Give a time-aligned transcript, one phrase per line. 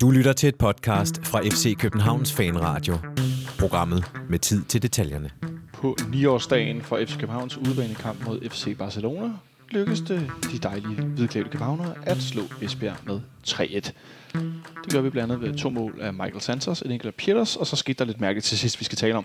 [0.00, 2.94] Du lytter til et podcast fra FC Københavns Fanradio.
[3.58, 5.30] Programmet med tid til detaljerne.
[5.72, 9.30] På 9-årsdagen for FC Københavns udbanekamp mod FC Barcelona
[9.70, 13.64] lykkedes det de dejlige hvidklædte københavnere at slå Esbjerg med 3-1.
[14.84, 17.56] Det gør vi blandt andet ved to mål af Michael Santos, en enkelt af Peters,
[17.56, 19.24] og så skete der lidt mærkeligt til sidst, vi skal tale om.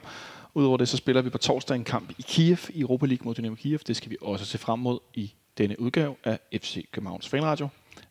[0.53, 3.35] Udover det, så spiller vi på torsdag en kamp i Kiev i Europa League mod
[3.35, 3.79] Dynamo Kiev.
[3.87, 7.67] Det skal vi også se frem mod i denne udgave af FC Københavns Fanradio.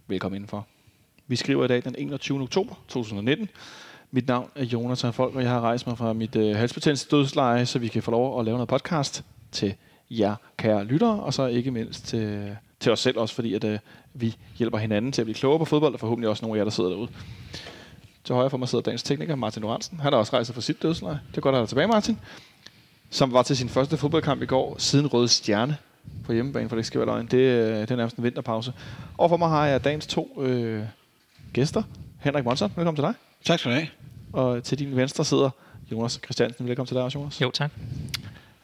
[0.08, 0.66] Velkommen indenfor.
[1.32, 2.40] Vi skriver i dag den 21.
[2.40, 3.48] oktober 2019.
[4.10, 7.66] Mit navn er Jonathan Folk, og jeg har rejst mig fra mit øh, halsbetændelse dødsleje,
[7.66, 9.74] så vi kan få lov at lave noget podcast til
[10.10, 13.78] jer, kære lyttere, og så ikke mindst til, til os selv også, fordi at, øh,
[14.14, 16.64] vi hjælper hinanden til at blive klogere på fodbold, og forhåbentlig også nogle af jer,
[16.64, 17.08] der sidder derude.
[18.24, 20.00] Til højre for mig sidder dagens tekniker, Martin Lorentzen.
[20.00, 21.20] Han har også rejst fra sit dødsleje.
[21.30, 22.18] Det er godt at have dig tilbage, Martin.
[23.10, 25.76] Som var til sin første fodboldkamp i går, siden Røde Stjerne
[26.24, 27.26] på hjemmebane, for det skal være løgn.
[27.26, 28.72] Det, øh, det er nærmest en vinterpause.
[29.18, 30.82] Og for mig har jeg dagens to øh,
[31.52, 31.82] gæster.
[32.20, 33.14] Henrik Monson, velkommen til dig.
[33.44, 33.88] Tak skal du have.
[34.32, 35.50] Og til din venstre sidder
[35.92, 36.68] Jonas Christiansen.
[36.68, 37.40] Velkommen til dig også, Jonas.
[37.40, 37.70] Jo, tak.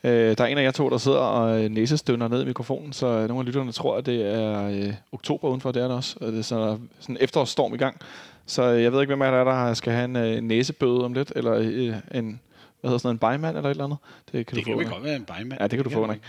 [0.04, 2.92] Øh, der er en af jer to, der sidder og øh, næsestønner ned i mikrofonen,
[2.92, 5.72] så øh, nogle af lytterne tror, at det er øh, oktober udenfor.
[5.72, 6.16] Det er det også.
[6.20, 7.96] Og det er sådan, sådan en efterårsstorm i gang.
[8.46, 10.40] Så øh, jeg ved ikke, hvem af jer der er, der skal have en øh,
[10.40, 12.40] næsebøde om lidt, eller øh, en,
[12.80, 13.98] hvad hedder sådan en bejmand eller et eller andet.
[14.32, 14.92] Det kan, du det kan få, vi ikke?
[14.92, 15.60] godt være en bejmand.
[15.60, 16.24] Ja, det kan du få, Ja, ikke?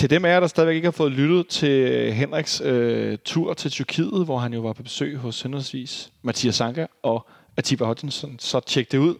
[0.00, 3.70] Til dem af jer, der stadigvæk ikke har fået lyttet til Henriks øh, tur til
[3.70, 7.26] Tyrkiet, hvor han jo var på besøg hos henholdsvis Mathias Sanka og
[7.56, 9.14] Atiba Hutchinson, så tjek det ud.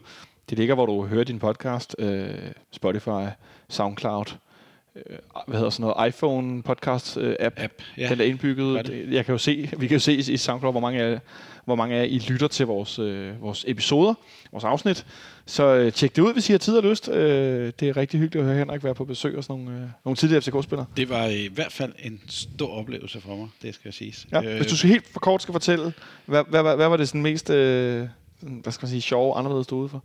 [0.51, 2.29] Det ligger, hvor du hører din podcast, øh,
[2.73, 3.29] Spotify,
[3.69, 4.25] Soundcloud,
[4.97, 5.03] øh,
[5.47, 7.59] hvad hedder sådan noget, iPhone podcast øh, app.
[7.59, 8.09] App, ja.
[8.09, 8.91] Den er indbygget.
[9.11, 11.21] Jeg kan jo se, vi kan jo se i SoundCloud, hvor mange af,
[11.71, 14.15] hvor mange af jer I lytter til vores, øh, vores episoder,
[14.53, 15.07] vores afsnit.
[15.47, 17.09] Så øh, tjek det ud, hvis I har tid og lyst.
[17.09, 20.17] Øh, det er rigtig hyggeligt at høre Henrik være på besøg hos nogle, øh, nogle
[20.17, 20.87] tidligere FCK-spillere.
[20.97, 24.15] Det var i hvert fald en stor oplevelse for mig, det skal jeg sige.
[24.33, 24.57] Ja.
[24.57, 25.93] Hvis du så helt for kort skal fortælle,
[26.27, 28.09] hvad, hvad, hvad, hvad var det sådan mest øh,
[28.41, 30.05] hvad skal man sige, sjove, anderledes du ude for?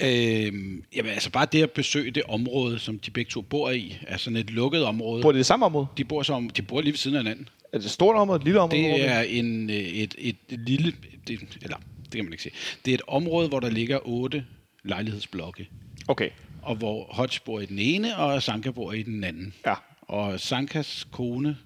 [0.00, 0.52] øh,
[0.96, 4.16] jamen altså bare det at besøge det område, som de begge to bor i, er
[4.16, 5.22] sådan et lukket område.
[5.22, 5.86] Bor det i det samme område?
[5.96, 7.48] De bor, som, de bor lige ved siden af hinanden.
[7.72, 8.82] Er det et stort område, et lille område?
[8.82, 10.92] Det er en, øh, et, et, et lille,
[11.26, 12.54] det, eller det kan man ikke sige.
[12.84, 14.44] Det er et område, hvor der ligger otte
[14.84, 15.68] lejlighedsblokke,
[16.08, 16.30] Okay,
[16.62, 19.54] og hvor Hodge bor i den ene, og Sanka bor i den anden.
[19.66, 19.74] ja.
[20.02, 21.56] Og Sankas kone,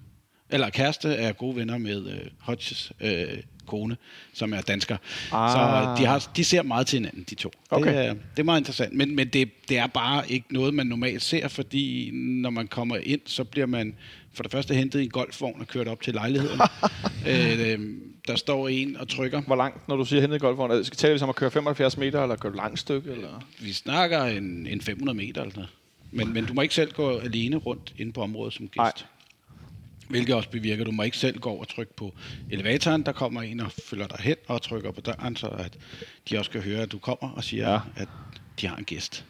[0.49, 3.27] eller kæreste, er gode venner med øh, Hodges øh,
[3.65, 3.97] kone,
[4.33, 4.97] som er dansker.
[5.31, 5.51] Ah.
[5.51, 7.51] Så de, har, de ser meget til hinanden, de to.
[7.69, 7.89] Okay.
[7.97, 8.93] Det, er, det er meget interessant.
[8.93, 12.97] Men, men det, det er bare ikke noget, man normalt ser, fordi når man kommer
[13.03, 13.95] ind, så bliver man
[14.37, 16.59] for det første hentet i en golfvogn og kørt op til lejligheden.
[17.29, 17.79] øh, øh,
[18.27, 19.41] der står en og trykker.
[19.41, 20.71] Hvor langt, når du siger hentet i golfvogn?
[20.71, 23.11] Er Skal tale vi som at køre 75 meter, eller køre langt stykke?
[23.11, 23.47] Eller?
[23.59, 25.69] Vi snakker en, en 500 meter eller noget.
[26.11, 28.77] Men, men du må ikke selv gå alene rundt inde på området som gæst.
[28.77, 28.91] Nej.
[30.09, 32.13] Hvilket også bevirker, at du må ikke selv gå over og trykke på
[32.51, 33.03] elevatoren.
[33.03, 35.77] Der kommer en og følger dig hen og trykker på døren, så at
[36.29, 37.79] de også kan høre, at du kommer og siger, ja.
[37.95, 38.07] at
[38.61, 39.25] de har en gæst.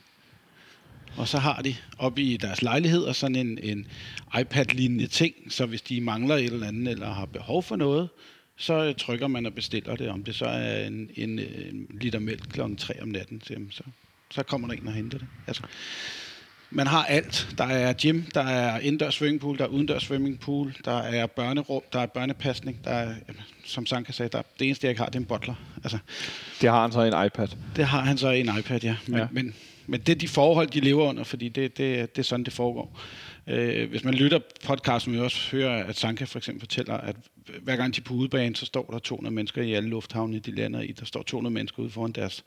[1.18, 3.88] Og så har de oppe i deres lejligheder sådan en, en
[4.40, 8.09] iPad-lignende ting, så hvis de mangler et eller andet eller har behov for noget,
[8.57, 10.09] så trykker man og bestiller det.
[10.09, 13.84] Om det så er en, en, en liter mælk klokken 3 om natten, så, så,
[14.31, 15.28] så kommer der en og henter det.
[15.47, 15.63] Altså,
[16.69, 17.47] man har alt.
[17.57, 22.00] Der er gym, der er indendørs swimmingpool, der er udendørs swimmingpool, der er børnerum, der
[22.00, 23.16] er børnepasning, der er,
[23.66, 25.56] som Sanka sagde, der, det eneste, jeg ikke har, det er en bottler.
[25.84, 25.97] Altså,
[26.62, 27.47] Det har han så en iPad.
[27.75, 28.95] det har han så i en iPad, ja.
[29.07, 29.28] Men, ja.
[29.31, 29.53] men,
[29.87, 32.53] men det er de forhold, de lever under, fordi det, det, det er sådan, det
[32.53, 32.99] foregår.
[33.47, 37.15] Øh, hvis man lytter podcasten, vil man også høre, at Sanka for eksempel fortæller, at
[37.61, 40.51] hver gang de er på udebane, så står der 200 mennesker i alle lufthavne, de
[40.51, 40.91] lander i.
[40.91, 42.43] Der står 200 mennesker ude foran deres,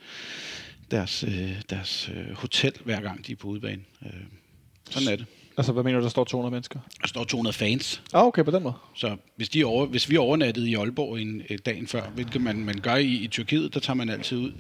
[0.91, 3.83] deres, øh, deres øh, hotel, hver gang de er på udebane.
[4.07, 4.13] Øh,
[4.91, 5.27] sådan er det.
[5.57, 6.81] Altså, hvad mener du, der står 200 mennesker?
[7.03, 8.03] Der står 200 fans.
[8.13, 8.75] Ah, okay, på den måde.
[8.95, 12.65] Så hvis, de over, hvis vi overnattede i Aalborg en, øh, dagen før, hvilket man,
[12.65, 14.53] man gør i, i Tyrkiet, der tager man altid ud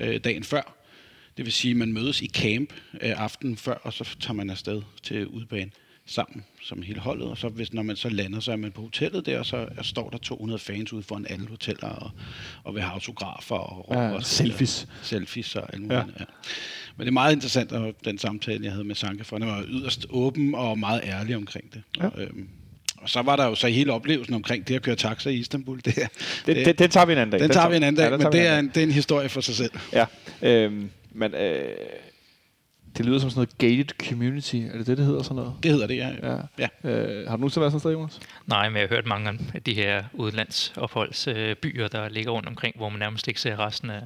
[0.00, 0.74] øh, dagen før.
[1.36, 4.50] Det vil sige, at man mødes i camp øh, aftenen før, og så tager man
[4.50, 5.70] afsted til udebane
[6.06, 7.26] sammen som hele holdet.
[7.28, 9.66] Og så hvis, når man så lander, så er man på hotellet der, og så
[9.82, 12.10] står der 200 fans ude foran alle hoteller og,
[12.64, 14.88] og vil have autografer og, Ja, og selfies.
[15.02, 16.02] selfies og alt Ja.
[16.02, 16.20] muligt.
[16.20, 16.24] Ja.
[16.96, 19.64] Men det er meget interessant, og den samtale, jeg havde med Sanke, for den var
[19.68, 21.82] yderst åben og meget ærlig omkring det.
[21.98, 22.06] Ja.
[22.06, 22.48] Og, øhm,
[22.96, 25.80] og så var der jo så hele oplevelsen omkring det at køre taxa i Istanbul.
[25.84, 25.94] Det,
[26.46, 27.40] Det, det, det tager vi en anden dag.
[27.40, 29.28] den tager vi en anden dag, den men det er, en, det er en historie
[29.28, 29.70] for sig selv.
[29.92, 30.04] Ja,
[30.42, 31.76] øhm, men øh,
[32.96, 34.56] det lyder som sådan noget gated community.
[34.56, 35.54] Er det det, det hedder sådan noget?
[35.62, 36.10] Det hedder det, ja.
[36.22, 36.38] Ja.
[36.58, 36.68] ja.
[36.90, 38.20] Øh, har du nogensinde været sådan et sted, Jonas?
[38.46, 42.76] Nej, men jeg har hørt mange af de her udlandsopholdsbyer, øh, der ligger rundt omkring,
[42.76, 44.02] hvor man nærmest ikke ser resten af,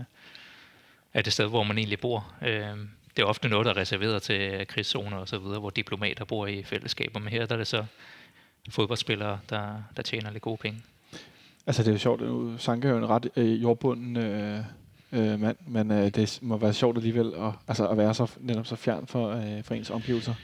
[1.15, 2.33] af det sted, hvor man egentlig bor.
[2.43, 2.77] Øh,
[3.17, 6.47] det er ofte noget, der er reserveret til krigszoner og så videre, hvor diplomater bor
[6.47, 7.21] i fællesskaber.
[7.21, 7.85] Men her der er det så
[8.71, 10.83] fodboldspillere, der, der tjener lidt gode penge.
[11.67, 14.61] Altså, det er jo sjovt, nu Sanka er jo en ret øh, jordbunden øh,
[15.13, 18.67] øh, mand, men øh, det må være sjovt alligevel at, altså, at være så, netop
[18.67, 20.35] så fjern for, øh, for ens omgivelser.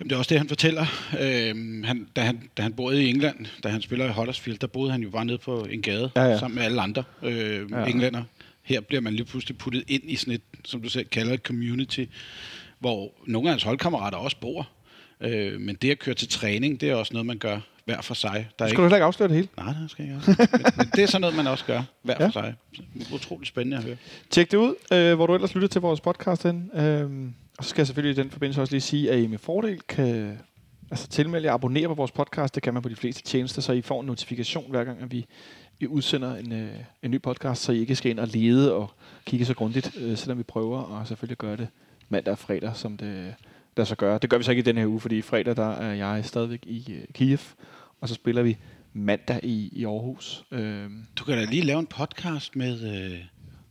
[0.00, 0.86] Jamen, det er også det, han fortæller.
[1.20, 4.66] Øhm, han, da, han, da han boede i England, da han spiller i Huddersfield, der
[4.66, 6.38] boede han jo bare nede på en gade, Ja, ja.
[6.38, 7.84] sammen med alle andre øh, ja.
[7.84, 8.22] englænder.
[8.62, 11.40] Her bliver man lige pludselig puttet ind i sådan et, som du selv kalder et
[11.40, 12.04] community,
[12.78, 14.68] hvor nogle af hans holdkammerater også bor.
[15.20, 18.14] Øh, men det at køre til træning, det er også noget, man gør hver for
[18.14, 18.48] sig.
[18.58, 19.48] Der er Skal du heller ikke afsløre det hele?
[19.56, 20.48] Nej, det skal jeg ikke.
[20.76, 22.26] Men, det er sådan noget, man også gør hver Ja.
[22.26, 22.54] for sig.
[23.14, 23.96] Utroligt spændende at høre.
[24.30, 26.70] Tjek det ud, øh, hvor du ellers lytter til vores podcast hen.
[26.74, 29.38] Øhm, og så skal jeg selvfølgelig i den forbindelse også lige sige, at I med
[29.38, 30.38] fordel kan
[30.90, 32.54] altså, tilmelde jer abonnere på vores podcast.
[32.54, 35.12] Det kan man på de fleste tjenester, så I får en notifikation hver gang, at
[35.12, 35.26] vi,
[35.78, 36.70] vi udsender en, øh,
[37.02, 38.90] en ny podcast, så I ikke skal ind og lede og
[39.26, 41.68] kigge så grundigt, øh, selvom vi prøver og selvfølgelig gøre det
[42.08, 43.34] mandag og fredag, som det
[43.76, 44.18] lader sig gøre.
[44.18, 46.60] Det gør vi så ikke i den her uge, fordi fredag der er jeg stadigvæk
[46.66, 47.38] i øh, Kiev,
[48.00, 48.56] og så spiller vi
[48.92, 50.44] mandag i, i Aarhus.
[50.50, 52.82] Øhm, Du kan da lige lave en podcast med...
[52.82, 53.18] Øh,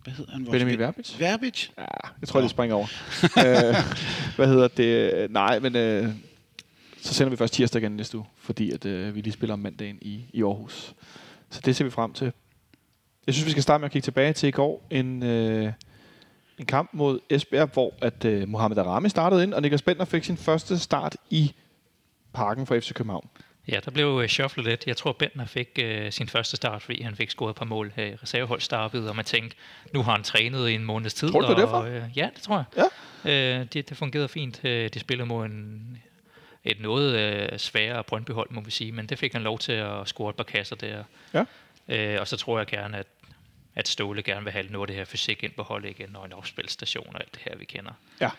[0.03, 0.45] hvad hedder han?
[0.45, 0.79] Vores Benjamin?
[0.79, 1.19] Verbitz?
[1.19, 1.69] Verbitz?
[1.77, 1.83] Ja,
[2.21, 2.87] jeg tror, det springer over.
[3.45, 3.75] øh,
[4.35, 5.31] hvad hedder det?
[5.31, 6.09] Nej, men øh,
[7.01, 9.59] så sender vi først tirsdag igen næste uge, fordi at, øh, vi lige spiller om
[9.59, 10.93] mandagen i, i Aarhus.
[11.49, 12.31] Så det ser vi frem til.
[13.27, 14.87] Jeg synes, vi skal starte med at kigge tilbage til i går.
[14.89, 15.71] En, øh,
[16.63, 20.23] en kamp mod Esbjerg, hvor at øh, Mohamed Arami startede ind, og Niklas Bentner fik
[20.23, 21.53] sin første start i
[22.33, 23.29] parken for FC København.
[23.67, 24.87] Ja, der blev uh, shufflet lidt.
[24.87, 27.91] Jeg tror, Bentner fik uh, sin første start, fordi han fik scoret et par mål
[27.95, 29.57] her i reserveholdstartet, og man tænkte,
[29.93, 31.31] nu har han trænet i en måneds tid.
[31.31, 31.81] Tror du, det og, derfor?
[31.81, 32.89] uh, ja, det tror jeg.
[33.25, 33.59] Ja.
[33.59, 34.61] Uh, det, det fungerede fint.
[34.63, 35.97] Uh, de spillede mod en,
[36.63, 40.07] et noget uh, sværere Brøndbyhold, må vi sige, men det fik han lov til at
[40.07, 41.03] score et par kasser der.
[41.33, 41.41] Ja.
[42.15, 43.07] Uh, og så tror jeg gerne, at,
[43.75, 46.25] at Ståle gerne vil have noget af det her fysik ind på holdet igen, og
[46.25, 47.91] en opspilstation og alt det her, vi kender.
[48.21, 48.29] Ja.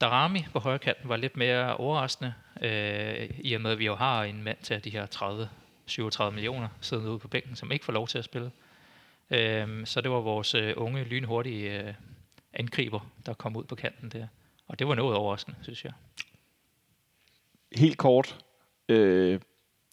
[0.00, 3.94] Darami på højre kanten var lidt mere overraskende, øh, i og med, at vi jo
[3.94, 5.48] har en mand til de her 30
[5.86, 8.50] 37 millioner siddende ude på bænken, som ikke får lov til at spille.
[9.30, 11.94] Øh, så det var vores øh, unge, lynhurtige øh,
[12.52, 14.26] angriber, der kom ud på kanten der.
[14.68, 15.92] Og det var noget overraskende, synes jeg.
[17.76, 18.38] Helt kort.
[18.88, 19.40] Øh,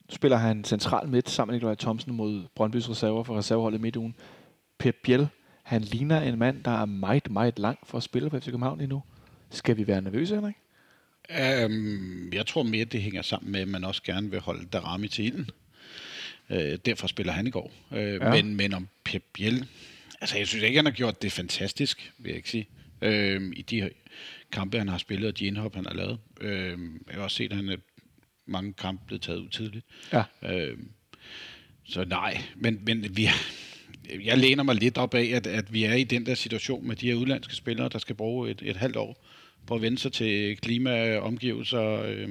[0.09, 4.15] spiller han central midt sammen med Nikolaj Thomsen mod Brøndbys reserver for reserveholdet midt ugen.
[4.79, 5.27] Pep Biel,
[5.63, 8.77] han ligner en mand, der er meget, meget lang for at spille på FC København
[8.77, 9.03] lige nu.
[9.51, 10.55] Skal vi være nervøse, Henrik?
[11.65, 15.07] Um, jeg tror mere, det hænger sammen med, at man også gerne vil holde Darami
[15.07, 15.49] til ilden.
[16.49, 17.71] Uh, derfor spiller han i går.
[17.91, 18.29] Uh, Ja.
[18.31, 19.67] men, men om Pep Biel...
[20.21, 22.67] Altså, jeg synes ikke, han har gjort det fantastisk, vil jeg ikke sige.
[23.01, 23.09] Uh,
[23.57, 23.89] I de
[24.51, 26.19] kampe, han har spillet, og de indhop, han har lavet.
[26.41, 26.49] Uh,
[27.07, 27.77] jeg har også set, at han er
[28.45, 29.85] mange kampe blevet taget ud tidligt.
[30.13, 30.23] Ja.
[30.41, 30.77] Uh,
[31.85, 33.29] så nej, men, men vi
[34.25, 36.95] jeg læner mig lidt op af, at, at vi er i den der situation med
[36.95, 39.25] de her udlandske spillere, der skal bruge et, et halvt år
[39.67, 42.01] på at vende sig til klima, omgivelser.
[42.05, 42.29] Øh,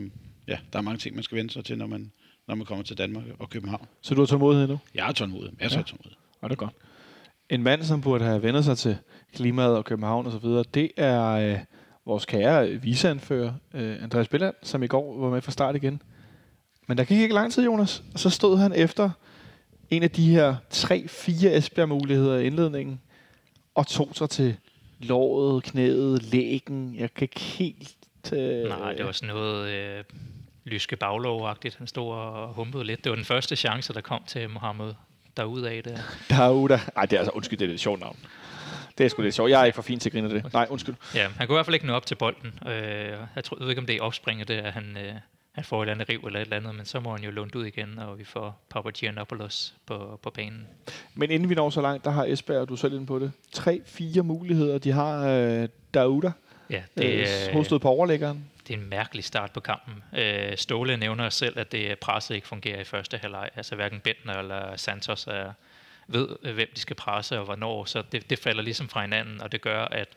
[0.49, 2.13] ja, der er mange ting, man skal vende sig til, når man,
[2.49, 3.87] når man kommer til Danmark og København.
[4.03, 4.79] Så du har tålmodighed nu?
[4.95, 5.51] Jeg er tålmodig.
[5.61, 5.69] Jeg er Ja.
[5.69, 6.17] så tålmodig.
[6.41, 6.75] Og det er godt.
[7.51, 8.97] En mand, som burde have vendt sig til
[9.35, 11.59] klimaet og København og så videre, det er øh,
[12.07, 16.03] vores kære viseanfører, øh, Andreas Billand, som i går var med fra start igen.
[16.89, 18.03] Men der gik ikke lang tid, Jonas.
[18.15, 19.11] Og så stod han efter
[19.91, 23.01] en af de her tre-fire Esbjerg-muligheder i indledningen,
[23.75, 24.57] og tog sig til
[24.99, 26.95] låret, knæet, lægen.
[26.97, 27.97] Jeg kan ikke helt...
[28.33, 30.05] Øh, Nej, det var sådan noget øh,
[30.65, 31.79] lyske baglov-agtigt.
[31.79, 33.05] Han stod og humpede lidt.
[33.05, 34.95] Det var den første chance, der kom til Mohammed
[35.37, 35.83] derudad.
[35.83, 35.99] Der.
[36.37, 36.81] Dauda.
[36.97, 37.33] Ej, det er altså...
[37.33, 38.17] Undskyld, det er et sjovt navn.
[38.99, 39.51] Det er sgu lidt sjovt.
[39.51, 40.53] Jeg er ikke for fin til at grine det.
[40.53, 40.95] Nej, undskyld.
[41.15, 42.59] Ja, han kunne i hvert fald ikke nå op til bolden.
[42.67, 42.73] Øh,
[43.37, 45.15] jeg, tror, jeg ved ikke, om det er opspringet, det er, at han, øh,
[45.59, 47.31] han får et eller andet riv eller et eller andet, men så må han jo
[47.31, 50.67] låne ud igen, og vi får Papa Giannopoulos på, på banen.
[51.15, 53.19] Men inden vi når så langt, der har Esbjerg, og du er selv inde på
[53.19, 54.79] det, tre-fire muligheder.
[54.79, 56.33] De har øh, Dauda,
[56.71, 58.45] Ja, det, øh, øh, hovedstød på overlæggeren.
[58.69, 60.03] det er en mærkelig start på kampen.
[60.19, 63.51] Øh, Ståle nævner selv, at det presset ikke fungerer i første halvleg.
[63.57, 65.53] Altså hverken Bentner eller Santos er,
[66.07, 69.41] ved, øh, hvem de skal presse og hvornår, så det, det falder ligesom fra hinanden,
[69.41, 70.09] og det gør, at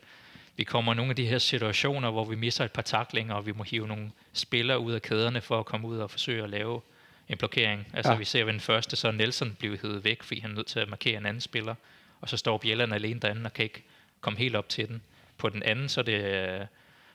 [0.56, 3.52] vi kommer nogle af de her situationer, hvor vi misser et par taklinger, og vi
[3.52, 6.80] må hive nogle spillere ud af kæderne for at komme ud og forsøge at lave
[7.28, 7.86] en blokering.
[7.92, 8.18] Altså Ja.
[8.18, 10.66] vi ser ved den første, så er Nelson bliver hævet væk, fordi han er nødt
[10.66, 11.74] til at markere en anden spiller,
[12.20, 13.82] og så står Bjelland alene derinde og kan ikke
[14.20, 15.02] komme helt op til den.
[15.38, 16.22] På den anden, så er det,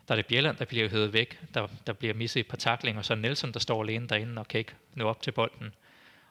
[0.08, 3.00] der er det Bjelland, der bliver hævet væk, der, der bliver misset et par taklinger,
[3.00, 5.74] og så er Nelson, der står alene derinde og kan ikke nå op til bolden.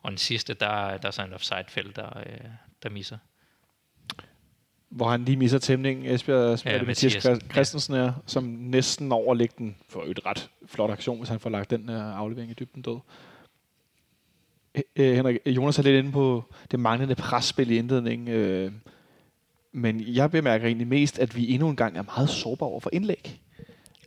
[0.03, 2.39] Og den sidste, der, der er så en offside-felt, der, øh,
[2.83, 3.19] der misser.
[4.89, 6.07] Hvor han lige misser tæmningen.
[6.07, 9.77] Esbjerg, ja, Ja, det Mathias Mathias, Christ- Christensen er, som næsten når at lægge den
[9.89, 12.99] for et ret flot aktion, hvis han får lagt den aflevering i dybden død.
[14.97, 18.73] Øh, Henrik, Jonas er lidt inde på det manglende presspil i indledningen, øh,
[19.73, 22.91] men jeg bemærker egentlig mest, at vi endnu en gang er meget sårbare over for
[22.93, 23.41] indlæg.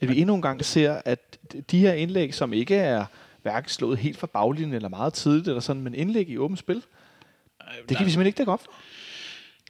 [0.02, 1.38] At vi endnu en gang ser, at
[1.72, 3.06] de her indlæg, som ikke er
[3.42, 6.76] hverken slået helt fra baglinjen eller meget tidligt, eller sådan, men indlæg i åbent spil,
[7.90, 8.72] Det kan vi simpelthen ikke dække op for.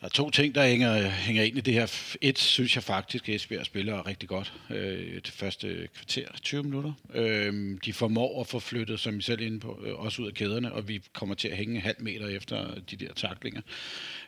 [0.02, 2.16] Der er to ting, der hænger, hænger ind i det her.
[2.22, 6.94] Et synes jeg faktisk, at Esbjerg spiller rigtig godt øh, det første kvarter, 20 minutter.
[7.14, 10.28] Øh, de formår at få flyttet, som I selv er inde på, øh, også ud
[10.28, 13.62] af kæderne, og vi kommer til at hænge en halv meter efter de der taklinger.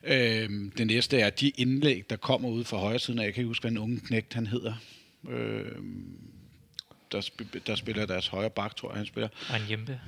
[0.04, 3.42] Øh, det næste er de indlæg, der kommer ud fra højre siden, og jeg kan
[3.42, 4.74] ikke huske, hvad en unge knægt han hedder.
[5.30, 5.66] Øh,
[7.12, 9.30] der, sp- der spiller deres højre bak, tror jeg, han spiller.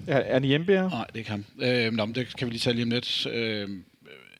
[0.08, 0.89] Er, er det hjemme, her?
[0.89, 1.46] Nej, det er ikke ham.
[1.60, 3.27] Øh, nå, men det kan vi lige tage lige om lidt.
[3.27, 3.70] Øh,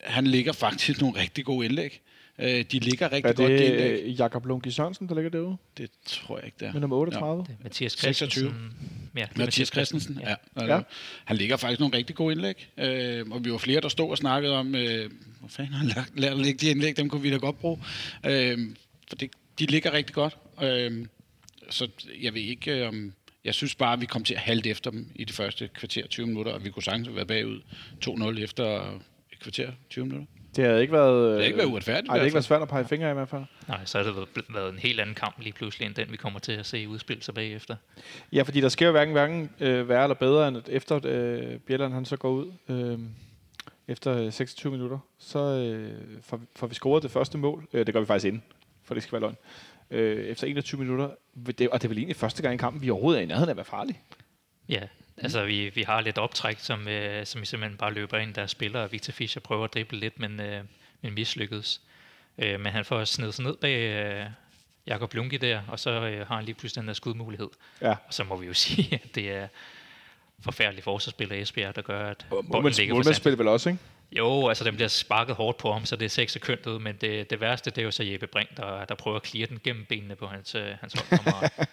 [0.04, 2.00] han ligger faktisk nogle rigtig gode indlæg.
[2.38, 3.90] Øh, de ligger rigtig Er godt, de indlæg.
[3.90, 5.56] det øh, Jakob Lunke Sørensen, der ligger derude?
[5.78, 6.72] Det tror jeg ikke, det er.
[6.72, 7.42] Med nummer 38?
[7.42, 8.44] Det er Mathias 26.
[8.44, 9.10] Christensen.
[9.16, 10.34] Ja, det er Mathias Christensen, ja.
[10.56, 10.74] Ja.
[10.74, 10.80] ja.
[11.24, 12.68] Han ligger faktisk nogle rigtig gode indlæg.
[12.78, 15.88] Øh, og vi var flere, der stod og snakkede om, øh, hvor fanden har han
[16.16, 17.78] lært- at lægge de indlæg, dem kunne vi da godt bruge.
[18.26, 18.58] Øh,
[19.08, 20.36] for det, de ligger rigtig godt.
[20.62, 21.06] Øh,
[21.70, 21.88] så
[22.22, 23.12] jeg ved ikke, øh, om...
[23.44, 26.06] Jeg synes bare, at vi kom til at halte efter dem i de første kvarter
[26.06, 27.60] 20 minutter, og vi kunne sagtens have været bagud
[28.06, 28.98] 2-0 efter
[29.44, 30.26] kvarter 20 minutter.
[30.56, 31.30] Det havde ikke været...
[31.30, 32.06] Det har ikke været uretfærdigt.
[32.06, 33.42] Nej, det har i ikke været svært at pege fingre af i hvert fald.
[33.68, 36.16] Nej, så har det været- været en helt anden kamp lige pludselig, end den vi
[36.16, 37.76] kommer til at se udspille sig bagefter.
[38.32, 41.58] Ja, fordi der sker jo hverken, hverken øh, værre eller bedre, end at efter øh,
[41.58, 42.98] Bjelland han så går ud øh,
[43.88, 45.90] efter øh, 26 minutter, så øh,
[46.22, 47.68] får, vi- får vi scoret det første mål.
[47.72, 48.42] Øh, det gør vi faktisk inden,
[48.84, 49.36] for det skal være løgn.
[49.90, 51.10] Øh, efter 21 minutter,
[51.58, 53.48] det, og det er vel egentlig første gang i kampen, vi overhovedet er i nærheden
[53.48, 53.98] af at være farlige.
[54.68, 54.80] Ja,
[55.16, 58.42] altså vi, vi har lidt optræk, som, øh, som vi simpelthen bare løber ind, der
[58.42, 58.90] er spillere.
[58.90, 60.64] Victor Fischer prøver at drible lidt, men, øh,
[61.02, 61.80] men mislykkedes.
[62.38, 64.26] Øh, men han får snedet sig ned bag øh,
[64.86, 67.48] Jakob Lunke der, og så øh, har han lige pludselig den der skudmulighed.
[67.80, 67.90] Ja.
[67.90, 69.48] Og så må vi jo sige, at det er
[70.40, 73.80] forfærdelig forsvarsspiller Esbjerg, der gør, at bolden Målmands, ligger for målmandsspil vel også, ikke?
[74.12, 77.30] Jo, altså den bliver sparket hårdt på ham, så det ser sekund ud, men det,
[77.30, 79.84] det værste, det er jo så Jeppe Brink, der, der prøver at clear den gennem
[79.84, 81.68] benene på hans, øh, hans holdkammerat.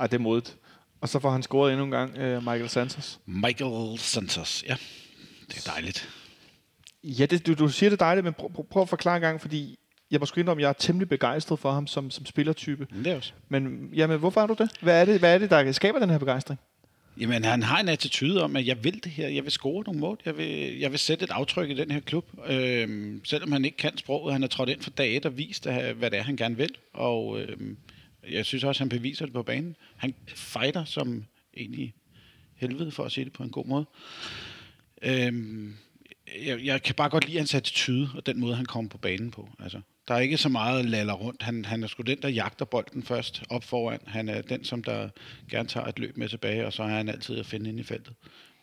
[0.00, 0.56] Ej, det er modigt.
[1.00, 3.20] Og så får han scoret endnu en gang, øh, Michael Santos.
[3.26, 4.76] Michael Santos, ja.
[5.48, 6.08] Det er dejligt.
[7.04, 9.40] Ja, det, du, du siger det dejligt, men prøv, prøv, prøv at forklare en gang,
[9.40, 9.78] fordi
[10.10, 12.86] jeg må sgu indrømme, jeg er temmelig begejstret for ham som, som spillertype.
[12.90, 13.32] Men det er også.
[13.48, 14.70] Men jamen, hvorfor er du det?
[14.80, 16.60] Hvad er det, hvad er det der skaber den her begejstring?
[17.20, 19.28] Jamen, han har en attitude om, at jeg vil det her.
[19.28, 20.18] Jeg vil score nogle mål.
[20.24, 22.26] Jeg vil, jeg vil sætte et aftryk i den her klub.
[22.46, 24.32] Øhm, selvom han ikke kan sproget.
[24.32, 26.70] Han er trådt ind for dag et og vist, hvad det er, han gerne vil.
[26.94, 27.76] Og øhm,
[28.30, 29.76] jeg synes også, han beviser det på banen.
[29.96, 31.24] Han fighter som
[31.56, 31.94] egentlig
[32.54, 33.86] helvede, for at sige det på en god måde.
[35.02, 35.76] Øhm,
[36.46, 39.30] jeg, jeg kan bare godt lide hans attitude og den måde, han kommer på banen
[39.30, 39.48] på.
[39.58, 41.42] Altså, der er ikke så meget laller rundt.
[41.42, 44.00] Han, han er sgu den, der jagter bolden først op foran.
[44.06, 45.08] Han er den, som der
[45.50, 47.82] gerne tager et løb med tilbage, og så er han altid at finde ind i
[47.82, 48.14] feltet.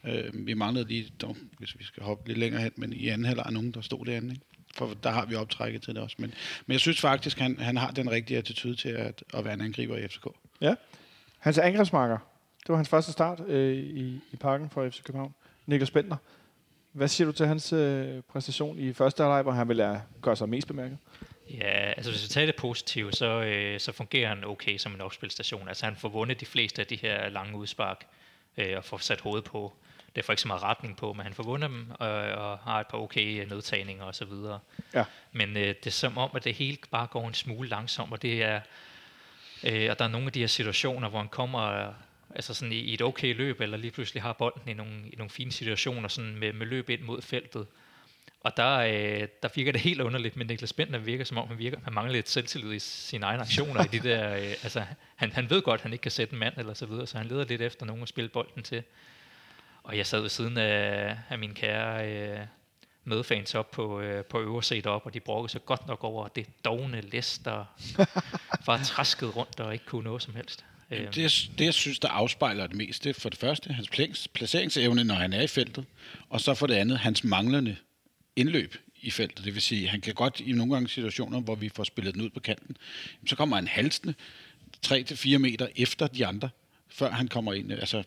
[0.05, 3.25] Øh, vi manglede lige, dog, hvis vi skal hoppe lidt længere hen, men i anden
[3.25, 4.33] halvleg er nogen, der stod derinde.
[4.33, 4.45] Ikke?
[4.77, 6.15] For der har vi optrækket til det også.
[6.19, 6.33] Men,
[6.65, 9.61] men jeg synes faktisk, han, han har den rigtige attitude til at, at være en
[9.61, 10.27] angriber i FCK.
[10.61, 10.75] Ja.
[11.39, 12.17] Hans angrebsmarker.
[12.59, 15.33] Det var hans første start øh, i, i parken for FC København.
[15.65, 16.17] Niklas Bentner.
[16.91, 20.35] Hvad siger du til hans øh, præstation i første halvleg, hvor han vil lade gøre
[20.35, 20.97] sig mest bemærket?
[21.49, 25.01] Ja, altså hvis vi tager det positivt, så, øh, så fungerer han okay som en
[25.01, 25.67] opspilstation.
[25.67, 28.05] Altså han får vundet de fleste af de her lange udspark
[28.57, 29.73] øh, og får sat hovedet på.
[30.15, 32.79] Det får ikke så meget retning på, men han får vundet dem og, og har
[32.79, 34.31] et par okay nedtagninger osv.
[34.93, 35.03] Ja.
[35.31, 38.21] Men øh, det er som om, at det hele bare går en smule langsomt, og
[38.21, 38.61] det er,
[39.63, 41.93] øh, og der er nogle af de her situationer, hvor han kommer
[42.35, 45.15] altså sådan i, i et okay løb, eller lige pludselig har bolden i nogle, i
[45.15, 47.67] nogle fine situationer sådan med, med løb ind mod feltet.
[48.43, 51.57] Og der, øh, der virker det helt underligt, men Niklas Bentner virker som om, han,
[51.57, 53.83] virker, han mangler lidt selvtillid i sine egne aktioner.
[53.83, 54.83] i de der, øh, altså,
[55.15, 57.17] han, han ved godt, at han ikke kan sætte en mand eller så videre, så
[57.17, 58.83] han leder lidt efter nogen at spille bolden til.
[59.83, 62.39] Og jeg sad ved siden af, af mine kære øh,
[63.03, 66.45] medfans op på, øh, på øverset op, og de brokkede sig godt nok over det
[66.65, 67.65] dogne læs, der
[68.65, 70.65] var træsket rundt og ikke kunne noget som helst.
[70.91, 73.89] Øhm, Det, det, jeg synes, der afspejler det mest, det er for det første hans
[73.89, 75.85] plæs- placeringsevne, når han er i feltet,
[76.29, 77.75] og så for det andet hans manglende
[78.35, 79.45] indløb i feltet.
[79.45, 82.21] Det vil sige, han kan godt i nogle gange situationer, hvor vi får spillet den
[82.21, 82.77] ud på kanten,
[83.27, 84.13] så kommer han halsende
[84.87, 86.49] 3-4 meter efter de andre,
[86.89, 87.71] før han kommer ind.
[87.71, 88.03] Altså,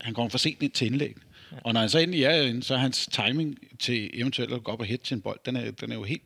[0.00, 1.16] han kommer for sent ind til indlæg.
[1.64, 4.72] Og når han så endelig er inde, så er hans timing til eventuelt at gå
[4.72, 6.22] op og hætte til en bold, den er, den er jo helt,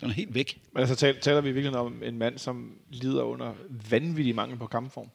[0.00, 0.58] den er helt væk.
[0.72, 3.54] Men altså taler, taler vi virkelig om en mand, som lider under
[3.90, 5.10] vanvittig mangel på kampform.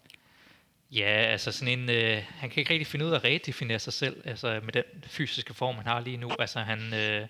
[0.92, 3.94] Ja, altså sådan en, øh, han kan ikke rigtig finde ud af at redefinere sig
[3.94, 6.32] selv, altså med den fysiske form, han har lige nu.
[6.40, 7.28] Altså han, øh,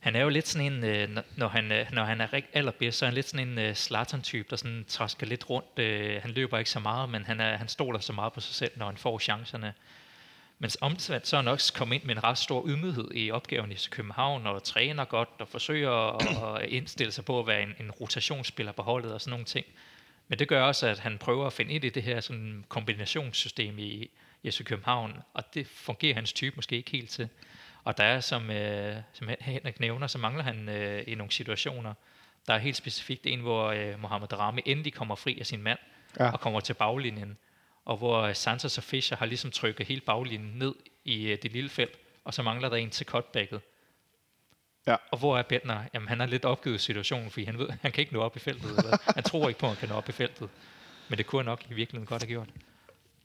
[0.00, 2.98] han er jo lidt sådan en, øh, når- han, øh, når han er rigt allerbedst,
[2.98, 5.78] så er han lidt sådan en øh, Zlatan-type, der sådan træsker lidt rundt.
[5.78, 8.54] Øh, han løber ikke så meget, men han, er, han stoler så meget på sig
[8.54, 9.74] selv, når han får chancerne.
[10.58, 13.72] Men omvendt så er han også kommet ind med en ret stor ydmyghed i opgaven
[13.72, 16.26] i København, og træner godt, og forsøger at,
[16.62, 19.66] at indstille sig på at være en, en rotationsspiller på holdet og sådan nogle ting.
[20.28, 23.78] Men det gør også, at han prøver at finde ind i det her sådan kombinationssystem
[23.78, 24.10] i
[24.44, 27.28] Jesse København, og det fungerer hans type måske ikke helt til.
[27.84, 31.94] Og der er, som, øh, som Henrik nævner, så mangler han øh, i nogle situationer.
[32.46, 35.78] Der er helt specifikt en, hvor øh, Mohamed Rami endelig kommer fri af sin mand,
[36.20, 36.30] ja.
[36.30, 37.38] og kommer til baglinjen.
[37.84, 41.52] Og hvor øh, Santos og Fischer har ligesom trykket hele baglinjen ned i øh, det
[41.52, 43.60] lille felt, og så mangler der en til cutbacket.
[44.86, 44.96] Ja.
[45.10, 45.84] Og hvor er Bentner?
[45.94, 48.38] Jamen, han har lidt opgivet situationen, fordi han ved, han kan ikke nå op i
[48.38, 48.78] feltet.
[48.78, 50.48] Eller, han tror ikke på, at han kan nå op i feltet.
[51.08, 52.48] Men det kunne han nok i virkeligheden godt have gjort.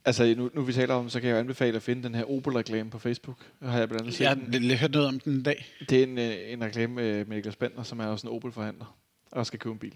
[0.06, 2.24] Altså, nu, nu vi taler om, så kan jeg jo anbefale at finde den her
[2.32, 3.38] Opel-reklame på Facebook.
[3.62, 4.70] Har jeg blandt andet set den.
[4.70, 5.66] det hørt noget om den i dag.
[5.90, 8.96] Det er en, øh, en reklame med Niklas Bentner, som er også en Opel-forhandler,
[9.32, 9.94] og skal købe en bil.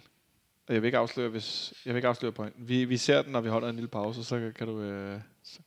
[0.68, 2.63] Og jeg vil ikke afsløre, hvis, jeg vil ikke afsløre pointen.
[2.68, 4.82] Vi, vi ser den, når vi holder en lille pause, så kan, du...
[4.82, 5.60] Øh, så.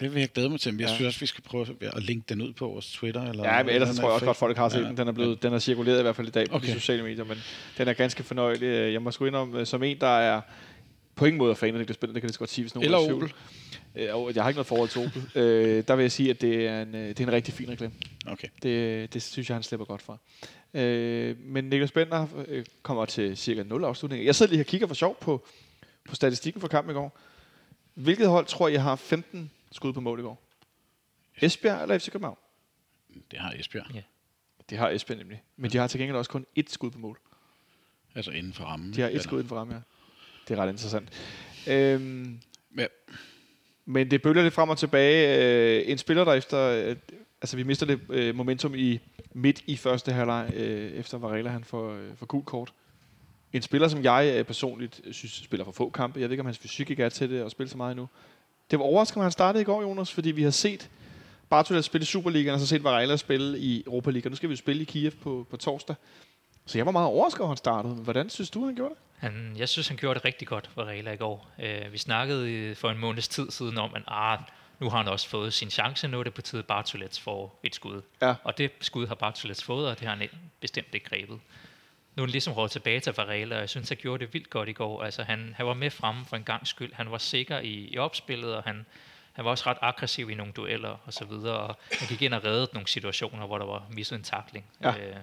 [0.00, 0.94] Det vil jeg glæde mig til, men jeg Ja.
[0.94, 3.22] synes også, vi skal prøve at linke den ud på vores Twitter.
[3.30, 4.88] Eller Ja, men ellers eller tror jeg også godt, folk har set Ja.
[4.88, 4.96] den.
[4.96, 6.66] Den er, blevet, den er cirkuleret i hvert fald i dag på okay.
[6.66, 7.38] de sociale medier, men
[7.78, 8.92] den er ganske fornøjelig.
[8.92, 10.40] Jeg må sgu indrømme, øh, som en, der er
[11.14, 12.84] på ingen måde fan af Niklas Bentner, det kan det så godt sige, hvis nogen
[12.84, 13.32] Eller er tvivl.
[13.94, 15.30] Øh, jeg har ikke noget forhold til Opel.
[15.42, 17.68] øh, der vil jeg sige, at det er en, øh, det er en rigtig fin
[17.70, 17.94] reklame.
[18.26, 18.48] Okay.
[18.62, 20.16] Det, det synes jeg, han slipper godt fra.
[20.74, 24.24] Øh, men Niklas Bentner øh, kommer til cirka 0 afslutninger.
[24.24, 25.46] Jeg sidder lige og kigger for sjov på,
[26.08, 27.18] på statistikken for kampen i går.
[27.94, 30.42] Hvilket hold tror jeg har 15 skud på mål i går?
[31.42, 32.36] Esbjerg eller FC København?
[33.30, 33.86] Det har Esbjerg.
[34.70, 35.42] Det har Esbjerg nemlig.
[35.56, 37.18] Men de har til gengæld også kun ét skud på mål.
[38.14, 38.92] Altså inden for rammen.
[38.92, 39.80] De har et Eller- skud inden for ramme, ja.
[40.48, 41.08] Det er ret interessant.
[41.68, 42.40] Øhm,
[42.78, 42.86] Ja
[43.90, 45.38] men det bølger lidt frem og tilbage.
[45.38, 46.58] Øh, en spiller, der efter...
[46.58, 46.96] Øh,
[47.42, 49.00] altså, vi mister lidt øh, momentum i
[49.32, 52.72] midt i første halvleg, øh, efter Varela han får, øh, får gul kort.
[53.52, 56.20] En spiller, som jeg øh, personligt synes spiller for få kampe.
[56.20, 58.08] Jeg ved ikke, om hans fysik ikke er til det at spille så meget endnu.
[58.70, 60.90] Det var overraskende, at han startede i går, Jonas, fordi vi har set
[61.50, 64.26] Bartolet spille i Superligaen, og så set Varela spille i Europa League.
[64.26, 65.96] Og nu skal vi jo spille i Kiev på, på torsdag.
[66.68, 67.94] Så jeg var meget overrasket, over, at han startede.
[67.94, 69.00] Hvordan synes du, han gjorde det?
[69.16, 71.50] Han, jeg synes, han gjorde det rigtig godt for Rela i går.
[71.58, 74.38] Uh, vi snakkede øh, for en måneds tid siden om, at ah,
[74.78, 76.08] nu har han også fået sin chance.
[76.08, 78.02] Nu er det på tide, Bartolets får et skud.
[78.22, 78.34] Ja.
[78.44, 80.28] Og det skud har Bartolets fået, og det har han
[80.60, 81.40] bestemt ikke grebet.
[82.16, 84.50] Nu er han ligesom råd tilbage til Varela, og jeg synes, han gjorde det vildt
[84.50, 85.02] godt i går.
[85.02, 86.92] Altså, han, han var med fremme for en gang skyld.
[86.92, 88.86] Han var sikker i, i opspillet, og han,
[89.32, 91.56] han var også ret aggressiv i nogle dueller og så videre.
[91.56, 94.64] Og han gik ind og reddede nogle situationer, hvor der var misset en takling.
[94.82, 94.96] Ja.
[94.96, 95.16] Øh,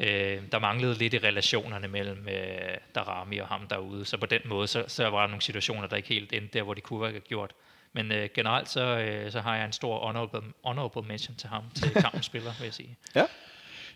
[0.00, 4.40] Øh, der manglede lidt i relationerne mellem øh, Darami og ham derude, så på den
[4.44, 7.08] måde, så, så var der nogle situationer, der ikke helt endte der, hvor de kunne
[7.08, 7.52] have gjort.
[7.92, 11.64] Men øh, generelt, så, øh, så har jeg en stor honorable, honorable mention til ham,
[11.74, 12.96] til kampens spiller, vil jeg sige.
[13.14, 13.24] Ja.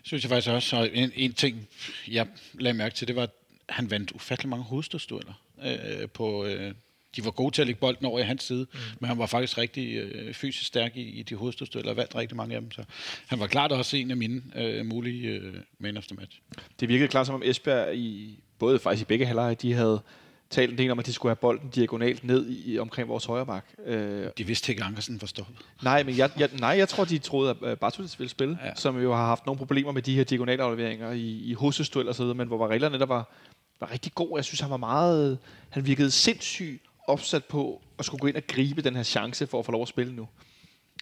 [0.03, 1.67] Synes jeg faktisk også, og en, en ting,
[2.07, 3.31] jeg lagde mærke til, det var, at
[3.69, 5.33] han vandt ufattelig mange hovedstødstueller.
[5.63, 6.73] Øh, på, øh,
[7.15, 8.79] de var gode til at lægge bolden over i hans side, mm.
[8.99, 12.37] men han var faktisk rigtig øh, fysisk stærk i, i de hovedstødstueller og vandt rigtig
[12.37, 12.71] mange af dem.
[12.71, 12.83] Så
[13.27, 16.39] han var klart også en af mine øh, mulige øh, man of the match.
[16.79, 20.01] Det virkede klart som om Esbjerg, i, både faktisk i begge halvleje, de havde
[20.49, 23.45] talt en del om, at de skulle have bolden diagonalt ned i, omkring vores højre
[23.45, 23.65] bak.
[23.85, 25.55] Øh, De vidste ikke, at Ankersen var stoppet.
[25.83, 28.75] nej, men jeg, jeg, nej, jeg tror, de troede, at uh, Bartolets ville spille, ja.
[28.75, 32.23] Som jo har haft nogle problemer med de her diagonalafleveringer i, i hovedstødstuel og så
[32.23, 33.31] videre, men hvor Varela netop var,
[33.79, 34.37] var rigtig god.
[34.37, 35.37] Jeg synes, han var meget...
[35.69, 39.59] Han virkede sindssygt opsat på at skulle gå ind og gribe den her chance for
[39.59, 40.27] at få lov at spille nu.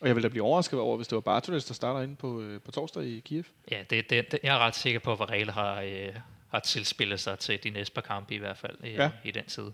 [0.02, 2.42] Og jeg ville da blive overrasket over, hvis det var Bartoles, der starter inde på,
[2.42, 3.44] øh, på torsdag i Kiev.
[3.72, 6.10] Ja, det, det, det, jeg er ret sikker på, at Varela har, øh,
[6.50, 9.10] har tilspillet sig til de næste par kampe i hvert fald øh, Ja.
[9.24, 9.74] i den side.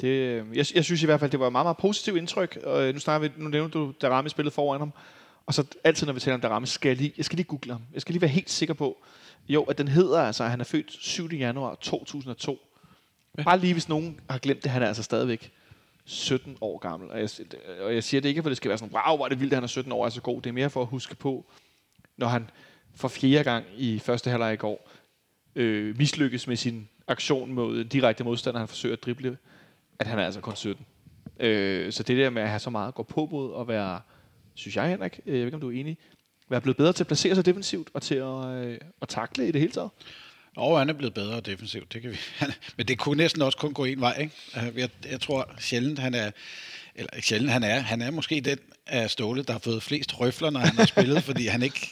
[0.00, 2.58] Det, øh, jeg, jeg synes i hvert fald, det var et meget, meget positivt indtryk.
[2.64, 4.92] Og øh, nu, snakker vi, nu nævner du, Darami spillede foran ham.
[5.46, 7.72] Og så altid, når vi taler om Darami, skal jeg, lige, jeg skal lige google
[7.72, 7.82] ham.
[7.92, 9.04] Jeg skal lige være helt sikker på,
[9.48, 11.28] jo, at den hedder altså, at han er født 7.
[11.32, 12.58] januar 2002.
[13.44, 15.52] Bare lige, hvis nogen har glemt det, han er altså stadigvæk
[16.04, 17.10] 17 år gammel.
[17.10, 17.28] Og jeg,
[17.80, 19.52] og jeg siger det ikke, for det skal være sådan, wow, hvor er det vildt,
[19.52, 20.42] at han er 17 år og er så god.
[20.42, 21.46] Det er mere for at huske på,
[22.16, 22.50] når han
[22.94, 24.90] for fjerde gang i første halvleg i går
[25.54, 29.38] øh, mislykkes med sin aktion mod direkte modstander, han forsøger at drible,
[29.98, 30.86] at han er altså kun 17.
[31.40, 34.00] Øh, så det der med at have så meget at gå på mod og være,
[34.54, 35.98] synes jeg Henrik, øh, jeg ved ikke om du er enig,
[36.48, 39.52] være blevet bedre til at placere sig defensivt og til at, øh, at takle i
[39.52, 39.90] det hele taget.
[40.58, 42.16] Og han er blevet bedre defensivt, det kan vi.
[42.76, 44.32] Men det kunne næsten også kun gå en vej, ikke?
[44.56, 46.30] Øh, Jeg, jeg tror sjældent, han er,
[46.94, 50.50] eller sjældent, han er, han er måske den af Ståle, der har fået flest røfler,
[50.50, 51.88] når han har spillet, fordi han ikke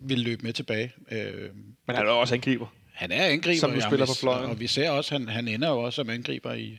[0.00, 0.92] vil løbe med tilbage.
[1.10, 1.50] Øh,
[1.86, 2.66] Men han er også angriber.
[2.92, 4.50] han er angriber, Som ja, spiller på fløjen.
[4.50, 6.78] Og vi ser også, han, han ender jo også som angriber i,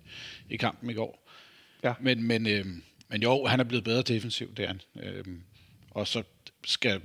[0.50, 1.30] i kampen i går.
[1.84, 1.94] Ja.
[2.02, 2.66] Men, men, øh,
[3.10, 4.82] men jo, han er blevet bedre defensivt, det er han.
[5.04, 5.24] Øh,
[5.92, 6.24] og så
[6.66, 7.02] skal...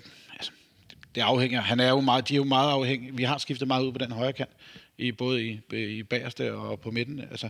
[1.15, 1.61] Det afhænger...
[1.61, 3.17] Han er jo meget, de er jo meget afhængige.
[3.17, 4.51] Vi har skiftet meget ud på den højre kant,
[4.99, 7.21] i, både i, i bagerste og på midten.
[7.21, 7.49] Altså,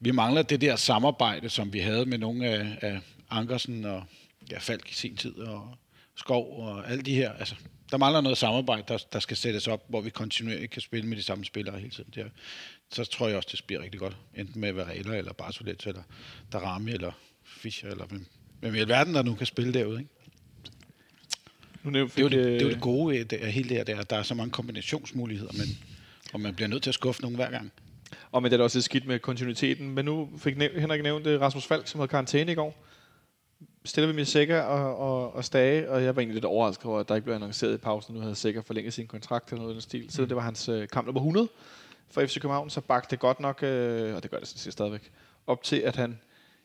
[0.00, 4.04] vi mangler det der samarbejde, som vi havde med nogle af, af Ankersen og
[4.50, 5.76] ja, Falk i sin tid, og
[6.16, 7.32] Skov og alle de her.
[7.32, 7.54] Altså,
[7.90, 11.16] der mangler noget samarbejde, der, der skal sættes op, hvor vi kontinuerligt kan spille med
[11.16, 12.12] de samme spillere hele tiden.
[12.14, 12.28] Der.
[12.92, 14.16] så tror jeg også, det bliver rigtig godt.
[14.34, 16.02] Enten med Varela, eller Bartolet, eller
[16.52, 17.12] Darami, eller
[17.44, 18.26] Fischer, eller hvem,
[18.60, 19.98] hvem i alverden, der nu kan spille derude.
[19.98, 20.10] Ikke?
[21.84, 23.44] Nu nævnte Det er jo fik, det, det, er jo øh, det gode ved det,
[23.44, 25.66] er helt det her, det er, at der er så mange kombinationsmuligheder, men,
[26.32, 27.72] og man bliver nødt til at skuffe nogen hver gang.
[28.32, 29.90] Og men det er da også lidt skidt med kontinuiteten.
[29.94, 32.84] Men nu fik næv- Henrik nævnt øh, Rasmus Falk, som havde karantæne i går.
[33.84, 37.00] Stiller vi med Sækker og, og, og Stage, og jeg var egentlig lidt overrasket over,
[37.00, 38.14] at der ikke blev annonceret i pausen.
[38.14, 40.06] Nu havde Sækker forlænget sin kontrakt eller noget i den stil.
[40.08, 41.48] Så det var hans øh, kamp nummer 100
[42.10, 42.70] for FC København.
[42.70, 45.10] Så bagte det godt nok, øh, og det gør det sådan set stadigvæk,
[45.46, 46.18] op til, at han en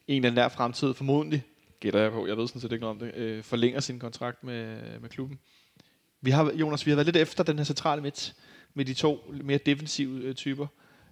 [0.08, 1.44] eller anden nær fremtid formodentlig,
[1.80, 4.44] gætter jeg på, jeg ved sådan set ikke noget om det, øh, forlænger sin kontrakt
[4.44, 5.39] med, med klubben.
[6.22, 8.36] Vi har, Jonas, vi har været lidt efter den her centrale midt,
[8.74, 10.68] med de to mere defensive øh, typer.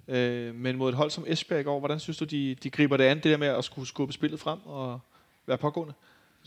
[0.08, 2.98] Øh, men mod et hold som Esbjerg i går, hvordan synes du, de, de griber
[2.98, 5.00] det an, det der med at skulle skubbe spillet frem og
[5.48, 5.94] være pågående?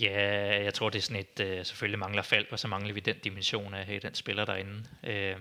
[0.00, 3.00] Ja, jeg tror, det er sådan et, øh, selvfølgelig mangler fald, og så mangler vi
[3.00, 4.85] den dimension af hey, den spiller derinde.
[5.04, 5.37] Øh,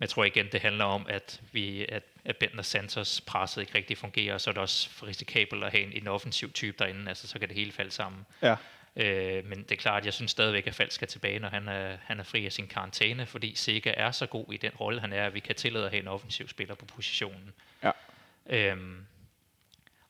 [0.00, 3.74] men jeg tror igen, det handler om, at vi at, at Bentner Santos presset ikke
[3.74, 6.76] rigtig fungerer, og så er det også for risikabelt at have en, en offensiv type
[6.78, 8.26] derinde, altså så kan det hele falde sammen.
[8.42, 8.56] Ja.
[8.96, 11.96] Øh, men det er klart, jeg synes stadigvæk, at Falk skal tilbage, når han er,
[12.04, 15.12] han er fri af sin karantæne, fordi Sega er så god i den rolle, han
[15.12, 17.52] er, at vi kan tillade at have en offensiv spiller på positionen.
[17.82, 17.90] Ja.
[18.46, 19.06] Øhm,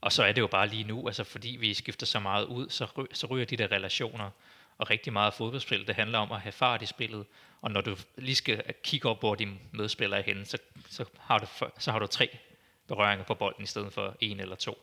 [0.00, 2.68] og så er det jo bare lige nu, altså fordi vi skifter så meget ud,
[2.68, 4.30] så, ry- så ryger de der relationer.
[4.80, 7.26] Og rigtig meget fodboldspil, det handler om at have fart i spillet.
[7.62, 11.38] Og når du lige skal kigge op, hvor din medspiller er henne, så, så, har
[11.38, 11.46] du,
[11.78, 12.38] så har du tre
[12.88, 14.78] berøringer på bolden, i stedet for en eller to.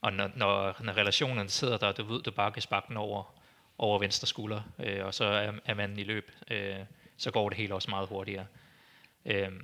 [0.00, 3.34] Og når, når, når relationen sidder der, du ved, du bare kan sparke den over,
[3.78, 6.76] over venstre skulder, øh, og så er, er manden i løb, øh,
[7.16, 8.46] så går det hele også meget hurtigere.
[9.26, 9.60] Øh, nu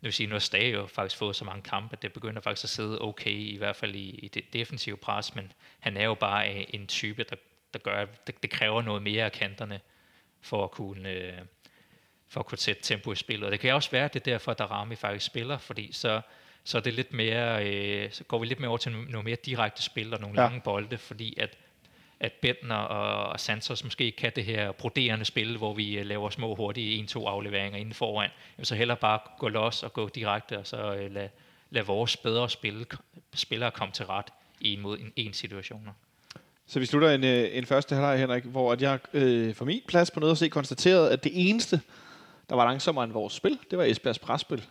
[0.00, 2.64] vil sige, nu har Stage jo faktisk fået så mange kampe, at det begynder faktisk
[2.64, 6.14] at sidde okay, i hvert fald i, i det defensive pres, men han er jo
[6.14, 7.36] bare en type, der,
[7.74, 9.80] der gør, at det, det kræver noget mere af kanterne,
[10.40, 11.32] for at kunne, øh,
[12.28, 13.46] for at kunne sætte tempo i spillet.
[13.46, 16.20] Og det kan også være, at det er derfor, at Darami faktisk spiller, fordi så,
[16.64, 19.24] så er det lidt mere, øh, så går vi lidt mere over til no- noget
[19.24, 20.46] mere direkte spil og nogle Ja.
[20.46, 21.58] lange bolde, fordi at
[22.20, 26.30] at Bentner og og Santos måske kan det her broderende spil, hvor vi øh, laver
[26.30, 28.30] små hurtige 1-2 afleveringer inden foran.
[28.58, 31.30] Jamen, så heller bare gå los og gå direkte, og så øh, lade
[31.70, 32.86] lad vores bedre spil,
[33.34, 34.26] spillere komme til ret
[34.60, 35.92] i mod en, en situationer.
[36.66, 39.80] Så vi slutter en, øh, en første halvleg, Henrik, hvor at jeg øh, for min
[39.88, 41.80] plads på noget at se konstaterede, at det eneste,
[42.48, 44.64] der var langsommere end vores spil, det var Esbjergs presspil.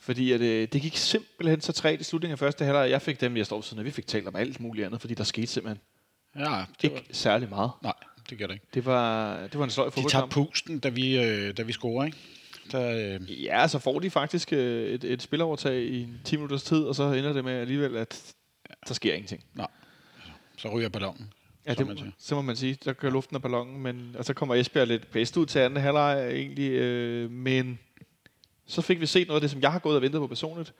[0.00, 2.90] Fordi at, øh, det gik simpelthen så træt i slutningen af første halvleg.
[2.90, 5.14] Jeg fik dem, jeg står siden af, vi fik talt om alt muligt andet, fordi
[5.14, 5.80] der skete simpelthen
[6.38, 7.70] Ja, det ikke var, særlig meget.
[7.82, 7.92] nej,
[8.30, 8.66] det gør det ikke.
[8.74, 10.32] Det var, det var en sløj De tager fodboldkamp.
[10.32, 12.18] pusten, da vi, øh, da vi scorer, ikke?
[12.72, 16.78] Der, øh, Ja, så får de faktisk øh, et, et spilovertag i 10 minutters tid,
[16.84, 18.34] og så ender det med alligevel, at
[18.88, 19.44] der sker ingenting.
[20.58, 21.32] Så ryger ballonen.
[21.66, 24.54] Ja, det, så må man sige, der kører luften af ballonen, men, og så kommer
[24.54, 27.78] Esbjerg lidt bedst ud til anden halvleg egentlig, øh, men
[28.66, 30.74] så fik vi set noget af det, som jeg har gået og ventet på personligt.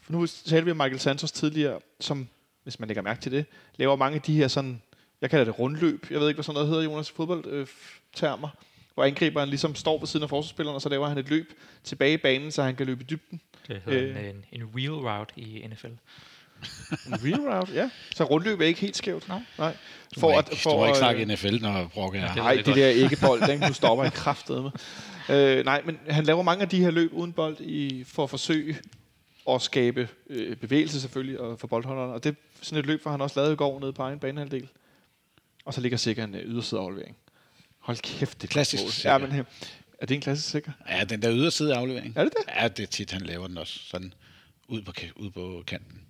[0.00, 2.28] For nu talte vi om Michael Santos tidligere, som,
[2.62, 3.46] hvis man lægger mærke til det,
[3.76, 4.82] laver mange af de her sådan,
[5.20, 7.66] jeg kalder det rundløb, jeg ved ikke, hvad sådan noget hedder, Jonas, fodboldtermer, øh,
[8.14, 8.48] termer,
[8.94, 11.52] hvor angriberen ligesom står ved siden af forsvarsspilleren, og så laver han et løb
[11.84, 13.40] tilbage i banen, så han kan løbe i dybden.
[13.68, 14.16] Det hedder Øh.
[14.16, 14.28] øh.
[14.28, 15.86] en, en, en wheel route i NFL.
[17.06, 17.90] En real route, ja.
[18.14, 19.28] Så rundløb er ikke helt skævt.
[19.28, 19.40] Nej.
[19.58, 19.76] Nej.
[20.14, 22.34] Du må ikke, du må ikke øh, snakke NFL, når Brokke er Ja, her.
[22.34, 24.70] det- Nej, det der ikke bold, den du stopper i kraftet med.
[25.36, 28.30] Øh, nej, men han laver mange af de her løb uden bold i, for at
[28.30, 28.78] forsøge
[29.50, 32.10] at skabe øh, bevægelse selvfølgelig og for boldholderen.
[32.10, 34.68] Og det sådan et løb, for han også lavet i går nede på egen banehalvdel.
[35.64, 37.16] Og så ligger sikkert en øh, yderside aflevering.
[37.78, 38.90] Hold kæft, det er Klassisk mål.
[39.12, 39.44] Ja, men øh,
[40.00, 40.72] er det en klassisk sikker?
[40.88, 42.12] Ja, den der yderside aflevering.
[42.16, 42.54] Er det det?
[42.62, 44.12] Ja, det er tit, han laver den også sådan
[44.68, 46.00] ud på, ud på kanten.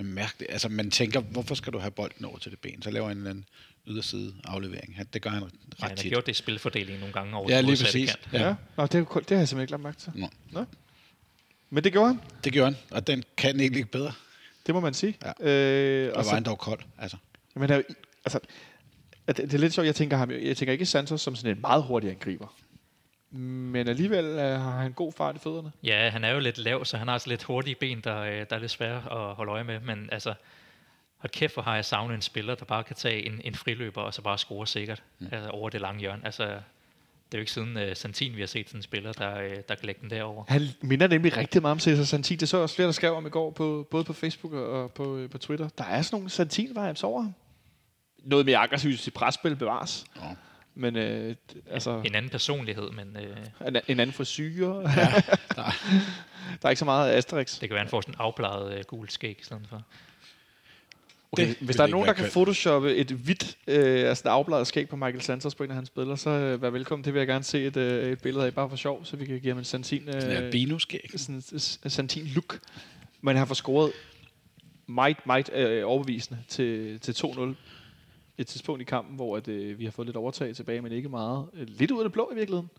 [0.00, 0.52] Mærkeligt.
[0.52, 2.82] Altså, man tænker, hvorfor skal du have bolden over til det ben?
[2.82, 3.44] Så laver han en eller anden
[3.88, 4.96] yderside aflevering.
[4.96, 6.12] Han, det gør han ret Ja, han har tit.
[6.12, 8.10] gjort det i spilfordelingen nogle gange over Ja, lige præcis.
[8.10, 8.28] kant.
[8.32, 8.38] Ja.
[8.40, 8.46] Ja.
[8.48, 8.54] ja.
[8.76, 10.12] Nå, det, er, det har jeg simpelthen ikke lagt mærke til.
[10.14, 10.64] Nå, Nå.
[11.70, 12.20] Men det gjorde han.
[12.44, 14.12] det gjorde han, og den kan egentlig ikke bedre.
[14.66, 15.16] Det må man sige.
[15.40, 15.50] Ja.
[15.50, 16.80] Øh, Og og var så, han dog kold.
[16.98, 17.16] Altså.
[17.54, 18.38] Men der, er jo- altså,
[19.28, 21.60] det, det er lidt sjovt, jeg tænker, ham, jeg tænker ikke Santos som sådan en
[21.60, 22.56] meget hurtig angriber.
[23.38, 25.72] Men alligevel uh, har han god fart i fødderne.
[25.82, 28.46] Ja, han er jo lidt lav, så han har altså lidt hurtige ben, der, øh,
[28.50, 29.80] der er lidt svære at holde øje med.
[29.80, 30.34] Men altså,
[31.16, 34.02] hold kæft, hvor har jeg savnet en spiller, der bare kan tage en, en friløber
[34.02, 35.28] og så bare score sikkert mm.
[35.32, 36.24] altså, over det lange hjørne.
[36.24, 39.36] Altså, det er jo ikke siden uh, Santin, vi har set sådan en spiller, der,
[39.36, 40.44] uh, der kan lægge den derover.
[40.48, 42.38] Han minder nemlig rigtig meget om Cesar Santin.
[42.38, 44.92] Det så jeg også flere, der skrev om i går, på, både på Facebook og
[44.92, 45.68] på, øh, på Twitter.
[45.78, 47.34] Der er sådan nogle Santin-vibes over ham.
[48.24, 50.04] Noget mere aggressivt i presspil bevares.
[50.16, 50.22] Nå.
[50.78, 51.34] Men øh,
[51.70, 54.68] altså, En anden personlighed, men øh, en, en anden frisyr.
[54.68, 54.82] Ja,
[55.56, 55.76] der-
[56.62, 57.52] der er ikke så meget Asterix.
[57.60, 59.82] det kan være, han får sådan en afbladet øh, gul skæg i stedet for.
[61.32, 64.66] Okay, Det hvis der er nogen, der kan photoshoppe et hvidt, øh, altså et afbladet
[64.66, 67.04] skæg på Michael Santos på en af hans billeder, så øh, vær velkommen.
[67.04, 69.26] Det vil jeg gerne se et, øh, et billede af, bare for sjov, så vi
[69.26, 71.10] kan give ham en Santin, øh, Sådan en albino-skæg.
[71.16, 71.42] sådan,
[71.84, 72.58] en Santin look.
[73.20, 73.92] Men han får scoret
[74.86, 77.40] meget, meget øh, overbevisende til, til 2-0
[78.38, 81.08] et tidspunkt i kampen, hvor at, øh, vi har fået lidt overtag tilbage, men ikke
[81.08, 81.46] meget.
[81.54, 82.70] Øh, lidt ud af det blå i virkeligheden.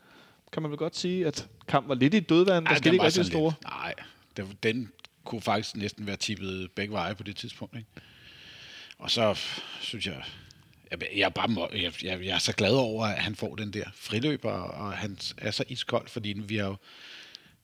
[0.52, 2.65] Kan man vel godt sige, at kampen var lidt i dødvand.
[2.65, 3.52] Der skete ikke rigtig store.
[3.52, 3.93] lidt- Nej,
[4.38, 4.91] det, den
[5.24, 7.76] kunne faktisk næsten være tippet begge veje på det tidspunkt.
[7.76, 7.88] Ikke?
[9.00, 9.34] Og så
[9.82, 10.24] synes jeg,
[10.91, 13.74] jeg, jeg, er bare, jeg, jeg, jeg er så glad over, at han får den
[13.74, 16.76] der friløber, og han er så iskold, fordi vi har jo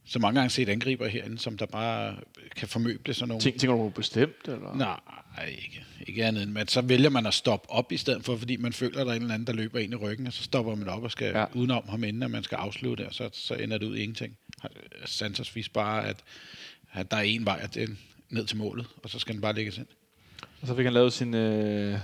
[0.05, 2.15] så mange gange set angriber herinde, som der bare
[2.55, 3.41] kan formøble sådan nogle...
[3.41, 4.47] Tænk, tænker du bestemt?
[4.47, 4.75] Eller?
[4.75, 4.99] Nej,
[5.47, 8.57] ikke, ikke andet end, men så vælger man at stoppe op i stedet for, fordi
[8.57, 10.43] man føler, at der er en eller anden, der løber ind i ryggen, og så
[10.43, 11.39] stopper man op og skal Ja.
[11.39, 11.45] ja.
[11.53, 14.37] udenom ham, inden at man skal afslutte, og så, så ender det ud i ingenting.
[15.05, 16.17] Santos viser bare, at,
[16.93, 19.53] at der er en vej at den ned til målet, og så skal den bare
[19.55, 19.87] lægges ind.
[20.61, 21.99] Og så fik han lavet sin øh,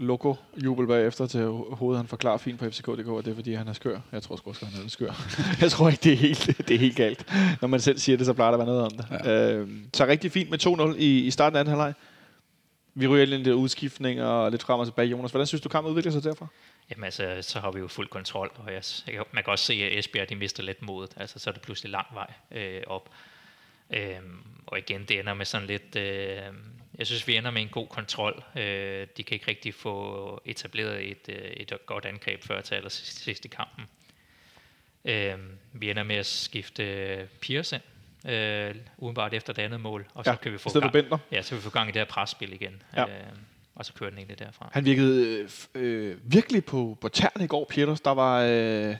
[0.00, 1.98] logo-jubel bagefter til ho- hovedet.
[1.98, 3.98] Han forklarer fint på FCK.dk, at det er fordi, han er skør.
[4.12, 5.12] Jeg tror sgu også, han er lidt skør.
[5.62, 7.32] jeg tror ikke, det er, helt, det er helt galt.
[7.60, 9.06] Når man selv siger det, så plejer der at være noget om det.
[9.24, 9.52] Ja.
[9.56, 11.94] Øh, så rigtig fint med 2-0 i, i starten af anden halvleg.
[12.94, 15.08] Vi ryger ind i lidt udskiftning og lidt frem og tilbage.
[15.08, 16.46] Jonas, hvordan synes du, kampen udvikler sig derfra?
[16.90, 19.72] Jamen altså, så har vi jo fuld kontrol, og jeg, jeg, man kan også se,
[19.74, 21.10] at Esbjerg de mister lidt modet.
[21.16, 23.08] Altså, så er det pludselig lang vej øh, op.
[23.90, 25.96] Øhm, og igen, det ender med sådan lidt...
[25.96, 26.38] Øh,
[27.00, 28.42] jeg synes, vi ender med en god kontrol.
[28.56, 33.22] Øh, de kan ikke rigtig få etableret et, øh, et godt angreb før til allersidst
[33.24, 33.84] sidst i kampen.
[35.04, 35.34] Øh,
[35.72, 37.82] vi ender med at skifte Piers ind,
[38.32, 41.18] øh, udenbart efter det andet mål, og så Ja, kan vi få gang, Bentner.
[41.32, 42.82] ja, så vi få gang i det her presspil igen.
[42.96, 43.02] Ja.
[43.04, 43.10] Øh,
[43.74, 44.70] og så kører den egentlig derfra.
[44.72, 48.00] Han virkede øh, øh, virkelig på, på tæerne i går, Pieters.
[48.00, 48.96] Der var, øh,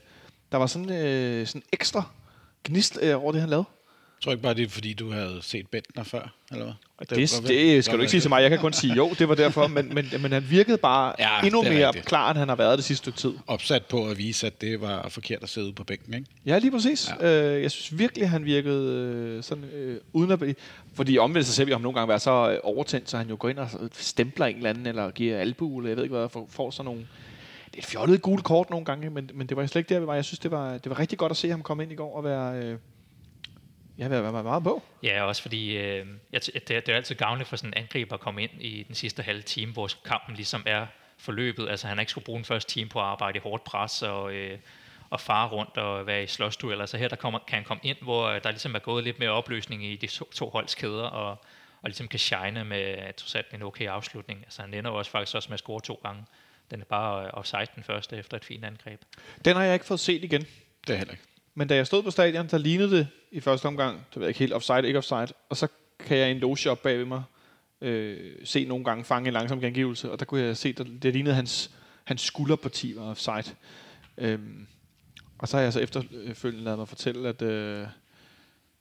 [0.52, 2.02] der var sådan, øh, sådan ekstra
[2.64, 3.66] gnist øh, over det, han lavede.
[4.18, 6.74] Jeg tror ikke bare, det er fordi, du havde set Bentner før, eller hvad?
[7.00, 8.42] Det, det, det skal du ikke sige til mig.
[8.42, 9.66] Jeg kan kun sige jo, det var derfor.
[9.66, 12.06] Men, men, men han virkede bare ja, endnu er mere rigtigt.
[12.06, 13.32] klar, end han har været det sidste stykke tid.
[13.46, 16.26] Opsat på at vise, at det var forkert at sidde ude på bænken, ikke?
[16.46, 17.10] Ja, lige præcis.
[17.20, 17.54] Ja.
[17.54, 20.56] Øh, jeg synes virkelig, han virkede øh, sådan, øh, uden at...
[20.94, 23.36] Fordi omvendt så ser vi ham nogle gange være så øh, overtændt, så han jo
[23.38, 26.28] går ind og stempler en eller anden, eller giver albu, eller jeg ved ikke hvad,
[26.28, 27.00] får, får sådan nogle...
[27.70, 30.00] Det er et fjollet gule kort nogle gange, men, men det var slet ikke der,
[30.00, 30.14] vi var.
[30.14, 32.16] Jeg synes, det var, det var rigtig godt at se ham komme ind i går
[32.16, 32.56] og være...
[32.56, 32.76] Øh,
[34.00, 34.82] ja, være, være meget på.
[35.02, 38.14] Ja, også fordi øh, jeg, det, er- det er altid gavnligt for sådan en angriber
[38.14, 40.86] at komme ind i den sidste halve time, hvor kampen ligesom er
[41.18, 41.68] forløbet.
[41.68, 44.02] Altså han har ikke skulle bruge den første time på at arbejde i hårdt pres
[44.02, 44.58] og, øh,
[45.10, 46.86] og fare rundt og være i slåsdueller.
[46.86, 49.18] Så her der kommer, kan han komme ind, hvor øh, der ligesom er gået lidt
[49.18, 51.30] mere opløsning i de to, to holds kæder, og,
[51.82, 54.40] og ligesom kan shine med trods alt en okay afslutning.
[54.44, 56.24] Altså han ender også faktisk også med at score to gange.
[56.70, 59.00] Den er bare øh, offside den første efter et fint angreb.
[59.44, 60.40] Den har jeg ikke fået set igen.
[60.86, 61.24] Det er heller ikke.
[61.54, 64.28] Men da jeg stod på stadion, der lignede det i første omgang, det ved jeg
[64.28, 67.04] ikke helt, offside, ikke offside, og så kan jeg i en loge op bag ved
[67.04, 67.22] mig
[67.80, 71.12] øh, se nogle gange fange en langsom gengivelse, og der kunne jeg se, der, det
[71.12, 71.70] lignede hans,
[72.04, 73.56] hans skulderparti var offside.
[74.18, 74.66] Øhm,
[75.38, 77.86] og så har jeg så efterfølgende lavet mig fortælle, at, øh,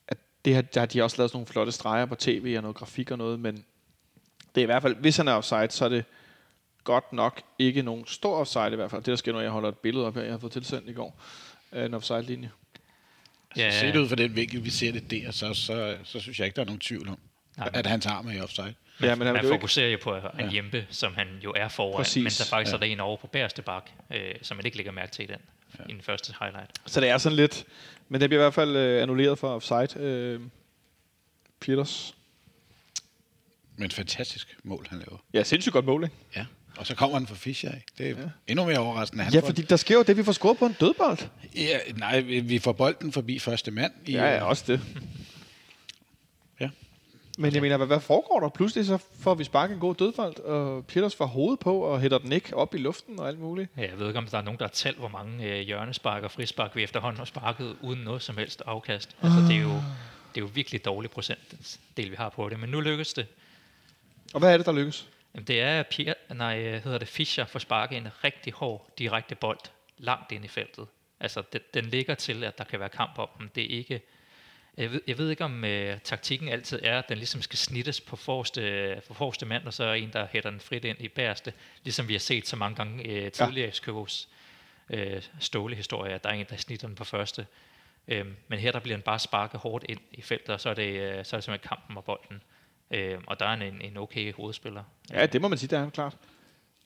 [0.08, 2.62] at det her, der har de også lavet sådan nogle flotte streger på tv og
[2.62, 3.66] noget grafik og noget, men
[4.56, 6.06] det er i hvert fald, hvis han er offside, så er det
[6.84, 9.02] godt nok ikke nogen stor offside i hvert fald.
[9.02, 10.94] Det der sker, når jeg holder et billede op her, jeg har fået tilsendt i
[10.94, 11.22] går,
[11.72, 12.52] af en offside-linje.
[13.58, 13.62] Ja.
[13.62, 13.72] Ja.
[13.72, 16.46] Så set ud fra den vinkel, vi ser det der, så, så, så synes jeg
[16.46, 17.20] ikke, der er nogen tvivl om,
[17.58, 17.70] Nej.
[17.74, 18.74] at hans arm er i offside.
[19.02, 20.50] Ja, men han ikke, fokuserer jo på en Ja.
[20.54, 22.24] Jempe, som han jo er foran, Præcis.
[22.24, 22.76] men der faktisk Ja.
[22.76, 25.28] er der en over på bagerste bak, øh, som man ikke lægger mærke til i
[25.28, 25.38] den,
[25.80, 25.84] ja.
[25.90, 26.72] i den første highlight.
[26.86, 27.66] så det er sådan lidt,
[28.10, 30.00] men det bliver i hvert fald øh, annulleret for offside.
[30.06, 30.42] Øh,
[31.60, 32.16] Peters.
[33.76, 35.18] Men fantastisk mål, han laver.
[35.34, 36.16] Ja, sindssygt godt mål, ikke?
[36.36, 36.46] Ja.
[36.80, 37.86] Og så kommer han fra Fischer, ikke?
[37.98, 38.30] Det er Ja.
[38.48, 39.24] endnu mere overraskende.
[39.24, 41.18] Han Ja, fordi der sker jo det, vi får scoret på en dødbold.
[41.56, 43.92] Ja, nej, vi vi får bolden forbi første mand.
[44.06, 44.82] I, Ja, ja, også det.
[46.60, 46.70] Ja.
[47.38, 48.50] Men jeg mener, hvad, hvad foregår der?
[48.50, 52.18] Pludselig så får vi sparket en god dødbold, og Peters får hovedet på og hætter
[52.18, 53.70] den ikke op i luften og alt muligt.
[53.78, 56.24] Ja, Jeg ved ikke, om der er nogen, der har talt, hvor mange øh, hjørnespark
[56.24, 59.16] og frispark vi efterhånden har sparket uden noget som helst afkast.
[59.22, 59.74] Altså, det er jo,
[60.36, 62.60] det er jo virkelig dårlig procentdel, vi har på det.
[62.60, 63.26] Men nu lykkes det.
[64.34, 65.08] Og hvad er det, der lykkes?
[65.34, 69.36] Jamen, det er, Pierre, nej, øh, hedder det Fischer for sparket en rigtig hård, direkte
[69.36, 69.60] bold
[69.98, 70.88] langt ind i feltet.
[71.20, 73.52] Altså, den, den ligger til, at der kan være kamp om den.
[73.56, 74.02] Det er ikke...
[74.78, 78.02] Jeg ved, jeg ved ikke, om øh, taktikken altid er, at den ligesom skal snittes
[78.02, 81.08] på forreste, på forreste mand, og så er en, der hætter den frit ind i
[81.08, 84.28] bagerste, ligesom vi har set så mange gange øh, tidligere i SKV's
[84.90, 87.48] øh, stålehistorie, at der er en, der snitter den på første.
[88.08, 90.74] Øhm, men her der bliver den bare sparket hårdt ind i feltet, og så er
[90.74, 92.42] det, øh, så er det simpelthen kampen om bolden.
[92.92, 94.84] Øhm, og der er en, en okay hovedspiller.
[95.12, 96.18] Ja, det må man sige, det er han klart.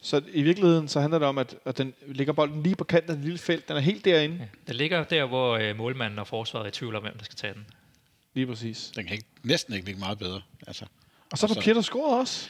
[0.02, 3.10] Så i virkeligheden så handler det om, at, at den ligger bolden lige på kanten
[3.12, 3.68] af det lille felt.
[3.68, 4.38] Den er helt derinde.
[4.40, 7.24] Ja, den ligger der, hvor øh, målmanden og forsvaret er i tvivl om, hvem der
[7.24, 7.66] skal tage den.
[8.34, 8.92] Lige præcis.
[8.96, 10.42] Den kan ikke, næsten ikke ligge meget bedre.
[10.68, 10.86] Altså,
[11.32, 12.50] Og så får Peters scoret også.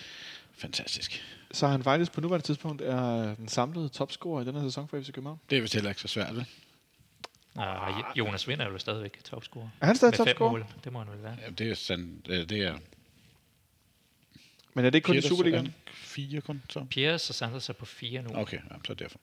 [0.57, 1.23] fantastisk.
[1.51, 5.01] Så han faktisk på nuværende tidspunkt er den samlede topscorer i denne her sæson for
[5.01, 5.39] FC København.
[5.49, 6.45] Det er vist heller ikke så svært, vel?
[7.55, 9.69] Og Jonas Vind er jo stadigvæk topscorer.
[9.81, 10.51] Er han stadig topscorer?
[10.51, 10.65] mål.
[10.83, 11.37] Det må han vel være.
[11.45, 12.75] Ja, det er sådan, det er- det er
[14.73, 15.73] Men er det ikke kun i Pieters er Superligaen?
[15.93, 16.85] Fire kun, så.
[16.89, 18.29] Pierre og Sanders er på fire nu.
[18.33, 19.19] Okay, ja, så er det derfor.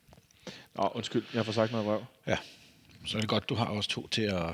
[0.74, 2.04] Nå, undskyld, jeg får sagt noget røv.
[2.26, 2.36] Ja,
[3.06, 4.50] så er det godt, du har også to til at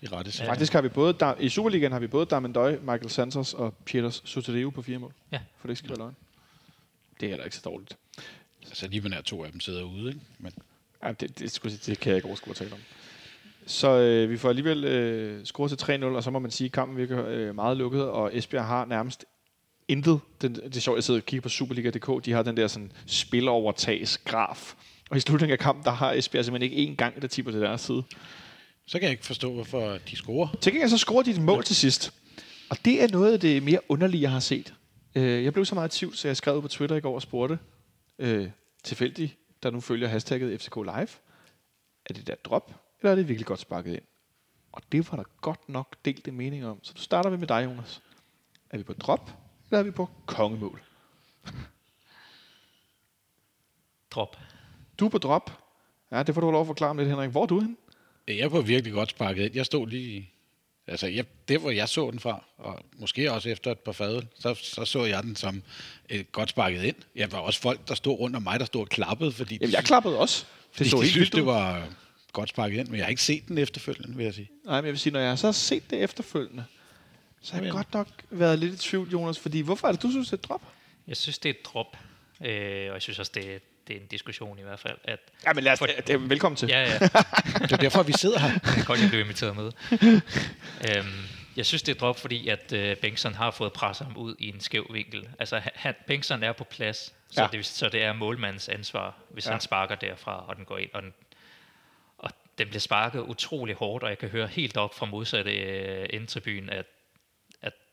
[0.00, 0.44] i rette sig.
[0.44, 0.50] Ja.
[0.50, 4.22] Faktisk har vi både, der, i Superligaen har vi både Damendøj, Michael Santos og Pieters
[4.24, 5.12] Soteleo på fire mål.
[5.32, 5.40] Ja.
[5.58, 6.16] For det ikke skal være løgn.
[7.20, 7.96] Det er heller ikke så dårligt.
[8.62, 10.20] Altså lige nær to af dem sidder ude, ikke?
[10.38, 10.52] Men
[11.02, 12.78] Ja, det, det, skulle jeg sige, det kan jeg ikke overskue at tale om.
[13.66, 16.72] Så øh, vi får alligevel øh, scoret til 3-0, og så må man sige, at
[16.72, 19.24] kampen virker øh, meget lukket, og Esbjerg har nærmest
[19.88, 20.20] intet.
[20.42, 22.92] Den, det er sjovt, jeg sidder og kigger på Superliga.dk, de har den der sådan
[23.06, 24.74] spilovertagsgraf.
[25.10, 27.60] Og i slutningen af kampen, der har Esbjerg simpelthen ikke én gang, der tipper til
[27.60, 28.02] deres side.
[28.86, 30.48] så kan jeg ikke forstå, hvorfor de scorer.
[30.60, 32.12] Til gengæld så scorer de et mål til sidst.
[32.70, 34.74] Og det er noget af det mere underlige, jeg har set.
[35.14, 37.22] Øh, jeg blev så meget i tvivl, så jeg skrev på Twitter i går og
[37.22, 37.58] spurgte
[38.18, 38.48] øh,
[38.84, 41.08] tilfældigt, der nu følger hashtagget FCK Live.
[42.06, 44.02] Er det der drop, eller er det virkelig godt sparket ind?
[44.72, 46.78] Og det var der godt nok delt en mening om.
[46.82, 48.02] Så du starter vi med dig, Jonas.
[48.70, 50.82] Er vi på drop, eller er vi på kongemål?
[54.10, 54.36] Drop.
[54.98, 55.58] Du er på drop.
[56.12, 57.30] Ja, det får du lov at forklare om lidt, Henrik.
[57.30, 57.76] Hvor er du hen?
[58.28, 59.54] Jeg på virkelig godt sparket ind.
[59.54, 60.30] Jeg stod lige...
[60.88, 64.26] Altså, jeg, det hvor jeg så den fra, og måske også efter et par fadøl,
[64.38, 65.62] så, så så jeg den som
[66.08, 66.96] et godt sparket ind.
[67.14, 69.72] Jeg var også folk, der stod rundt om mig, der stod og klappede, fordi, Jamen,
[69.72, 70.44] jeg klappede også.
[70.70, 71.88] fordi Det så de helt synes, det var
[72.32, 74.50] godt sparket ind, men jeg har ikke set den efterfølgende, vil jeg sige.
[74.64, 76.64] Nej, men jeg vil sige, når jeg så har set det efterfølgende,
[77.46, 79.38] så har jeg godt nok været lidt i tvivl, Jonas.
[79.38, 80.62] Fordi hvorfor er det, du synes, det er et drop?
[81.08, 81.96] Jeg synes, det er et drop.
[82.44, 84.98] Øh, og jeg synes også, det er, det er en diskussion i hvert fald.
[85.04, 86.68] At, Ja, men lad os, For- det er velkommen til.
[86.68, 86.98] ja, ja,
[87.62, 88.48] Det er derfor, vi sidder her.
[88.48, 89.72] jeg kan godt lide at blive inviteret med.
[90.96, 91.12] øhm,
[91.56, 94.48] jeg synes, det er drop, fordi at øh, Bengtsson har fået presset ham ud i
[94.48, 95.28] en skæv vinkel.
[95.38, 97.48] Altså, han- Bengtsson er på plads, så, Ja.
[97.52, 99.50] det, så det er målmandens ansvar, hvis Ja.
[99.52, 100.90] han sparker derfra, og den går ind.
[100.94, 101.12] Og den,
[102.18, 106.06] og den bliver sparket utrolig hårdt, og jeg kan høre helt op fra modsatte øh,
[106.10, 106.86] indtribuen, at, at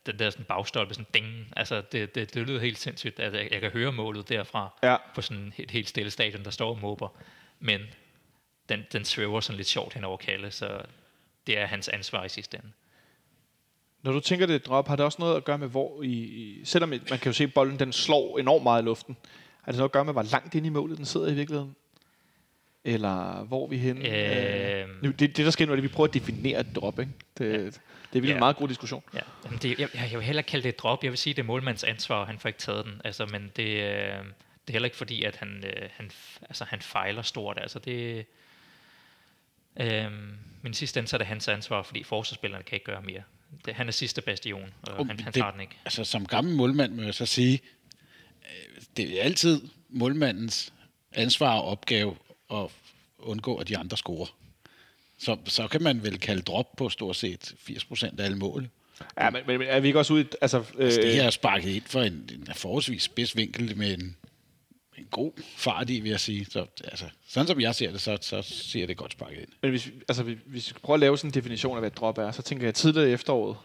[0.06, 3.48] den der sådan bagstolpe, sådan ding, altså det, det, det lyder helt sindssygt, at jeg,
[3.52, 4.96] jeg kan høre målet derfra Ja.
[5.14, 7.08] på sådan et helt stille stadion, der står og måber.
[7.60, 7.80] Men
[8.68, 10.80] den, den svæver sådan lidt sjovt hen over Kalle, så
[11.46, 12.68] det er hans ansvar i sidste ende.
[14.02, 16.08] Når du tænker, det et drop, har det også noget at gøre med, hvor i,
[16.08, 19.16] i selvom man kan jo se, at bolden den slår enormt meget i luften,
[19.62, 21.76] har det noget at gøre med, hvor langt inde i målet den sidder i virkeligheden?
[22.84, 24.00] Eller hvor er vi henne?
[24.84, 24.90] Øhm.
[24.90, 26.98] Øh, nu, det, det, der sker nu, er, at vi prøver at definere et drop.
[27.00, 27.12] Ikke?
[27.38, 27.72] Det, det er
[28.12, 28.34] virkelig Ja.
[28.34, 29.02] en meget god diskussion.
[29.14, 31.02] Ja, jamen det, jeg, jeg vil heller ikke kalde det et drop.
[31.04, 33.00] Jeg vil sige, det er målmands ansvar, og han får ikke taget den.
[33.04, 36.10] Altså, men det, øh, det er heller ikke fordi, at han, øh, han,
[36.42, 37.58] altså, han fejler stort.
[37.60, 38.26] Altså, det,
[39.80, 40.04] øh,
[40.62, 43.22] men i sidste ende, så er det hans ansvar, fordi forsvarsspillerne kan ikke gøre mere.
[43.64, 45.76] Det, han er sidste bastion, og Og han, han det- tager den ikke.
[45.84, 47.60] Altså, som gammel målmand må jeg så sige,
[48.42, 50.72] øh, det er altid målmandens
[51.12, 52.16] ansvar og opgave
[52.52, 52.66] at
[53.18, 54.26] undgå, at de andre scorer.
[55.18, 58.68] Så, så kan man vel kalde drop på stort set 80% af alle mål.
[59.20, 60.26] Ja, men, men, er vi ikke også ude.
[60.40, 63.98] Altså, øh, Altså, det her er sparket ind for en, en forholdsvis spids vinkel med
[63.98, 64.16] en,
[64.98, 66.44] en god fart i, vil jeg sige.
[66.50, 69.48] Så, altså, sådan som jeg ser det, så, så ser det godt sparket ind.
[69.62, 71.80] Men hvis, vi- altså, vi- hvis vi skal prøve at lave sådan en definition af,
[71.82, 73.56] hvad et drop er, så tænker jeg tidligere i efteråret,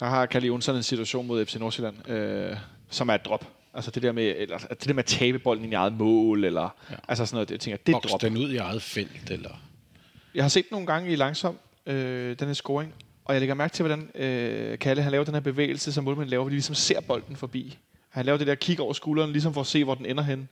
[0.00, 2.56] der har Kalle Jonsson en situation mod FC Nordsjælland, øh,
[2.90, 3.46] som er et drop.
[3.74, 6.76] Altså det der med, eller, det der med at tabe bolden i eget mål, eller
[6.90, 6.94] ja.
[7.08, 8.20] altså sådan noget, det, jeg tænker, det et Boks drop.
[8.22, 9.50] den ud i eget felt, eller...
[10.34, 13.72] Jeg har set nogle gange i langsom, øh, den her scoring, og jeg lægger mærke
[13.74, 16.74] til, hvordan øh, Kalle han laver den her bevægelse, som målmanden laver, hvor de ligesom
[16.74, 17.78] ser bolden forbi.
[18.08, 20.48] Han laver det der kig over skulderen, ligesom for at se, hvor den ender hen.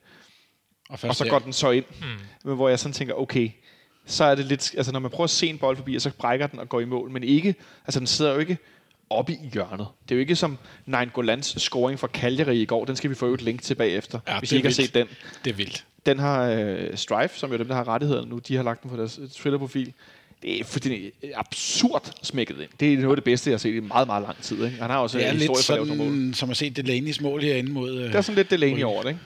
[0.88, 1.84] Og, Og så der- går den så ind.
[2.00, 2.06] Mm.
[2.44, 3.50] Men hvor jeg sådan tænker, okay,
[4.06, 6.10] så er det lidt, altså når man prøver at se en bold forbi, og så
[6.18, 7.54] brækker den og går i mål, men ikke,
[7.86, 8.58] altså den sidder jo ikke
[9.10, 9.86] oppe i hjørnet.
[10.02, 13.14] Det er jo ikke som Nine Golans scoring fra Cagliari i går, den skal vi
[13.14, 14.86] få et link til bagefter, Ja, ja, hvis I ikke har vildt.
[14.86, 15.06] set den.
[15.44, 15.84] Det er vildt.
[16.06, 18.90] Den har øh, Strife, som jo dem, der har rettighederne nu, de har lagt den
[18.90, 19.92] på deres øh, Twitter-profil.
[20.42, 22.68] Det er fuldstændig absurd smækket ind.
[22.80, 24.64] Det er noget af det bedste, jeg har set i meget, meget lang tid.
[24.64, 24.76] Ikke?
[24.80, 26.34] Han har også en lidt historie for at lave nogle mål.
[26.34, 27.98] som at se Delaney's mål herinde mod...
[27.98, 28.86] Øh, Der er sådan lidt Delaney Brygge.
[28.86, 29.20] over det, ikke?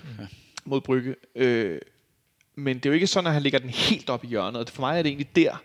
[0.65, 1.15] Mod Brygge.
[1.37, 1.79] Øh,
[2.55, 4.61] men det er jo ikke sådan, at han ligger den helt op i hjørnet.
[4.61, 5.63] Og For mig er det egentlig der,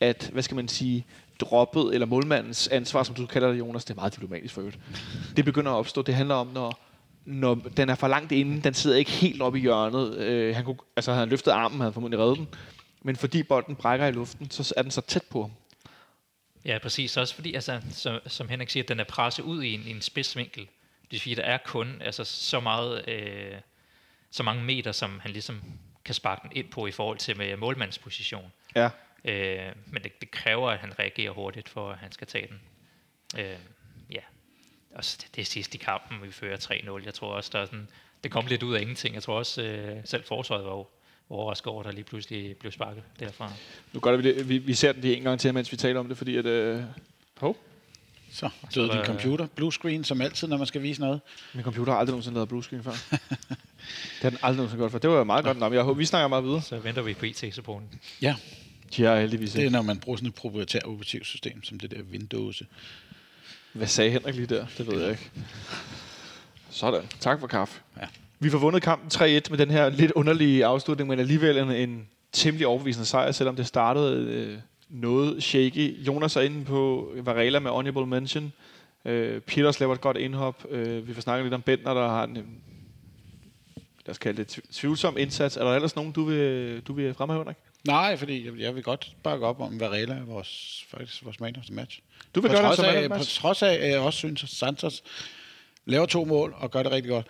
[0.00, 1.06] at, hvad skal man sige,
[1.40, 4.78] droppet, eller målmandens ansvar, som du kalder det, Jonas, det er meget diplomatisk for øvrigt.
[5.36, 6.02] Det begynder at opstå.
[6.02, 6.80] Det handler om, når,
[7.24, 10.16] når den er for langt inde, den sidder ikke helt op i hjørnet.
[10.16, 12.48] Øh, han kunne, altså havde han løftet armen, havde han formodentlig reddet den.
[13.02, 15.50] Men fordi bolden brækker i luften, så er den så tæt på ham.
[16.64, 17.16] Ja, præcis.
[17.16, 20.02] Også fordi, altså, som, som Henrik siger, den er presset ud i en, i en
[20.02, 20.62] spidsvinkel.
[21.02, 23.54] Det vil sige, der er kun altså, så meget, øh,
[24.30, 25.62] så mange meter, som han ligesom
[26.04, 28.52] kan sparke den ind på i forhold til med målmandsposition.
[28.76, 28.88] Ja.
[29.24, 32.60] Øh, men det, det kræver, at han reagerer hurtigt, for at han skal tage den.
[33.40, 33.56] Øh,
[34.10, 34.20] ja.
[34.94, 36.56] Og så det, det er sidst i kampen, vi fører
[37.00, 37.04] 3-0.
[37.04, 37.88] Jeg tror også, der er sådan,
[38.24, 39.14] det kom lidt ud af ingenting.
[39.14, 40.84] Jeg tror også, øh, selv forsvaret var
[41.30, 43.52] overrasket over, at der lige pludselig blev sparket derfra.
[43.92, 45.76] Nu gør det, vi, det- vi, vi ser den lige en gang til, mens vi
[45.76, 46.46] taler om det, fordi at...
[46.46, 46.82] Øh,
[47.40, 47.56] hov.
[48.32, 49.46] Så døde din computer.
[49.46, 51.20] Blue screen, som altid, når man skal vise noget.
[51.54, 52.90] Min computer har aldrig nogensinde lavet bluescreen før.
[53.10, 54.98] det har den aldrig nogensinde gjort før.
[54.98, 55.58] Det var meget godt.
[55.58, 56.62] Nå, men jeg håber, vi snakker meget videre.
[56.62, 58.00] Så venter vi på IT-supporten.
[58.22, 58.36] Ja,
[58.96, 59.72] De har heldigvis det er, ikke.
[59.72, 62.62] når man bruger sådan et proprietært operativsystem, som det der Windows.
[63.72, 64.66] Hvad sagde Henrik lige der?
[64.78, 65.30] Det ved jeg ikke.
[66.70, 67.02] Sådan.
[67.20, 67.80] Tak for kaffe.
[68.00, 68.06] Ja.
[68.38, 72.08] Vi får vundet kampen 3-1 med den her lidt underlige afslutning, men alligevel en, en
[72.32, 74.58] temmelig overbevisende sejr, selvom det startede øh,
[74.88, 76.06] noget shaky.
[76.06, 78.52] Jonas er inde på Varela med honorable mention.
[79.04, 80.64] Øh, Peters laver et godt indhop.
[80.70, 82.42] Øh, vi får snakket lidt om Bentner, der har en, øh,
[84.06, 85.56] lad os kalde det, tv- tvivlsom indsats.
[85.56, 87.56] Er der ellers nogen, du vil, du vil fremhæve, Henrik?
[87.86, 91.56] Nej, fordi jeg, jeg vil godt bakke op om Varela, er vores, faktisk vores man
[91.56, 92.00] of the match.
[92.34, 94.48] Du vil på gøre det som af, På trods af, at jeg også synes, at
[94.48, 95.02] Santos
[95.84, 97.26] laver to mål og gør det rigtig godt.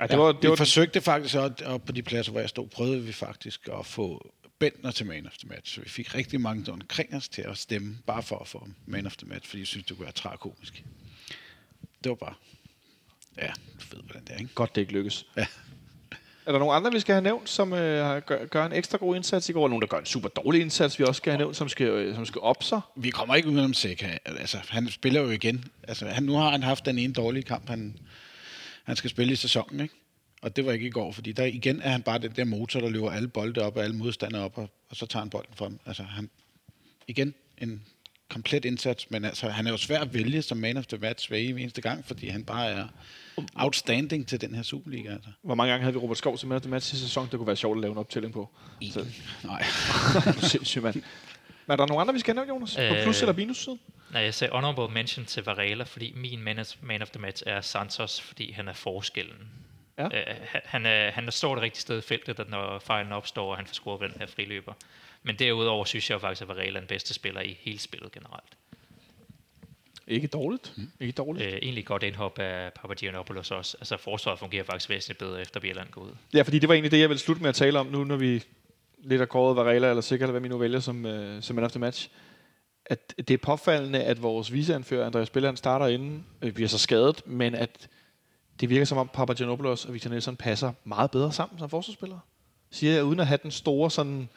[0.00, 2.48] Ja, det var, det vi var, forsøgte faktisk, at, og på de pladser, hvor jeg
[2.48, 5.74] stod, prøvede vi faktisk at få Bentner til man of the match.
[5.74, 9.06] Så vi fik rigtig mange omkring os til at stemme, bare for at få man
[9.06, 10.84] of the match, fordi jeg synes, det kunne være trakomisk.
[12.04, 12.34] Det var bare...
[13.38, 14.54] Ja, du ved, hvordan det er, ikke?
[14.54, 15.26] godt, det ikke lykkes.
[15.36, 15.46] Ja.
[16.46, 19.16] Er der nogen andre, vi skal have nævnt, som øh, gør, gør en ekstra god
[19.16, 19.60] indsats i går?
[19.60, 21.86] Eller nogen, der gør en super dårlig indsats, vi også skal have nævnt, som skal,
[21.86, 22.80] øh, som skal op sig?
[22.96, 24.18] Vi kommer ikke udenom Seca.
[24.24, 25.64] Altså, han spiller jo igen.
[25.88, 27.98] Altså, han, nu har han haft den ene dårlige kamp, han,
[28.84, 29.94] han skal spille i sæsonen, ikke?
[30.42, 32.80] Og det var ikke i går, fordi der igen er han bare den der motor,
[32.80, 35.54] der løber alle bolde op og alle modstandere op, og, og så tager han bolden
[35.54, 35.80] fra ham.
[35.86, 36.30] Altså, han,
[37.08, 37.82] igen, en
[38.30, 41.28] komplet indsats, men altså, han er jo svær at vælge som man of the match
[41.28, 42.86] hver eneste gang, fordi han bare er
[43.54, 45.12] outstanding til den her Superliga.
[45.12, 45.30] Altså.
[45.42, 47.28] Hvor mange gange havde vi Robert Skov som man of the match i sæson?
[47.30, 48.48] Det kunne være sjovt at lave en optælling på.
[48.92, 49.06] Så,
[49.44, 49.64] Nej.
[50.52, 50.94] sindssygt, mand.
[51.66, 52.74] Men er der nogen andre, vi skal have Jonas?
[52.76, 53.80] På Øh, plus- eller minussiden?
[54.12, 57.42] Nej, jeg sagde honorable mention til Varela, fordi min man of, man of the match
[57.46, 59.36] er Santos, fordi han er forskellen.
[60.00, 60.30] Ja.
[60.30, 63.56] Øh, han- han, er, han står det rigtige sted i feltet, når fejlen opstår, og
[63.56, 64.72] han får scoret ved den her friløber.
[65.22, 68.12] Men derudover synes jeg jo faktisk, at Varela er den bedste spiller i hele spillet
[68.12, 68.56] generelt.
[70.06, 70.72] Ikke dårligt.
[70.76, 70.90] Mm.
[71.00, 71.46] Ikke dårligt.
[71.46, 73.76] Øh, egentlig godt indhop af Papagiannopoulos også.
[73.80, 76.10] Altså forsvaret fungerer faktisk væsentligt bedre, efter Bjelland går ud.
[76.34, 78.16] Ja, fordi det var egentlig det, jeg ville slutte med at tale om nu, når
[78.16, 78.42] vi
[78.98, 81.70] lidt har kåret Varela eller Sikker, eller hvad vi nu vælger som, øh, som man
[81.70, 82.08] the match.
[82.86, 87.26] At det er påfaldende, at vores viseanfører, Andreas Spiller, starter inden, øh, bliver så skadet,
[87.26, 87.88] men at
[88.60, 92.20] det virker som om Papagiannopoulos og Victor Nelson passer meget bedre sammen som forsvarsspillere.
[92.70, 94.28] Siger jeg, uden at have den store sådan...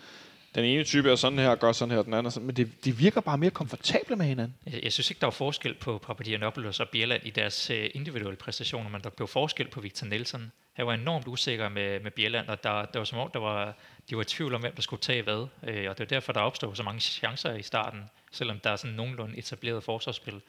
[0.56, 2.46] Den ene type er sådan her, og gør sådan her, og den anden er sådan,
[2.46, 4.56] men det, de virker bare mere komfortable med hinanden.
[4.66, 8.38] Jeg, jeg synes ikke, der var forskel på Papagiannopoulos og Bjelland i deres øh, individuelle
[8.38, 10.52] præstationer, men der blev forskel på Victor Nelson.
[10.74, 13.76] Han var enormt usikker med, med Bjelland, og der, der var som om, der var,
[14.10, 15.48] de var i tvivl om, hvem der skulle tage hvad.
[15.68, 18.00] Øh, og det var derfor, der opstod så mange chancer i starten,
[18.32, 20.42] selvom der er sådan nogenlunde etableret forsvarsspil.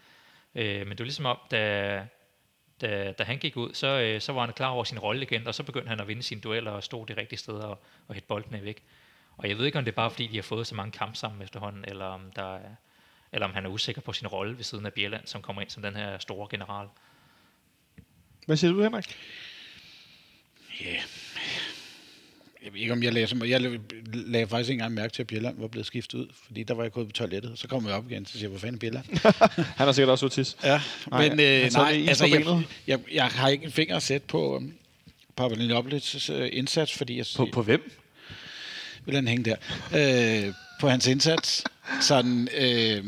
[0.54, 2.02] Øh, men det var ligesom om, da,
[2.84, 5.46] da, da han gik ud, så, øh, så var han klar over sin rolle igen,
[5.46, 8.14] og så begyndte han at vinde sine dueller og stod det rigtige sted og, og
[8.14, 8.82] hætte boldene væk.
[9.36, 11.16] Og jeg ved ikke, om det er bare fordi, de har fået så mange kampe
[11.16, 12.74] sammen efterhånden, eller om, der er,
[13.32, 15.70] eller om han er usikker på sin rolle ved siden af Bjelland, som kommer ind
[15.70, 16.88] som den her store general.
[18.46, 19.16] Hvad siger du, Henrik?
[22.64, 23.78] Jeg ved ikke, om jeg så meget- jeg
[24.14, 26.82] lagde, faktisk ikke engang mærke til, at Bjelland var blevet skiftet ud, fordi der var
[26.82, 28.78] jeg gået på toilettet, så kom jeg op igen, så siger jeg, hvor fanden er
[28.78, 29.04] Bjelland?
[29.78, 30.56] Han har sikkert også autis.
[30.64, 34.26] Ja, Nej, men øh, nej, altså, jeg, jeg, jeg, har ikke en finger at sætte
[34.26, 34.74] på um,
[35.40, 37.92] Papalinopoulos' uh, indsats, fordi jeg På, på hvem?
[39.06, 39.56] vil han hænge der,
[40.46, 41.64] øh, på hans indsats.
[42.00, 43.04] Sådan, øh,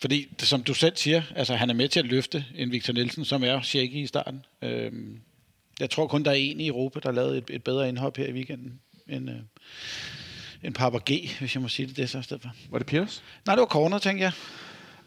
[0.00, 3.24] fordi, som du selv siger, altså, han er med til at løfte en Victor Nielsen,
[3.24, 4.44] som er shaky i starten.
[4.62, 4.92] Øh,
[5.80, 8.26] jeg tror kun, der er en i Europa, der lavet et, et bedre indhop her
[8.26, 9.36] i weekenden, end, øh,
[10.62, 12.50] end Papa G, hvis jeg må sige det, det så i stedet for.
[12.70, 13.22] Var det Peters?
[13.46, 14.32] Nej, det var corner, tænker jeg.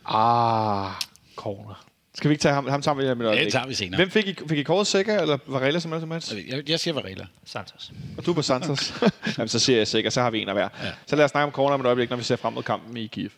[0.06, 0.92] Ah,
[1.36, 1.86] corner.
[2.16, 3.98] Skal vi ikke tage ham, ham sammen med Ja, det tager vi senere.
[3.98, 6.36] Hvem fik I, fik I kåret Sikker, eller Varela som helst match?
[6.36, 7.26] Jeg, jeg, jeg siger Varela.
[7.46, 7.92] Santos.
[8.18, 8.94] Og du er på Santos.
[9.38, 10.70] Jamen, så siger jeg Sikker, så har vi en af hver.
[10.84, 10.92] Ja.
[11.06, 12.98] Så lad os snakke om corner om et øjeblik, når vi ser frem mod kampen
[12.98, 13.30] i Kiev.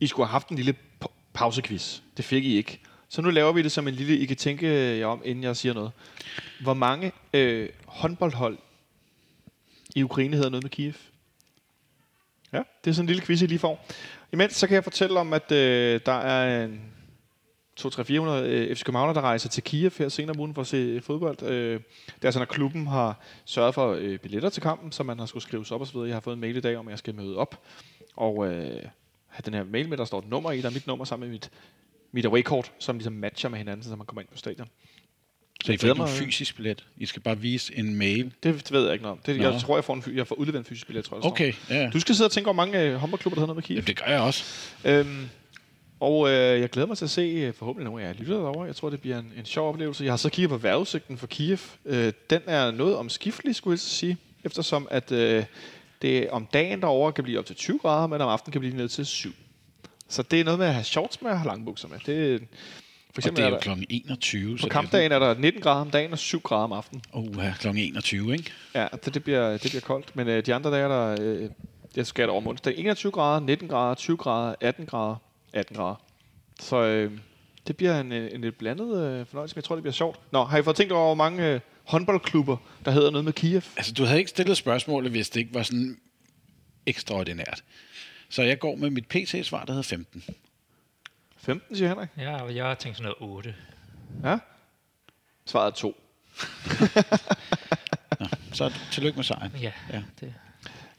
[0.00, 1.98] I skulle have haft en lille pa- pausequiz.
[2.16, 2.80] Det fik I ikke.
[3.12, 4.66] Så nu laver vi det som en lille, I kan tænke
[4.98, 5.92] jer om, inden jeg siger noget.
[6.62, 8.58] Hvor mange øh, håndboldhold
[9.96, 10.92] i Ukraine hedder noget med Kiev?
[12.52, 13.86] Ja, det er sådan en lille quiz, I lige får.
[14.32, 16.80] Imens så kan jeg fortælle om, at øh, der er en
[17.80, 21.00] 2-3-400 øh, FC Københavner, der rejser til Kiev her senere om ugen for at se
[21.00, 21.42] fodbold.
[21.42, 21.80] Øh,
[22.22, 25.26] det er sådan, at klubben har sørget for øh, billetter til kampen, så man har
[25.26, 26.08] skulle skrives op og så videre.
[26.08, 27.60] Jeg har fået en mail i dag om, at jeg skal møde op
[28.16, 28.82] og øh,
[29.28, 30.60] have den her mail med, der står et nummer i.
[30.60, 31.50] Der er mit nummer sammen med mit,
[32.12, 34.68] mit away-kort, som ligesom matcher med hinanden, så man kommer ind på stadion.
[35.64, 36.86] Så I får ikke en fysisk billet.
[36.96, 38.32] I skal bare vise en mail.
[38.42, 39.22] Det, ved jeg ikke noget om.
[39.26, 39.50] Det, Nå.
[39.50, 41.24] jeg tror, jeg får, en, jeg får udleveret en fysisk billet, tror jeg.
[41.24, 41.90] Okay, ja.
[41.92, 43.76] Du skal sidde og tænke over, mange øh, håndboldklubber, der hedder noget med Kiev.
[43.76, 44.44] Jamen, det gør jeg også.
[44.84, 45.28] Øhm,
[46.00, 48.64] og øh, jeg glæder mig til at se øh, forhåbentlig nogle af jer lytter derovre.
[48.64, 50.04] Jeg tror, det bliver en, en sjov oplevelse.
[50.04, 51.58] Jeg har så kigget på vejrudsigten for Kiev.
[51.84, 54.16] Øh, den er noget omskiftelig, skulle jeg sige.
[54.44, 55.44] Eftersom at øh,
[56.02, 58.76] det om dagen derovre kan blive op til 20 grader, men om aftenen kan blive
[58.76, 59.34] ned til 7.
[60.12, 61.98] Så det er noget med at have shorts med og have lange bukser med.
[62.06, 62.46] Det, for
[63.08, 64.58] Og eksempel det er er jo der, klokken 21.
[64.58, 67.02] på kampdagen er der 19 grader om dagen og 7 grader om aftenen.
[67.12, 68.52] Oh, ja, klokken 21, ikke?
[68.74, 70.16] Ja, det, det, bliver, det bliver koldt.
[70.16, 71.50] Men øh, de andre dage er der, øh,
[71.96, 75.16] jeg skal over onsdag, 21 grader, 19 grader, 20 grader, 18 grader,
[75.52, 76.02] 18 grader.
[76.60, 77.12] Så øh,
[77.66, 80.20] det bliver en, øh, en lidt blandet øh, fornøjelse, men jeg tror, det bliver sjovt.
[80.32, 83.62] Nå, har I fået tænkt over, hvor mange øh, håndboldklubber, der hedder noget med Kiev?
[83.76, 85.96] Altså, du havde ikke stillet spørgsmålet, hvis det ikke var sådan
[86.86, 87.62] ekstraordinært.
[88.32, 90.24] Så jeg går med mit PC-svar, der hedder 15.
[91.36, 92.08] 15, siger Henrik.
[92.18, 93.54] Ja, og jeg har tænkt sådan noget 8.
[94.24, 94.38] Ja.
[95.46, 95.96] Svaret er 2.
[98.52, 99.52] Så tillykke med sejren.
[99.60, 100.02] Ja, Ja.
[100.20, 100.34] det,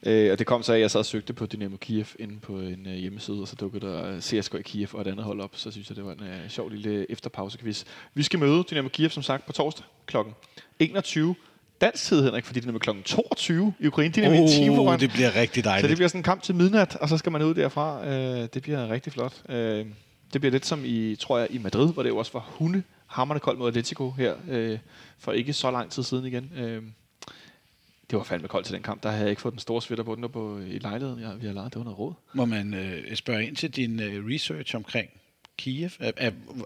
[0.06, 2.60] Øh, og det kom så af, at jeg og søgte på Dynamo Kiev inde på
[2.60, 5.52] en øh, hjemmeside, og så dukkede der øh, CSKA Kiev og et andet hold op.
[5.56, 7.84] Så synes jeg, det var en øh, sjov lille efterpausequiz.
[8.14, 10.18] Vi skal møde Dynamo Kiev, som sagt, på torsdag kl.
[10.80, 11.36] 21.
[11.84, 13.16] Dansk tid, Henrik, fordi det er nemlig kl.
[13.16, 14.14] 22 i Ukraine.
[14.14, 14.94] De er nemlig en time foran.
[14.94, 15.90] Oh, det bliver rigtig Så dejligt.
[15.90, 18.08] det bliver sådan en kamp til midnat, og så skal man ud derfra.
[18.08, 19.42] Øh, det bliver rigtig flot.
[19.50, 19.86] Øh,
[20.34, 22.84] det bliver lidt som i, tror jeg, i Madrid, hvor det jo også var hunde
[23.08, 24.80] hammerne koldt mod Atletico her, øh,
[25.20, 26.52] for ikke så lang tid siden igen.
[26.58, 26.84] Øh,
[28.10, 29.04] det var fandme koldt til den kamp.
[29.04, 31.46] Der havde jeg ikke fået den store sweater på den på, i lejligheden, jeg, vi
[31.48, 31.74] har lejet.
[31.74, 32.14] Det var noget råd.
[32.34, 35.10] Må man øh, spørge ind til din øh, research omkring
[35.58, 35.90] Kiev?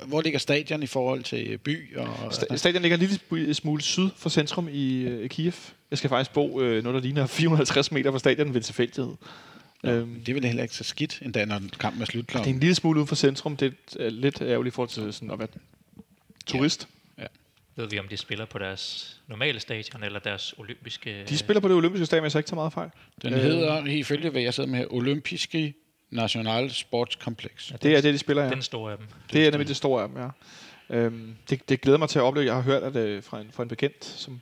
[0.08, 1.98] Hvor ligger stadion i forhold til by?
[1.98, 5.54] Og, Sta- Stadion ligger en lille smule syd for centrum i øh, Kiev.
[5.92, 9.14] Jeg skal faktisk bo øh, noget, der ligner 450 meter fra stadion ved tilfældighed.
[9.84, 12.32] Øhm, det er vel heller ikke så skidt, endda når kampen er slut det er
[12.32, 12.54] klokken.
[12.54, 13.58] en lille smule uden for centrum.
[13.58, 13.66] Det
[14.00, 15.48] er øh, lidt ærgerligt i forhold til sådan at være
[16.46, 16.88] turist.
[17.76, 21.24] ved vi, om de spiller på deres normale stadion, eller deres olympiske...
[21.30, 22.90] De spiller på det olympiske stadion, hvis jeg ikke tager meget fejl.
[23.22, 23.40] Den Øh.
[23.42, 25.74] hedder, ifølge hvad jeg sidder med her, Olympiske
[26.12, 27.74] National Sportskompleks.
[27.82, 28.50] Det er det, de spiller, ja.
[28.50, 29.08] Den store af dem.
[29.34, 30.30] Det er nemlig det store af dem, ja.
[30.90, 32.46] Øhm, det, det glæder mig til at opleve.
[32.46, 34.42] Jeg har hørt at, øh, fra, en, fra en bekendt, som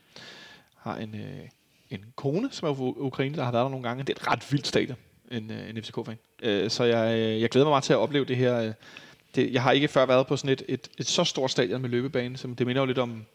[0.78, 1.50] har en, øh,
[1.90, 4.04] en kone, som er fra Ukraine, der har været der nogle gange.
[4.04, 4.98] Det er et ret vildt stadion,
[5.32, 6.18] en, øh, en FCK-fan.
[6.44, 8.60] Øh, så jeg, øh, jeg glæder mig meget til at opleve det her.
[8.62, 8.74] Øh,
[9.36, 11.90] det, jeg har ikke før været på sådan et, et, et så stort stadion med
[11.90, 13.26] løbebane, som det minder jo lidt om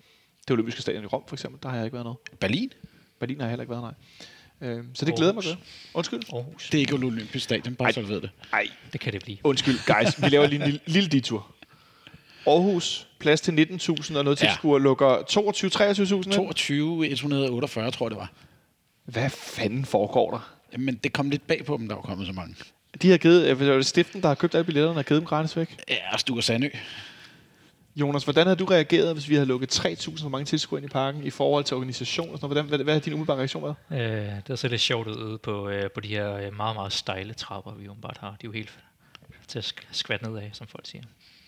[0.49, 1.63] det olympiske stadion i Rom, for eksempel.
[1.63, 2.19] Der har jeg ikke været noget.
[2.41, 2.73] Berlin?
[3.19, 3.95] Berlin har jeg heller ikke været, nej.
[4.63, 5.59] Øh, så det glæder mig Aarhus.
[5.59, 5.91] til.
[5.95, 6.21] Undskyld.
[6.33, 6.69] Aarhus.
[6.69, 7.93] Det er ikke Olympisk Stadion, bare Ej.
[7.93, 8.31] så du ved det.
[8.53, 9.39] Ej, Det kan det blive.
[9.45, 10.23] Undskyld, guys.
[10.23, 11.47] Vi laver lige en lille, lille detur.
[12.47, 14.47] Aarhus, plads til 19.000 og noget Ja.
[14.49, 16.33] tilskuer, lukker 22-23.000 ind.
[16.33, 18.31] 22 148, tror jeg, det var.
[19.05, 20.55] Hvad fanden foregår der?
[20.79, 22.55] Men det kom lidt bag på dem, der var kommet så mange.
[23.03, 25.77] De har givet, øh, stiften, der har købt alle billetterne og givet dem gratis væk.
[25.89, 26.69] Ja, Stuk og Sandø.
[27.97, 30.93] Jonas, hvordan havde du reageret, hvis vi havde lukket 3.000 for mange tilskuere ind i
[30.93, 32.31] parken i forhold til organisation?
[32.33, 32.65] Og sådan noget?
[32.65, 33.77] Hvordan, hvad, hvad har din umiddelbare reaktion været?
[34.31, 36.93] Øh, det ser lidt sjovt ud ude på, øh, på de her øh, meget, meget
[36.93, 38.29] stejle trapper, vi åbenbart har.
[38.29, 38.79] De er jo helt
[39.49, 41.05] til at sk- skvatte ned af, som folk siger.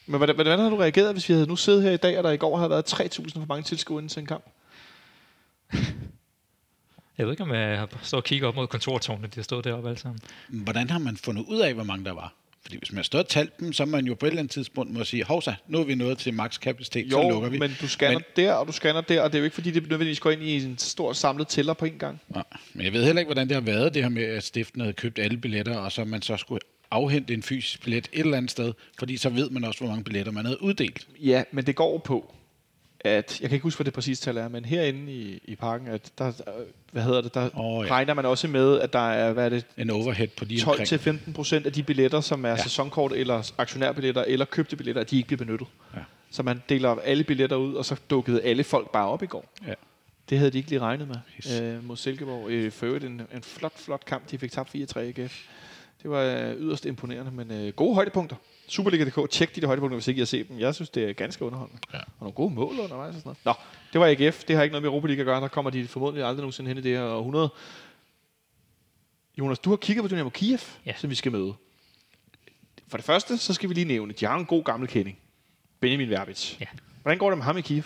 [0.06, 2.24] Men hvordan, hvordan havde du reageret, hvis vi havde nu siddet her i dag, og
[2.24, 4.44] der i går havde været 3.000 for mange tilskuere til en kamp?
[7.18, 9.64] Jeg ved ikke, om jeg har stået og kigget op mod kontortårnene, de har stået
[9.64, 10.20] deroppe alle sammen.
[10.48, 12.34] Hvordan har man fundet ud af, hvor mange der var?
[12.62, 14.40] Fordi hvis man har stået og talt dem, så er man jo på et eller
[14.40, 17.48] andet tidspunkt må sige, hovsa, nu er vi nået til max kapacitet, så Jo, lukker
[17.48, 17.58] vi.
[17.58, 19.70] men du scanner men, der, og du scanner der, og det er jo ikke, fordi
[19.70, 22.20] det nødvendigvis går ind i en stor samlet tæller på en gang.
[22.28, 22.44] Nej,
[22.74, 24.92] men jeg ved heller ikke, hvordan det har været, det her med, at stiften havde
[24.92, 26.60] købt alle billetter, og så man så skulle
[26.90, 30.04] afhente en fysisk billet et eller andet sted, fordi så ved man også, hvor mange
[30.04, 31.06] billetter man havde uddelt.
[31.20, 32.34] Ja, men det går på,
[33.04, 35.86] at, jeg kan ikke huske, hvad det præcis tal er, men herinde i, i parken,
[35.88, 36.32] at der,
[36.92, 37.90] hvad hedder det, der oh, ja.
[37.90, 40.88] regner man også med, at der er, hvad er det, En overhead på de omkring.
[41.28, 42.56] 12-15 procent af de billetter, som er Ja.
[42.62, 45.68] sæsonkort eller aktionærbilletter eller købte billetter, at de ikke bliver benyttet.
[45.94, 46.00] Ja.
[46.30, 49.44] Så man deler alle billetter ud, og så dukkede alle folk bare op i går.
[49.66, 49.74] Ja.
[50.30, 51.60] Det havde de ikke lige regnet med Pis.
[51.60, 52.50] øh, mod Silkeborg.
[52.50, 54.30] Øh, for øvrigt en, en flot, flot kamp.
[54.30, 55.40] De fik tabt 4-3 AGF.
[56.02, 58.36] Det var øh, yderst imponerende, men øh, gode højdepunkter.
[58.72, 60.58] Superliga.dk, tjek de, de højdepunkter, hvis ikke I har set dem.
[60.58, 61.80] Jeg synes, det er ganske underholdende.
[61.92, 61.98] Ja.
[61.98, 63.38] Og nogle gode mål undervejs og sådan noget.
[63.44, 63.52] Nå,
[63.92, 64.44] det var AGF.
[64.44, 65.40] Det har ikke noget med Europa League at gøre.
[65.40, 67.48] Der kommer de formodentlig aldrig nogensinde hen i det her århundrede.
[69.38, 70.92] Jonas, du har kigget på Dynamo Kiev, Ja.
[70.96, 71.54] som vi skal møde.
[72.88, 75.18] For det første, så skal vi lige nævne, de har en god gammel kending.
[75.80, 76.60] Benjamin Verbitz.
[76.60, 76.66] Ja.
[77.02, 77.82] Hvordan går det med ham i Kiev?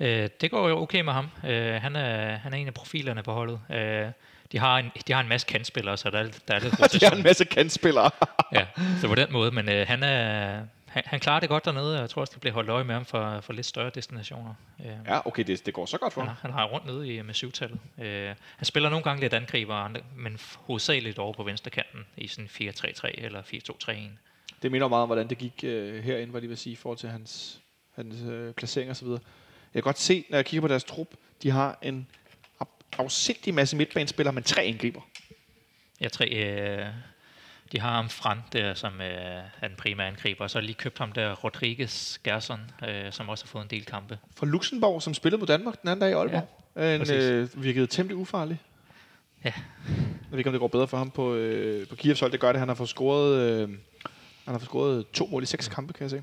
[0.00, 1.26] Øh, det går jo okay med ham.
[1.46, 3.60] Øh, han, er, han er en af profilerne på holdet.
[3.70, 4.06] Øh,
[4.52, 6.76] de, har en, de har en masse kantspillere, så der er, der er lidt De
[6.78, 7.16] har rotation.
[7.16, 8.10] en masse kantspillere.
[8.52, 8.66] ja,
[9.00, 9.50] så på den måde.
[9.50, 12.40] Men øh, han, er, han, han klarer det godt dernede, og jeg tror også, der
[12.40, 14.54] bliver holdt øje med ham for, for lidt større destinationer.
[14.80, 16.36] Øh, Ja, okay, det, det går så godt for han, ham.
[16.36, 17.78] har- han har rundt nede i med syvtallet.
[18.02, 18.26] Øh,
[18.56, 23.24] han spiller nogle gange lidt angriber, men hovedsageligt over på venstre kanten i sådan 4-3-3
[23.24, 23.92] eller 4-2-3-1.
[24.62, 26.98] Det minder meget om, hvordan det gik øh, herinde, var lige vil sige, i forhold
[26.98, 27.60] til hans,
[27.96, 29.20] hans øh, placering og så videre.
[29.74, 31.08] Jeg kan godt se, når jeg kigger på deres trup,
[31.42, 32.06] de har en
[32.98, 35.00] af- afsindig masse midtbanespillere, men tre angriber.
[36.00, 36.86] Jeg tre, øh,
[37.72, 39.06] de har ham Fran der, som øh,
[39.60, 43.28] er den primære angriber, og så har lige købt ham der, Rodriguez Gerson, øh, som
[43.28, 44.18] også har fået en del kampe.
[44.36, 46.48] Fra Luxembourg, som spillede mod Danmark den anden dag i Aalborg.
[46.76, 47.14] Ja, en, præcis.
[47.24, 48.58] øh, virkede temmelig ufarlig.
[49.44, 49.52] Ja.
[49.88, 52.32] Jeg ved ikke, om det går bedre for ham på, øh, på Kievs hold.
[52.32, 52.58] Det gør det.
[52.58, 53.68] Han har fået scoret øh,
[54.44, 56.22] Han har scoret to mål i seks kampe, kan jeg se.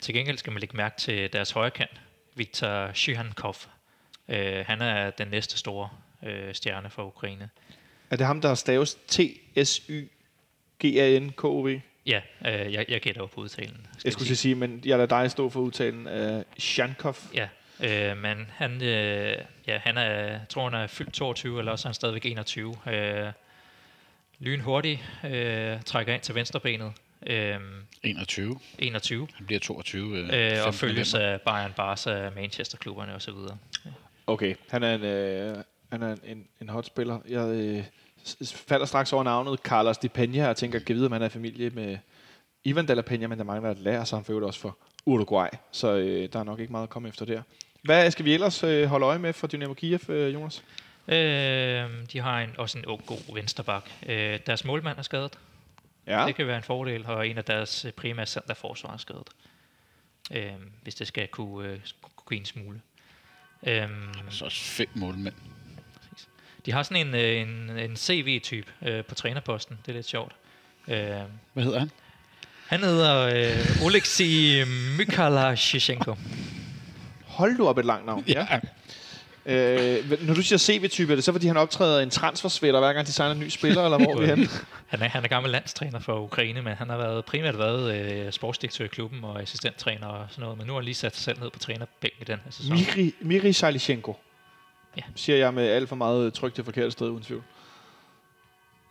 [0.00, 2.00] Til gengæld skal man lægge mærke til deres højre kant,
[2.34, 3.54] Viktor Shyhankov.
[4.28, 5.88] Øh, han er den næste store
[6.26, 7.48] øh, stjerne for Ukraine.
[8.10, 11.80] Er det ham, der staves T-S-Y-G-A-N-K-O-V?
[12.06, 13.86] Ja, øh, jeg, jeg gætter jo på udtalen.
[13.92, 14.36] skal Jeg skulle sige.
[14.36, 17.16] sige, men jeg lader dig stå for udtalen af Shankov.
[17.34, 17.48] Ja,
[18.10, 21.90] øh, men han, øh, ja, han er, tror, han er fyldt 22, eller også er
[21.90, 22.74] han stadigvæk 21.
[22.92, 23.32] Øh,
[24.38, 26.92] lynhurtig, øh, trækker ind til venstrebenet.
[27.26, 27.56] Øh,
[28.02, 28.58] 21.
[28.78, 29.28] 21.
[29.34, 30.16] Han bliver 22.
[30.18, 30.60] Øh, Øh, 15.
[30.66, 33.34] og følges af Bayern, Barca, Manchester-klubberne osv.
[34.26, 37.18] Okay, han er en, øh, han er en, en, en hot spiller.
[37.28, 37.84] Jeg øh,
[38.46, 41.30] falder straks over navnet Carlos Di Peña, og tænker, kan vide, om han er i
[41.30, 41.98] familie med
[42.64, 45.48] Ivan de la Peña, men der mangler et lærer, så han får også for Uruguay.
[45.70, 47.42] Så øh, der er nok ikke meget at komme efter der.
[47.82, 50.64] Hvad skal vi ellers øh, holde øje med for Dynamo Kiev, øh, Jonas?
[51.08, 51.16] Øh,
[52.12, 53.90] de har en, også en ung, god vensterbak.
[54.06, 55.38] Øh, deres målmand er skadet.
[56.06, 56.26] Ja.
[56.26, 59.28] Det kan være en fordel, og en af deres øh, primære centerforsvar er skadet.
[60.32, 62.80] Øh, hvis det skal kunne, øh, kunne give en smule.
[63.66, 63.88] Øh,
[64.30, 65.34] Så også fem målmænd.
[66.66, 69.78] De har sådan en, øh, en, en CV-type øh, på trænerposten.
[69.86, 70.32] Det er lidt sjovt.
[70.88, 70.96] Øh,
[71.52, 71.90] Hvad hedder han?
[72.66, 74.64] han hedder øh, Oleksiy
[74.98, 76.14] Mykalashenko.
[77.24, 78.24] Hold du op et langt navn.
[79.46, 83.06] Øh, når du siger CV-type, er det så fordi, han optræder en transfersvætter, hver gang
[83.06, 84.48] de signer en ny spiller, eller hvor er vi henne?
[84.90, 88.32] Han er, han er gammel landstræner for Ukraine, men han har været, primært været øh,
[88.32, 90.58] sportsdirektør i klubben og assistenttræner og sådan noget.
[90.58, 92.74] Men nu har han lige sat sig selv ned på trænerbænken i den her sæson.
[92.74, 93.52] Miri, Miri.
[94.96, 95.02] Ja.
[95.14, 97.42] Siger jeg med alt for meget tryk det forkerte sted, uden tvivl.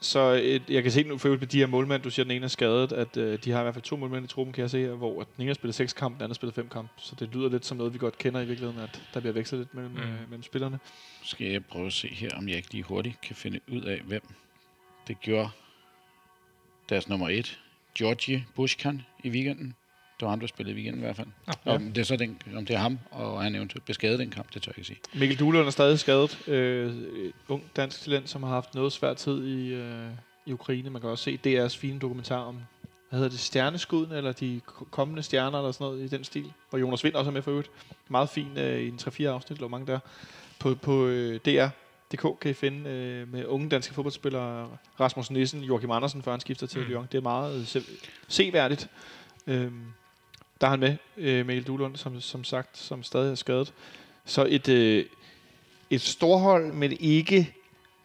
[0.01, 2.43] Så et, jeg kan se nu for med de her målmænd, du siger, den ene
[2.43, 4.69] er skadet, at øh, de har i hvert fald to målmænd i truppen, kan jeg
[4.69, 6.69] se her, hvor at den ene har spillet seks kampe, den anden har spillet fem
[6.69, 6.91] kampe.
[6.97, 9.59] Så det lyder lidt som noget, vi godt kender i virkeligheden, at der bliver vekslet
[9.59, 9.99] lidt mellem, Mm.
[9.99, 10.79] øh, mellem spillerne.
[11.23, 14.01] Skal jeg prøve at se her, om jeg ikke lige hurtigt kan finde ud af,
[14.01, 14.21] hvem
[15.07, 15.49] det gjorde
[16.89, 17.59] deres nummer et,
[17.97, 19.75] Georgi Bushkan, i weekenden.
[20.19, 21.27] Det var ham, der spillede i weekenden i hvert fald.
[21.65, 21.71] Ja.
[21.75, 24.29] Om, det er så den, om det er ham, og han eventuelt blev skadet den
[24.29, 24.99] kamp, det tør jeg ikke sige.
[25.13, 26.47] Mikkel Duhlund er stadig skadet.
[26.47, 26.93] Øh,
[27.47, 30.09] ung dansk talent, som har haft noget svært tid i, øh,
[30.45, 30.89] i Ukraine.
[30.89, 32.55] Man kan også se DR's fine dokumentar om,
[33.09, 36.53] hvad hedder det, stjerneskuden, eller de ko- kommende stjerner, eller sådan noget i den stil.
[36.71, 37.69] Og Jonas Vind også er med for øvrigt.
[38.09, 39.99] Meget fin øh, i en 3-4 afsnit, hvor mange der.
[40.59, 45.91] På, på øh, DR.dk kan I finde øh, med unge danske fodboldspillere, Rasmus Nissen, Joachim
[45.91, 46.85] Andersen, før han skifter til Mm.
[46.85, 46.91] mm.
[46.91, 47.07] Lyon.
[47.11, 47.83] Det er meget øh, se-
[48.27, 48.89] seværdigt.
[49.47, 49.81] Øhm,
[50.61, 53.73] der er han med, øh, Mikkel Duhlund, som, som sagt, som stadig er skadet.
[54.25, 55.05] Så et, øh,
[55.89, 57.53] et storhold, men ikke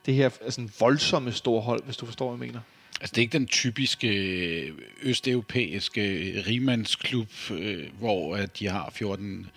[0.07, 2.61] det her altså en voldsomme storhold, hvis du forstår, hvad jeg mener.
[3.01, 6.03] Altså, det er ikke den typiske øh, østeuropæiske
[6.47, 9.51] rimandsklub, øh, hvor at de har 14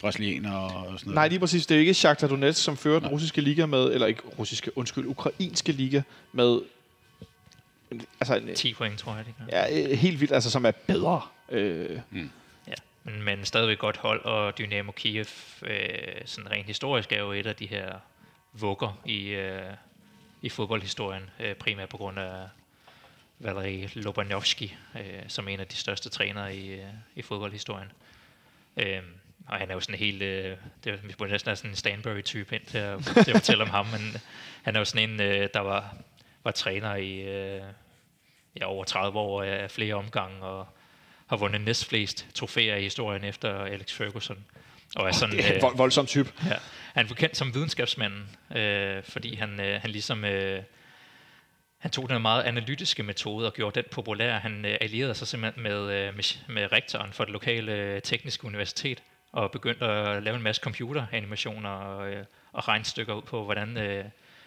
[0.00, 1.14] brasilianere og sådan noget.
[1.14, 1.66] Nej, lige præcis.
[1.66, 3.12] Det er ikke Shakhtar Donetsk, som fører den Nej.
[3.12, 6.60] russiske liga med, eller ikke russiske, undskyld, ukrainske liga med,
[8.20, 9.58] altså en, 10 point, tror jeg, det gør.
[9.58, 11.20] ja, øh, helt vildt, altså som er bedre.
[11.48, 12.00] Øh,
[12.66, 12.74] Ja,
[13.04, 15.26] men, men stadigvæk godt hold, og Dynamo Kiev,
[15.62, 17.98] øh, sådan rent historisk, er jo et af de her
[18.52, 19.72] vugger i, øh,
[20.42, 22.48] i fodboldhistorien, øh, primært på grund af
[23.38, 27.92] Valery Lobanovski, øh, som er en af de største trænere i, øh, i fodboldhistorien.
[28.76, 29.02] Øh,
[29.46, 31.76] og han er jo sådan helt, øh, det er, vi burde næsten have sådan en
[31.76, 34.00] Stanbury-type ind til at, til at fortælle om ham, men
[34.62, 35.96] han er jo sådan en, øh, der var,
[36.44, 37.62] var træner i øh,
[38.60, 40.66] ja, over 30 år af flere omgange, og
[41.28, 44.44] har vundet næstflest trofæer i historien efter Alex Ferguson.
[44.96, 46.32] Og er sådan, det er en øh, vold, voldsom type.
[46.44, 46.56] ja,
[46.94, 50.24] han er kendt som videnskabsmanden, øh, fordi han, øh, han ligesom...
[50.24, 50.62] Øh,
[51.78, 54.38] han tog den meget analytiske metode og gjorde den populær.
[54.38, 58.44] Han øh, allierede sig simpelthen med, øh, med, med rektoren for det lokale øh, tekniske
[58.44, 59.02] universitet
[59.32, 64.04] og begyndte at lave en masse computeranimationer og, øh, og regnstykker ud på, hvordan øh,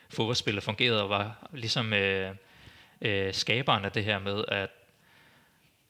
[0.09, 2.35] fodboldspillet fungerede og var ligesom øh,
[3.01, 4.69] øh, skaberen af det her med at,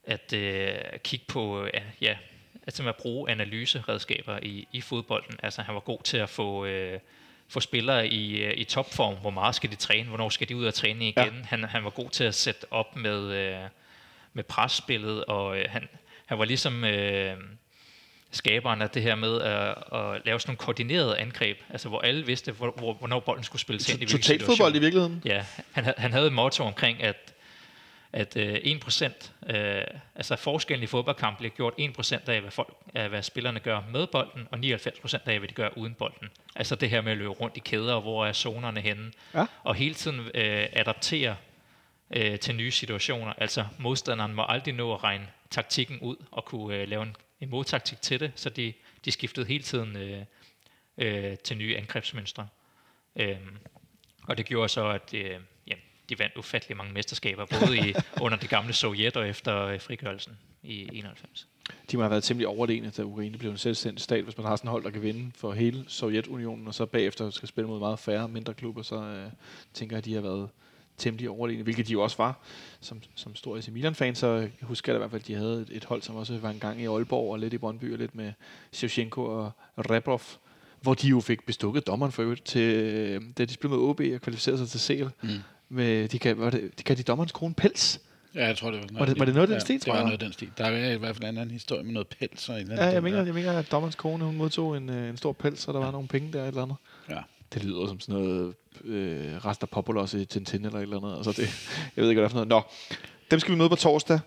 [0.04, 2.16] at øh, kigge på, øh, ja,
[2.64, 5.40] at simpelthen at bruge analyseredskaber i, i fodbolden.
[5.44, 7.00] Altså han var god til at få, øh,
[7.50, 9.16] få spillere i, øh, i topform.
[9.16, 10.08] Hvor meget skal de træne?
[10.08, 11.36] Hvornår skal de ud og træne igen?
[11.36, 11.44] Ja.
[11.44, 13.60] Han, han var god til at sætte op med, øh,
[14.34, 15.88] med presspillet, og øh, han,
[16.26, 17.38] han var ligesom øh,
[18.32, 22.26] skaberen af det her med at, at lave sådan nogle koordinerede angreb, altså hvor alle
[22.26, 24.48] vidste, hvor, hvor, hvornår bolden skulle spilles ind i hvilken situation.
[24.58, 25.22] fodbold i virkeligheden.
[25.26, 27.34] Ja, han, ha- han havde et motto omkring, at,
[28.14, 29.84] at øh, 1%, øh,
[30.16, 34.08] altså forskellen i fodboldkamp bliver gjort 1% af, hvad, folk, af, hvad spillerne gør med
[34.08, 36.30] bolden, og 99% af, hvad de gør uden bolden.
[36.56, 39.46] Altså det her med at løbe rundt i kæder, og hvor er zonerne henne, Ja.
[39.64, 41.36] og hele tiden øh, adaptere
[42.16, 43.34] øh, til nye situationer.
[43.38, 47.50] Altså modstanderen må aldrig nå at regne taktikken ud og kunne øh, lave en, en
[47.50, 48.74] modtaktik til det, så de,
[49.06, 50.22] de skiftede hele tiden øh,
[50.98, 52.48] øh, til nye angrebsmønstre.
[53.16, 53.58] Øhm,
[54.28, 55.40] og det gjorde så, at øh,
[56.12, 57.94] de vandt ufattelig mange mesterskaber, både i,
[58.26, 61.48] under det gamle Sovjet og efter øh, frigørelsen i 91.
[61.92, 64.24] De må have været temmelig overlegne, da Ukraine blev en selvstændig stat.
[64.24, 67.30] Hvis man har sådan et hold, der kan vinde for hele Sovjetunionen, og så bagefter
[67.30, 69.32] skal spille mod meget færre, mindre klubber, så øh,
[69.74, 70.50] tænker jeg, at de har været
[70.98, 72.40] temmelig overlegne, hvilket de jo også var.
[72.82, 75.70] Som, som stor AC Milan-fan, så husker jeg i hvert fald, at de havde et,
[75.72, 78.16] et hold, som også var en gang i Aalborg, og lidt i Brøndby, og lidt
[78.16, 78.34] med
[78.72, 80.22] Shevchenko og Rebrov,
[80.82, 84.00] hvor de jo fik bestukket dommeren for øvrigt, til, øh, da de spillede med OB
[84.00, 85.08] og kvalificerede sig til CL.
[85.22, 85.30] Mm.
[85.74, 88.02] Med, de kan, var det, de kan de dommerens krone pels.
[88.36, 89.92] Ja, jeg tror, det var Var det- var det noget af den stil, det tror
[89.92, 90.04] var jeg?
[90.06, 90.50] noget af den stil.
[90.58, 92.88] Der er i hvert fald en anden historie med noget pels og en eller anden
[92.88, 95.68] Ja, jeg mener, jeg mener, at dommerens kone hun modtog en, øh, en stor pels,
[95.68, 96.76] og der var nogle penge der et eller andet.
[97.10, 97.18] Ja.
[97.54, 98.54] Det lyder som sådan noget
[98.84, 101.16] øh, Rasta Populos i Tintin eller et eller andet.
[101.18, 102.48] Altså det, jeg ved ikke, hvad det er for noget.
[102.48, 102.62] Nå,
[103.32, 104.20] dem skal vi møde på torsdag.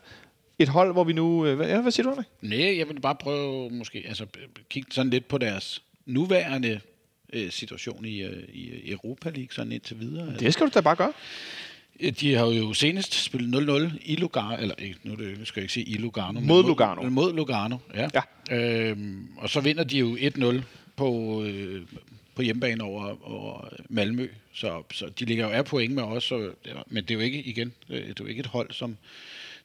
[0.59, 1.47] Et hold, hvor vi nu...
[1.47, 2.27] Øh, hvad, ja, hvad siger du, Henrik?
[2.41, 4.27] Nej, jeg vil bare prøve måske, altså
[4.71, 6.81] kigge sådan lidt på deres nuværende
[7.35, 10.37] øh, situation i, øh, i Europa League sådan indtil videre.
[10.39, 11.12] Det skal du da bare gøre.
[12.01, 15.72] Øh, De har jo senest spillet 0-0 i Lugano, eller ikke, nu skal jeg ikke
[15.72, 16.41] sige i Lugano.
[16.41, 17.03] Mod Lugano.
[17.03, 18.09] Mod, mod Lugano, ja.
[18.14, 18.22] Ja.
[18.91, 20.62] Øhm, og så vinder de jo 1-0
[20.97, 21.82] på, øh,
[22.35, 24.28] på hjemmebane over, over Malmø.
[24.53, 27.20] Så, så de ligger jo af point med os, så, ja, men det er jo
[27.20, 28.97] ikke igen, øh, det er jo ikke et hold, som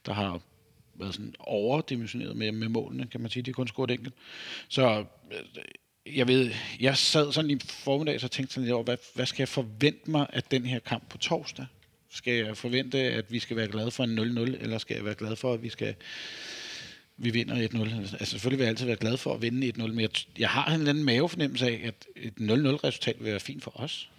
[0.06, 0.40] der har
[0.96, 3.44] været sådan overdimensioneret med, med målene, kan man sige.
[3.44, 4.14] De har kun scoret enkelt.
[4.68, 5.00] Så
[5.32, 5.38] øh,
[6.06, 9.42] jeg ved, jeg sad sådan i formiddag og tænkte sådan lidt over, hvad, hvad skal
[9.42, 11.66] jeg forvente mig af den her kamp på torsdag?
[12.10, 15.16] Skal jeg forvente, at vi skal være glade for en 0-0, eller skal jeg være
[15.16, 15.96] glad for, at vi skal
[17.18, 17.80] vi vinder 1-0?
[17.96, 20.68] Altså selvfølgelig vil jeg altid være glad for at vinde 1-0, men jeg, jeg har
[20.68, 24.10] en eller anden mavefornemmelse af, at et 0-0-resultat vil være fint for os.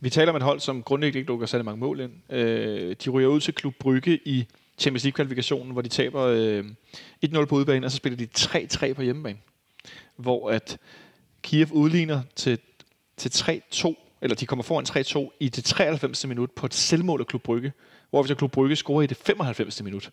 [0.00, 2.12] Vi taler om et hold, som grundlæggende ikke lukker særlig mange mål ind.
[2.30, 4.46] Øh, de ryger ud til Klub Brygge i
[4.78, 6.64] Champions League-kvalifikationen, hvor de taber øh,
[7.26, 9.38] 1-0 på udebane, og så spiller de 3-3 på hjemmebane.
[10.16, 10.78] Hvor at
[11.42, 12.58] Kiev udligner til,
[13.16, 16.26] til 3-2, eller de kommer foran 3-2 i det 93.
[16.26, 17.72] minut på et selvmål af Klub Brygge,
[18.10, 19.82] hvor så Klub Brygge scorer i det 95.
[19.82, 20.10] minut.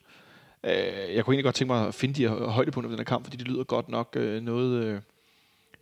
[0.64, 0.72] Øh,
[1.16, 3.26] jeg kunne egentlig godt tænke mig at finde de her højdepunkter ved den her kamp,
[3.26, 4.84] fordi det lyder godt nok øh, noget...
[4.84, 5.02] Øh,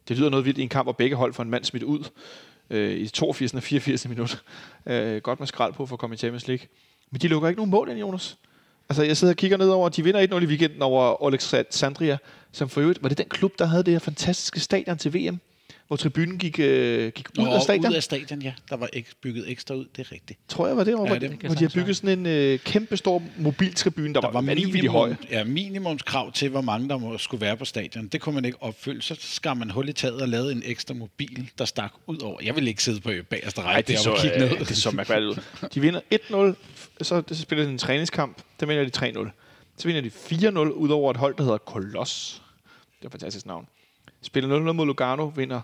[0.08, 2.10] det lyder noget vildt i en kamp, hvor begge hold får en mand smidt ud
[2.70, 3.54] øh, i 82.
[3.54, 4.08] og 84.
[4.08, 4.44] minut.
[4.86, 6.68] Øh, godt med skrald på for at komme i Champions League.
[7.12, 8.38] Men de lukker ikke nogen mål ind, Jonas.
[8.90, 12.18] Altså, jeg sidder og kigger ned over, de vinder 1-0 i weekenden over Alexandria,
[12.52, 15.40] som for øvrigt, var det den klub, der havde det her fantastiske stadion til VM,
[15.88, 17.92] hvor tribunen gik, øh, gik ud Nå, af stadion?
[17.92, 18.54] Ud af stadion, ja.
[18.70, 20.40] Der var ikke bygget ekstra ud, det er rigtigt.
[20.48, 22.98] Tror jeg var det, hvor, Ja, det hvor de har bygget sådan en øh, kæmpe
[22.98, 24.56] stor mobiltribune, der, Der var høj.
[24.56, 28.08] minimum, ja, minimumskrav til, hvor mange der må, skulle være på stadion.
[28.08, 29.02] Det kunne man ikke opfylde.
[29.02, 32.40] Så skar man hul i taget og lavede en ekstra mobil, der stak ud over.
[32.44, 34.66] Jeg vil ikke sidde på bagerste række der og så, kigge ned.
[34.66, 35.36] det så mærkværdigt ud.
[35.74, 38.38] De vinder 1-0, så det spiller de en træningskamp.
[38.60, 39.30] Der vinder de 3-0.
[39.78, 42.42] Så vinder de 4-0 ud over et hold, der hedder Koloss.
[43.00, 43.68] Det er et fantastisk navn.
[44.22, 45.62] Spiller 0-0 mod Lugano, vinder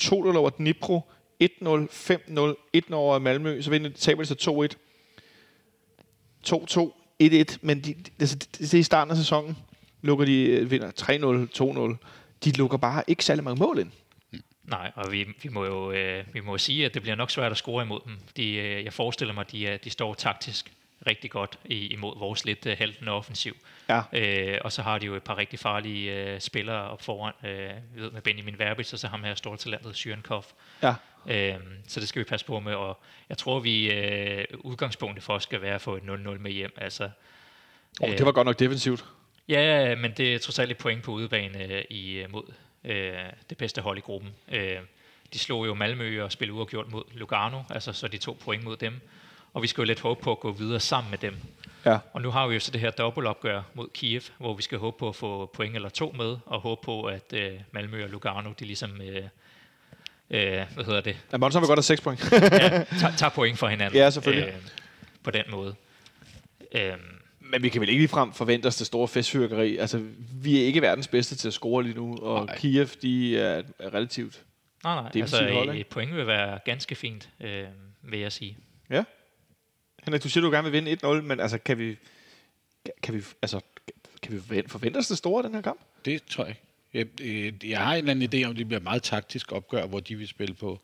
[0.00, 1.10] 2-0 over Dnipro,
[1.42, 4.76] 1-0, 5-0, 1-0 over Malmø, så vinder de, taber de så 2-1.
[6.48, 9.56] 2-2, 1-1, men de, altså, det, det er i starten af sæsonen,
[10.02, 12.08] lukker de, øh, vinder 3-0, 2-0.
[12.44, 13.90] De lukker bare ikke særlig mange mål ind.
[14.64, 17.52] Nej, og vi, vi må jo øh, vi må sige, at det bliver nok svært
[17.52, 18.18] at score imod dem.
[18.36, 20.72] De, øh, jeg forestiller mig, at de, øh, de står taktisk
[21.06, 23.56] rigtig godt imod vores lidt øh, haltende offensiv.
[23.88, 24.02] Ja.
[24.12, 27.70] Øh, og så har de jo et par rigtig farlige øh, spillere op foran, øh,
[27.94, 30.44] ved med Benjamin Verbitz, og så ham her store talentet, Syrenkov.
[30.82, 30.94] Ja.
[31.26, 31.54] Øh,
[31.88, 35.42] så det skal vi passe på med, og jeg tror, vi øh, udgangspunktet for os
[35.42, 36.06] skal være at få et 0-0
[36.38, 36.72] med hjem.
[36.76, 37.10] Altså,
[38.00, 39.04] Oh, det var godt nok defensivt.
[39.48, 42.52] Ja, men det er trods alt et point på udebane øh, i, øh, mod
[42.84, 43.14] øh,
[43.50, 44.30] det bedste hold i gruppen.
[44.52, 44.78] Øh,
[45.32, 48.76] de slog jo Malmø og spillede uafgjort mod Lugano, altså så de to point mod
[48.76, 49.00] dem.
[49.54, 51.36] Og vi skal jo lidt håbe på at gå videre sammen med dem.
[51.84, 51.98] Ja.
[52.12, 54.96] Og nu har vi jo så det her dobbeltopgør mod Kiev, hvor vi skal håbe
[54.98, 58.52] på at få point eller to med, og håbe på, at øh, Malmø og Lugano,
[58.60, 59.16] de ligesom, øh,
[60.30, 62.32] øh, hvad hedder det, Ja, Monson vil godt have 6 point.
[62.32, 63.98] ja, tager, tager point for hinanden.
[63.98, 64.48] Ja, selvfølgelig.
[64.48, 64.54] Øh,
[65.22, 65.74] på den måde.
[66.72, 66.92] Øh,
[67.40, 69.76] Men vi kan vel ikke ligefrem forvente os det store festfyrkeri.
[69.76, 72.58] Altså, vi er ikke verdens bedste til at score lige nu, og Nej.
[72.58, 74.40] Kiev, de er relativt...
[74.84, 77.64] nej, nej, altså hold, et point vil være ganske fint, øh,
[78.02, 78.56] vil jeg sige.
[78.90, 79.04] Ja.
[80.04, 81.96] Henrik, du siger, du gerne vil vinde 1-0, men altså, kan vi...
[83.02, 83.60] Kan vi, altså,
[84.22, 85.80] kan vi forvente- os det store den her kamp?
[86.04, 86.62] Det tror jeg ikke.
[86.94, 90.00] Jeg, øh, jeg har en eller anden idé om, det bliver meget taktisk opgør, hvor
[90.00, 90.80] de vil spille på,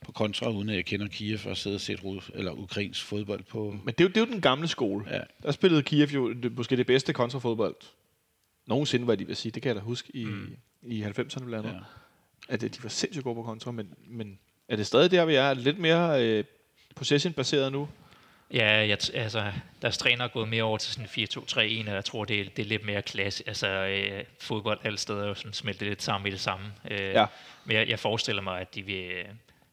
[0.00, 3.42] på kontra, uden at jeg kender Kiev og sidde og set Rus, eller ukrainsk fodbold
[3.42, 3.76] på.
[3.84, 5.04] Men det er jo, det er jo den gamle skole.
[5.10, 5.20] Ja.
[5.42, 7.76] Der spillede Kiev jo det, måske det bedste kontrafodbold
[8.66, 9.52] nogensinde, hvad de vil sige.
[9.52, 10.56] Det kan jeg da huske i, mm.
[10.82, 11.84] i 90'erne blandt andet.
[12.48, 12.54] Ja.
[12.54, 14.38] At de var sindssygt gode på kontra, men, men
[14.68, 15.54] er det stadig der, vi er?
[15.54, 16.44] Lidt mere øh,
[16.94, 17.88] possession-baseret nu?
[18.52, 21.24] Ja, jeg, altså, deres træner er gået mere over til sådan en
[21.86, 23.44] 4-2-3-1, og jeg tror, det er, det er lidt mere klasse.
[23.46, 26.66] Altså, øh, fodbold alle steder er sådan smeltet lidt sammen i det samme.
[26.90, 27.26] Øh, Ja.
[27.64, 29.24] Men jeg, jeg forestiller mig, at de vil øh,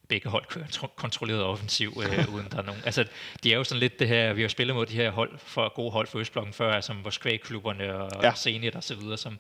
[0.08, 2.82] begge hold kører tro- kontrolleret offensiv, øh, uden der er nogen.
[2.86, 3.06] Altså,
[3.44, 5.74] de er jo sådan lidt det her, vi har spillet mod de her hold for
[5.74, 8.32] gode hold for Østblokken før, som Moskva-klubberne og ja.
[8.36, 9.40] Zenit og så videre, som,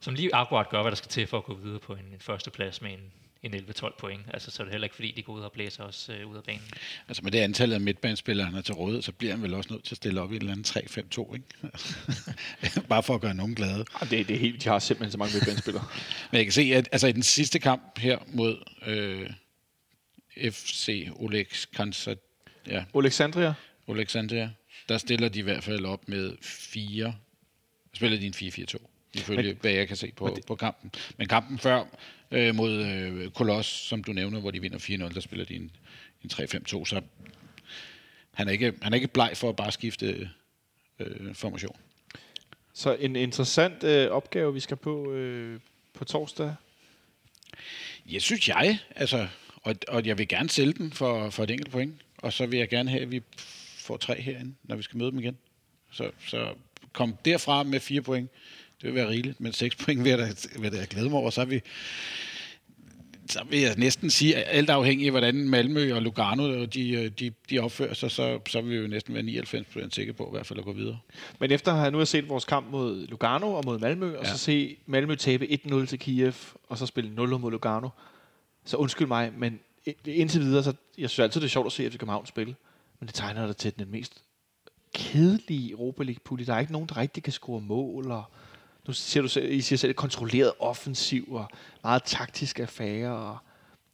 [0.00, 2.20] som lige akkurat gør, hvad der skal til for at gå videre på en, en
[2.20, 3.12] førsteplads med en,
[3.42, 4.22] en 11-12 point.
[4.32, 6.36] Altså, så er det heller ikke fordi, de går ud og blæser os øh, ud
[6.36, 6.62] af banen.
[7.08, 9.72] Altså med det antal af midtbanespillere, han er til rådighed, så bliver han vel også
[9.72, 11.46] nødt til at stille op i et eller andet 3-5-2, ikke?
[12.88, 13.84] Bare for at gøre nogen glade.
[13.94, 15.84] Ah, Det, det er helt, de har simpelthen så mange midtbanespillere.
[16.30, 19.30] Men jeg kan se, at altså, i den sidste kamp her mod øh,
[20.52, 22.14] FC Oleg Kansa,
[22.66, 23.54] ja, Alexandria,
[23.88, 24.50] Alexandria,
[24.88, 27.14] der stiller de i hvert fald op med fire,
[27.94, 28.76] spiller de en 4-4-2,
[29.14, 30.90] ifølge hvad jeg kan se på, det- på kampen.
[31.16, 31.84] Men kampen før
[32.30, 35.70] øh, mod øh, Kolos, som du nævner, hvor de vinder 4-0, der spiller de en,
[36.24, 37.02] en 3-5-2, så
[38.34, 40.30] han er, ikke, han er ikke bleg for at bare skifte
[40.98, 41.76] øh, formation.
[42.72, 45.60] så en interessant øh, opgave, vi skal på øh,
[45.96, 46.54] på torsdag.
[48.06, 49.28] Jeg synes jeg, altså,
[49.62, 52.58] og, og jeg vil gerne sælge den for, for et enkelt point, og så vil
[52.58, 53.22] jeg gerne have, at vi
[53.78, 55.38] får tre herinde, når vi skal møde dem igen.
[55.90, 56.54] Så, så
[56.92, 58.30] kom derfra med fire point,
[58.82, 61.30] det vil være rigeligt, men seks point vil jeg da, vil jeg glæde mig over,
[61.30, 61.60] så er vi
[63.30, 67.32] så vil jeg næsten sige, at alt afhængig af, hvordan Malmø og Lugano de, de,
[67.50, 70.46] de opfører sig, så, så vil vi jo næsten være 99% sikre på i hvert
[70.46, 70.98] fald at gå videre.
[71.40, 74.30] Men efter at have nu set vores kamp mod Lugano og mod Malmø, og Ja.
[74.30, 76.34] så se Malmø tabe 1-0 til Kiev,
[76.68, 77.88] og så spille 0 mod Lugano,
[78.64, 79.60] så undskyld mig, men
[80.06, 82.54] indtil videre, så jeg synes altid, det er sjovt at se FC København spille,
[83.00, 84.22] men det tegner dig til den mest
[84.94, 86.46] kedelige Europa League-pulje.
[86.46, 88.24] Der er ikke nogen, der rigtig kan score mål, og
[88.86, 91.50] nu siger du selv, I siger selv, kontrolleret offensiv og
[91.82, 93.10] meget taktisk affære.
[93.16, 93.38] Og,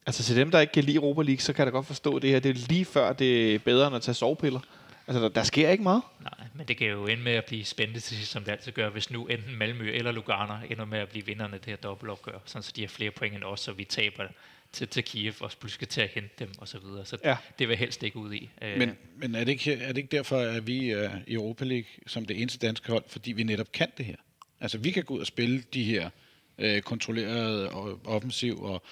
[0.06, 2.18] altså til dem, der ikke kan lide Europa League, så kan jeg da godt forstå
[2.18, 2.40] det her.
[2.40, 4.60] Det er lige før, det er bedre end at tage sovepiller.
[5.06, 6.02] Altså, der, der sker ikke meget.
[6.20, 8.72] Nej, men det kan jo ende med at blive spændende til sidst, som det altid
[8.72, 11.76] gør, hvis nu enten Malmø eller Lugano ender med at blive vinderne af det her
[11.76, 14.24] dobbeltopgør, sådan så de har flere point end os, så vi taber
[14.72, 17.04] til, til Kiev og pludselig skal til at hente dem og så videre.
[17.04, 17.36] Så Ja.
[17.58, 18.50] det vil helst ikke ud i.
[18.62, 21.64] Øh, Men, men er, det ikke, er det ikke derfor, at vi er i Europa
[21.64, 24.16] League som det eneste danske hold, fordi vi netop kan det her?
[24.62, 26.10] Altså, vi kan gå ud og spille de her
[26.58, 28.82] øh, kontrollerede og offensiv og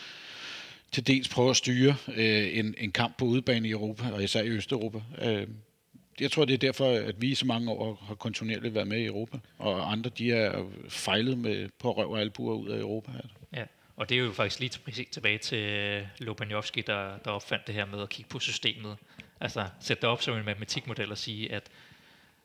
[0.92, 4.42] til dels prøve at styre øh, en, en kamp på udebane i Europa, og især
[4.42, 5.00] i Østeuropa.
[5.22, 5.46] Øh,
[6.20, 8.98] jeg tror, det er derfor, at vi i så mange år har kontinuerligt været med
[8.98, 13.10] i Europa, og andre, de er fejlet med på røv og albuer ud af Europa.
[13.14, 13.36] Altså.
[13.56, 13.64] Ja,
[13.96, 17.74] og det er jo faktisk lige til- præcis tilbage til øh, der, der opfandt det
[17.74, 18.96] her med at kigge på systemet.
[19.40, 21.62] Altså sætte det op som en matematikmodel og sige, at,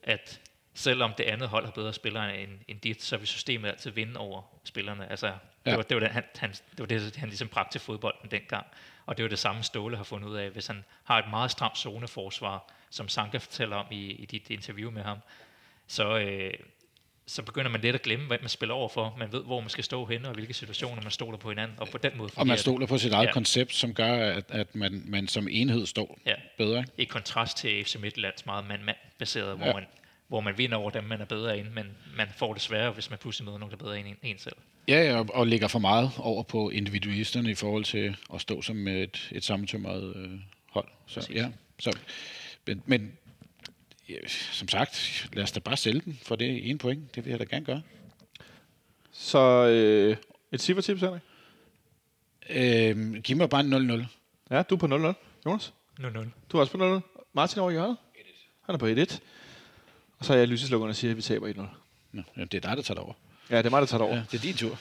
[0.04, 0.42] at
[0.76, 4.20] selvom det andet hold har bedre spillere end, end dit, så vil systemet altid vinde
[4.20, 5.10] over spillerne.
[5.10, 5.36] Altså, det,
[5.72, 5.76] Ja.
[5.76, 8.66] var, det, var det, han, han, det var det, han ligesom bragte til fodbolden dengang.
[9.06, 10.50] Og det var det samme Ståle har fundet ud af.
[10.50, 14.92] Hvis han har et meget stramt zoneforsvar, som Sanka fortæller om i, i dit interview
[14.92, 15.18] med ham,
[15.88, 16.54] så, øh,
[17.28, 19.16] så begynder man lidt at glemme, hvad man spiller over for.
[19.20, 21.80] Man ved, hvor man skal stå henne, og hvilke situationer man stoler på hinanden.
[21.80, 22.62] Og på den måde Og man det.
[22.62, 23.32] stoler på sit eget ja.
[23.32, 26.36] Koncept, som gør, at, at man, man som enhed står Ja.
[26.58, 26.80] bedre.
[26.80, 26.92] Ikke?
[26.98, 29.74] I kontrast til FC Midtjyllands meget mand-mand-baseret, hvor, Ja.
[29.74, 29.86] man,
[30.28, 31.86] hvor man vinder over dem, man er bedre end, men
[32.18, 34.38] man får det sværere, hvis man pludselig møder nogen, der er bedre end en, en
[34.38, 34.56] selv.
[34.88, 38.62] Ja, ja, og, og lægger for meget over på individualisterne i forhold til at stå
[38.62, 40.32] som et, et sammentømret øh,
[40.70, 40.88] hold.
[41.06, 41.36] Så, Præcis.
[41.36, 41.50] ja,
[41.80, 41.98] så,
[42.68, 43.12] men, men
[44.10, 47.16] ja, som sagt, lad os da bare sælge den for det ene point.
[47.16, 47.82] Det vil jeg da gerne gøre.
[49.12, 50.18] Så øh,
[50.52, 51.22] et cifretips, Henrik?
[52.50, 54.06] Øh, giv mig bare en 0-0.
[54.52, 55.14] Ja, du er på 0-0.
[55.46, 55.74] Jonas?
[56.00, 56.20] 0-0.
[56.50, 57.30] Du er også på 0-0.
[57.34, 57.98] Martin over i hjørnet?
[58.66, 59.20] Han er på 1-1.
[60.26, 61.62] Så er jeg lyseslukkerne og siger, at vi taber 1-0.
[62.12, 63.14] Nå, ja, det er dig, der tager det over.
[63.50, 64.16] Ja, det er mig, der tager det over.
[64.18, 64.80] Ja, det er din tur.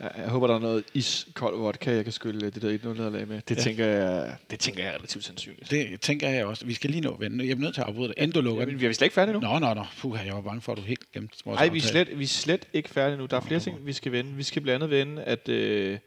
[0.00, 3.28] Ja, jeg håber, der er noget iskold vodka, jeg kan skylle det der 1-0 nederlag
[3.28, 3.40] med.
[3.48, 3.62] Det, Ja.
[3.62, 5.70] tænker jeg, det tænker jeg er relativt sandsynligt.
[5.70, 6.66] Det tænker jeg også.
[6.66, 7.44] Vi skal lige nå at vende.
[7.44, 8.74] Jeg er nødt til at afbryde det, inden du lukker Ja, den.
[8.74, 9.40] men vi er slet ikke færdige nu.
[9.40, 9.84] Nå, nå, nå.
[9.98, 12.24] Puh, jeg var bange for, at du helt glemte vores Nej, vi er, slet, vi
[12.24, 13.26] er slet ikke færdige nu.
[13.26, 14.32] Der er flere ting, vi skal vende.
[14.32, 15.98] Vi skal blandt andet vende, at øh,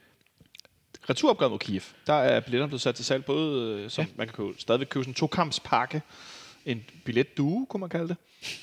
[1.09, 4.09] returopgøret mod Kiev, der er billetterne blevet sat til salg, både øh, som ja.
[4.15, 6.01] man kan købe, stadigvæk købe sådan en to-kampspakke,
[6.65, 8.17] en billet due, kunne man kalde det,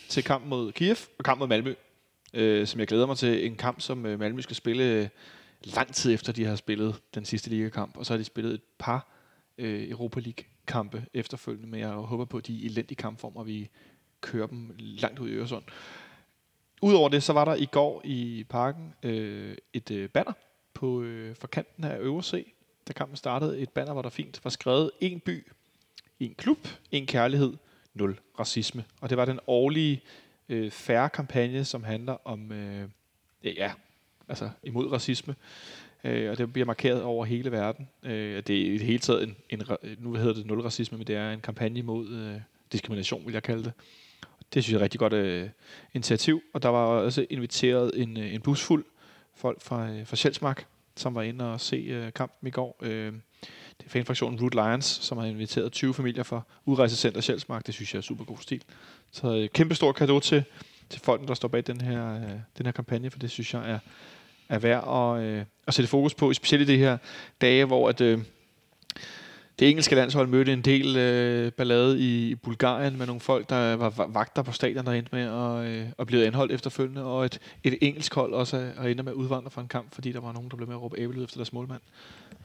[0.08, 1.74] til kamp mod Kiev og kamp mod Malmø,
[2.34, 3.46] øh, som jeg glæder mig til.
[3.46, 5.08] En kamp, som øh, Malmø skal spille øh,
[5.64, 8.62] lang tid efter, de har spillet den sidste ligakamp, og så har de spillet et
[8.78, 9.08] par
[9.58, 13.46] øh, Europa League-kampe efterfølgende, men jeg håber på, at de er i elendig kampform, og
[13.46, 13.68] vi
[14.20, 15.64] kører dem langt ud i Øresund.
[16.82, 20.32] Udover det, så var der i går i parken øh, et øh, banner
[20.74, 22.44] på øh, for kanten af Øverse,
[22.88, 23.60] da kampen startede.
[23.60, 25.46] Et banner, hvor der fint var skrevet en by,
[26.20, 27.52] en klub, en kærlighed,
[27.94, 28.84] nul racisme.
[29.00, 30.02] Og det var den årlige
[30.48, 32.88] øh, færre kampagne, som handler om, øh,
[33.44, 33.72] ja,
[34.28, 35.34] altså imod racisme.
[36.04, 37.88] Øh, og det bliver markeret over hele verden.
[38.02, 39.62] Øh, det er i det hele taget en, en,
[39.98, 42.40] nu hedder det nul racisme, men det er en kampagne mod øh,
[42.72, 43.72] diskrimination, vil jeg kalde det.
[44.54, 45.48] Det synes jeg er et rigtig godt øh,
[45.94, 48.84] initiativ, og der var også inviteret en, øh, en busfuld
[49.34, 50.66] folk fra, øh, fra Sjælsmark,
[50.96, 52.76] som var inde og se øh, kampen i går.
[52.82, 53.12] Øh,
[53.86, 57.66] fanfraktionen Root Lions, som har inviteret 20 familier fra Udrejsecenter Sjælsmark.
[57.66, 58.62] Det synes jeg er super god stil.
[59.10, 60.44] Så øh, kæmpe stor kado til,
[60.90, 63.70] til folk, der står bag den her, øh, den her kampagne, for det synes jeg
[63.70, 63.78] er,
[64.48, 66.98] er værd at, øh, at sætte fokus på, specielt i de her
[67.40, 68.18] dage, hvor at, øh,
[69.58, 73.76] det engelske landshold mødte en del øh, ballade i, i Bulgarien med nogle folk, der
[73.76, 77.38] var vagter på stadion, der endte med at, øh, at blive anholdt efterfølgende, og et,
[77.64, 80.32] et engelsk hold også er, ender med at udvandre fra en kamp, fordi der var
[80.32, 81.80] nogen, der blev med at råbe æbelyd efter deres målmand.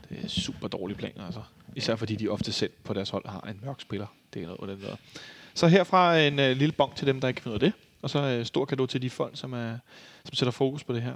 [0.10, 1.42] Det er super dårlige planer, altså.
[1.76, 4.08] Især fordi de ofte selv på deres hold har en mørk spiller.
[4.34, 4.98] Det er noget af den.
[5.54, 7.74] Så herfra en øh, lille bong til dem, der ikke kan ud af det.
[8.02, 9.78] Og så øh, stor kado til de folk, som, er,
[10.26, 11.14] som sætter fokus på det her.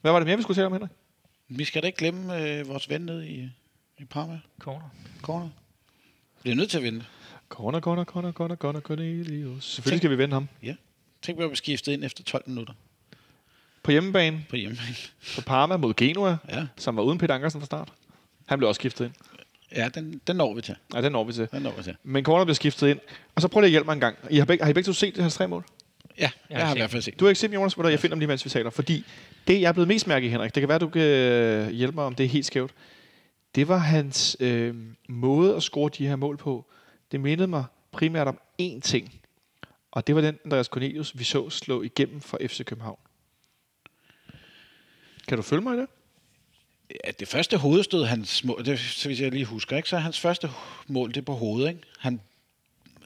[0.00, 0.90] Hvad var det mere, vi skulle tale om, Henrik?
[1.48, 3.48] Vi skal da ikke glemme øh, vores ven nede i,
[3.98, 4.40] i Parma.
[4.60, 4.88] Corner.
[5.22, 5.48] Corner.
[6.42, 7.04] Vi er nødt til at vinde.
[7.48, 9.64] Corner, corner, corner, corner, corner, Cornelius.
[9.64, 10.48] Selvfølgelig skal vi vende ham.
[11.22, 12.74] Tænk, at vi skiftet ind efter 12 minutter
[13.82, 14.94] På hjemmebane på hjemmebane.
[15.34, 17.92] på Parma mod Genua, Ja, som var uden Peter Ankersen fra start.
[18.46, 19.12] Han blev også skiftet ind.
[19.76, 20.76] ja den, den når vi til.
[20.92, 21.48] Nej, den når vi til.
[21.52, 21.96] Den når vi til.
[22.02, 23.00] Men Corner blev skiftet ind.
[23.34, 24.16] Og så prøv lige at hjælpe mig en gang.
[24.30, 25.64] I har, begge, har I begge to set det her tre mål?
[26.18, 27.20] Ja, jeg, har jeg har i set hvert fald set.
[27.20, 28.70] Du har ikke set Jonas, hvor jeg finder dem lige, mens vi taler.
[28.70, 29.04] Fordi
[29.48, 31.94] det, jeg er blevet mest mærke i, Henrik, det kan være, du kan øh, hjælpe
[31.94, 32.70] mig, om det er helt skævt.
[33.54, 34.74] Det var hans øh,
[35.08, 36.64] måde at score de her mål på.
[37.12, 39.20] Det mindede mig primært om én ting.
[39.90, 42.98] Og det var den Andreas Cornelius, vi så slå igennem for FC København.
[45.28, 45.88] Kan du følge mig i det?
[46.90, 49.88] Ja, det første hovedstød, hans mål, det, så hvis jeg lige husker, ikke?
[49.88, 50.50] så er hans første
[50.86, 51.68] mål, det er på hovedet.
[51.68, 51.80] Ikke?
[51.98, 52.20] Han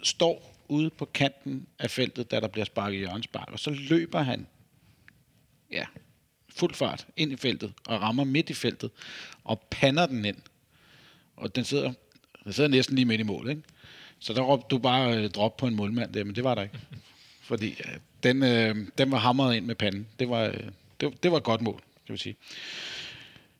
[0.03, 4.23] står ude på kanten af feltet, da der bliver sparket i hjørnespark, og så løber
[4.23, 4.47] han
[5.71, 5.87] ja,
[6.57, 8.91] fuld fart ind i feltet, og rammer midt i feltet,
[9.45, 10.37] og pander den ind.
[11.37, 11.93] Og den sidder,
[12.45, 13.63] den sidder næsten lige midt i mål, ikke?
[14.19, 16.63] Så der råbte du bare øh, drop på en målmand der, men det var der
[16.63, 16.79] ikke.
[17.43, 20.07] Fordi øh, den, øh, den var hamret ind med panden.
[20.19, 20.61] Det var, øh,
[21.01, 22.37] det, det var et godt mål, kan vi sige.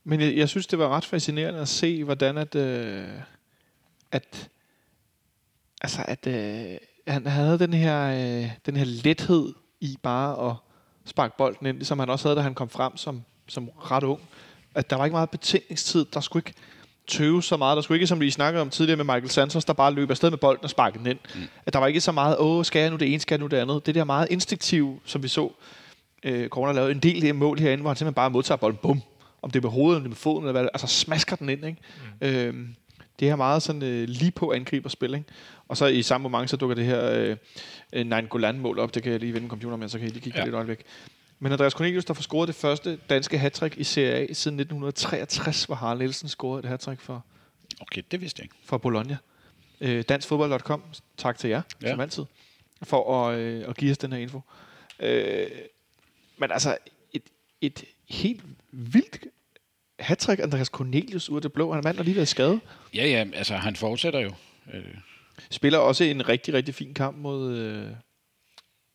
[0.05, 3.09] Men jeg, jeg synes, det var ret fascinerende at se, hvordan at, øh,
[4.13, 4.51] at
[5.81, 10.57] altså at øh, han havde den her, øh, den her lethed i bare at
[11.11, 14.21] sparke bolden ind, som han også havde, da han kom frem som, som ret ung.
[14.75, 16.05] At der var ikke meget betænkningstid.
[16.15, 16.59] Der skulle ikke
[17.07, 17.77] tøve så meget.
[17.77, 20.31] Der skulle ikke, som vi snakkede om tidligere med Michael Santos, der bare løb afsted
[20.31, 21.19] med bolden og sparkede den ind.
[21.35, 21.41] Mm.
[21.67, 23.47] At der var ikke så meget, åh, skal jeg nu det ene, skal jeg nu
[23.47, 23.87] det andet.
[23.87, 25.53] Det der meget instinktive, som vi så,
[26.23, 29.03] øh, Corner lavede en del af mål herinde, hvor han simpelthen bare modtager bolden, bum,
[29.43, 31.49] om det er med hovedet, eller det er med foden, eller hvad altså smasker den
[31.49, 31.79] ind, ikke?
[32.21, 32.27] Mm.
[32.27, 32.75] Øhm,
[33.21, 35.27] det her meget sådan øh, lige på angriberspil, ikke?
[35.69, 37.37] Og så i samme moment, så dukker det her øh,
[37.93, 40.23] øh, Nine Golan-mål op, det kan jeg lige vende computeren med, så kan jeg lige
[40.23, 40.43] kigge Ja.
[40.43, 40.47] ja.
[40.47, 40.79] lidt øjeblik.
[41.39, 45.65] Men Andreas Cornelius, der får scoret det første danske hattrick i Serie A siden 1963,
[45.65, 47.25] hvor Harald Nielsen scorede et hattrick for,
[47.81, 48.55] Okay, det vidste jeg ikke.
[48.65, 49.17] for Bologna.
[49.81, 50.83] Øh, danskfodbold.com,
[51.17, 51.91] tak til jer, ja.
[51.91, 52.25] som altid,
[52.83, 54.41] for at, øh, at give os den her info.
[55.01, 55.47] Øh,
[56.39, 56.77] men altså,
[57.13, 57.23] et,
[57.61, 58.43] et helt
[58.73, 59.25] vildt
[60.01, 61.73] hattrick Andreas Cornelius ud af det blå.
[61.73, 62.61] Han er mand, der lige været skadet.
[62.95, 64.33] Ja, ja, altså han fortsætter jo.
[64.73, 64.85] Øh,
[65.51, 67.87] Spiller også en rigtig, rigtig fin kamp mod, øh,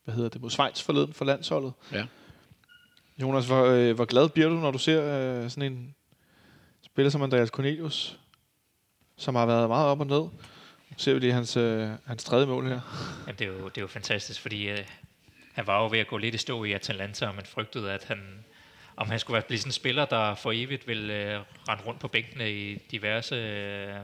[0.03, 1.73] hvad hedder det, mod Schweiz forleden for landsholdet.
[1.91, 2.05] Ja.
[3.21, 5.95] Jonas, hvor, øh, hvor glad bliver du, når du ser øh, sådan en
[6.85, 8.19] spiller som Andreas Cornelius,
[9.17, 10.19] som har været meget op og ned?
[10.19, 12.79] Nu ser vi lige hans, øh, hans tredje mål her.
[13.27, 14.77] Jamen, det, er jo, det er jo fantastisk, fordi øh,
[15.53, 18.03] han var jo ved at gå lidt i stå i Atalanta, og man frygtede, at
[18.03, 18.44] han,
[18.97, 22.07] om han skulle blive sådan en spiller, der for evigt vil øh, rende rundt på
[22.07, 23.95] bænkene i diverse øh,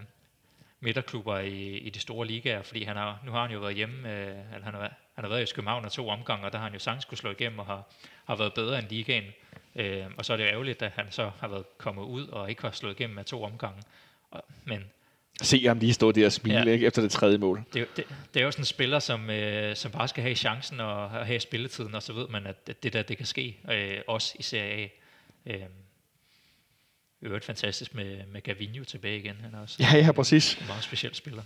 [0.79, 4.13] midterklubber i, i de store ligaer, fordi han har, nu har han jo været hjemme,
[4.13, 4.81] øh, eller han, har,
[5.15, 7.31] han har været i København to omgange, og der har han jo sagtens skulle slå
[7.31, 7.83] igennem og har,
[8.25, 9.23] har været bedre end ligaen.
[9.75, 12.49] Øh, og så er det jo ærgerligt, at han så har været kommet ud og
[12.49, 13.83] ikke har slået igennem af to omgange.
[14.31, 14.83] Og, men
[15.41, 16.71] Se ham lige stå der og smile Ja.
[16.71, 17.63] ikke, efter det tredje mål.
[17.73, 20.35] det, er det, det er jo sådan en spiller, som, øh, som bare skal have
[20.35, 23.57] chancen og, og have spilletiden, og så ved man, at det der det kan ske,
[23.71, 24.87] øh, også i Serie A.
[25.53, 25.59] Øh,
[27.21, 29.35] det er jo fantastisk med, med Gavinho tilbage igen.
[29.41, 30.53] Han er også Ja, ja, præcis.
[30.61, 31.41] en meget speciel spiller.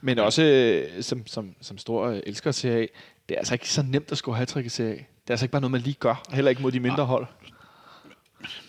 [0.00, 2.88] Men også øh, som, som, som stor øh, elsker at se af,
[3.28, 4.94] det er altså ikke så nemt at score hat i Serie A.
[4.96, 6.22] Det er altså ikke bare noget, man lige gør.
[6.32, 7.26] Heller ikke mod de mindre hold.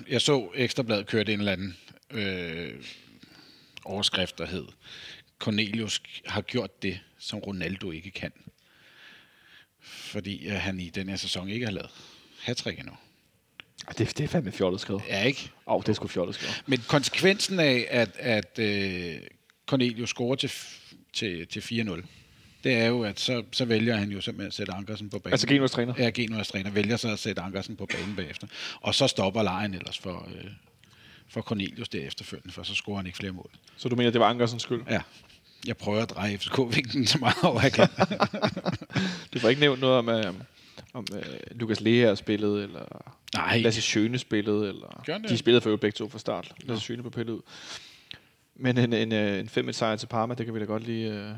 [0.09, 1.77] jeg så Ekstrabladet kørte en eller anden
[2.11, 2.73] øh,
[3.85, 4.65] overskrift, der hed
[5.39, 8.31] Cornelius har gjort det, som Ronaldo ikke kan.
[9.81, 11.89] Fordi øh, han i den her sæson ikke har lavet
[12.41, 12.93] hattrick endnu.
[13.97, 15.03] Det, det er fandme fjollet skrevet.
[15.07, 15.51] Ja, ikke?
[15.67, 16.63] Åh, oh, det er sgu fjollet skrevet.
[16.65, 19.15] Men konsekvensen af, at, at øh,
[19.67, 20.51] Cornelius scorer til,
[21.13, 22.05] til, til 4-0,
[22.63, 25.33] det er jo, at så, så vælger han jo simpelthen at sætte Ankersen på banen.
[25.33, 25.93] Altså Genuas træner.
[25.97, 28.47] Ja, Genuas træner vælger så at sætte Ankersen på banen bagefter.
[28.81, 30.51] Og så stopper lejen ellers for, øh,
[31.33, 33.49] for Cornelius der efterfølgende, for så scorer han ikke flere mål.
[33.77, 34.81] Så du mener, det var Ankersens skyld?
[34.89, 35.01] Ja,
[35.67, 37.87] jeg prøver at dreje FCK-vinklen så meget over, jeg kan.
[39.33, 40.33] Du får ikke nævnt noget om, øh,
[40.93, 43.57] om øh, Lukas Lea spillet, eller Nej.
[43.57, 45.03] Lasse Schøne spillet, eller...
[45.29, 46.53] De spillede for begge to fra start.
[46.61, 47.41] Lasse Schøne på pillet ud.
[48.55, 51.13] Men en, en, øh, en 5 sejr til Parma, det kan vi da godt lige
[51.13, 51.31] øh,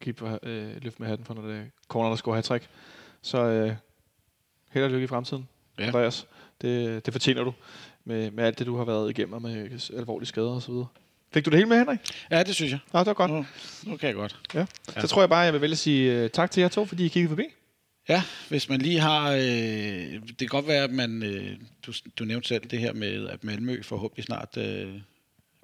[0.00, 2.68] give på, øh, løfte med hatten for, når det er corner, der scorer hat
[3.22, 3.74] Så øh,
[4.70, 5.48] held og lykke i fremtiden,
[5.78, 5.82] Ja.
[5.82, 5.88] ja.
[5.88, 6.26] Andreas.
[6.60, 7.52] Det, det fortjener du
[8.04, 10.86] med, med alt det, du har været igennem med alvorlige skader og så videre.
[11.34, 11.98] Fik du det hele med, Henrik?
[12.30, 12.78] Ja, det synes jeg.
[12.92, 13.30] Nå, det var godt.
[13.30, 13.46] Nu,
[13.86, 14.40] nu kan jeg godt.
[14.54, 14.66] Ja.
[14.96, 15.00] Ja.
[15.00, 17.04] Så tror jeg bare, jeg vil vælge at sige øh, tak til jer to, fordi
[17.04, 17.44] I kiggede forbi.
[18.08, 19.30] Ja, hvis man lige har...
[19.30, 21.22] Øh, det kan godt være, at man...
[21.22, 25.00] Øh, du, du nævnte selv det her med, at Malmø forhåbentlig snart øh,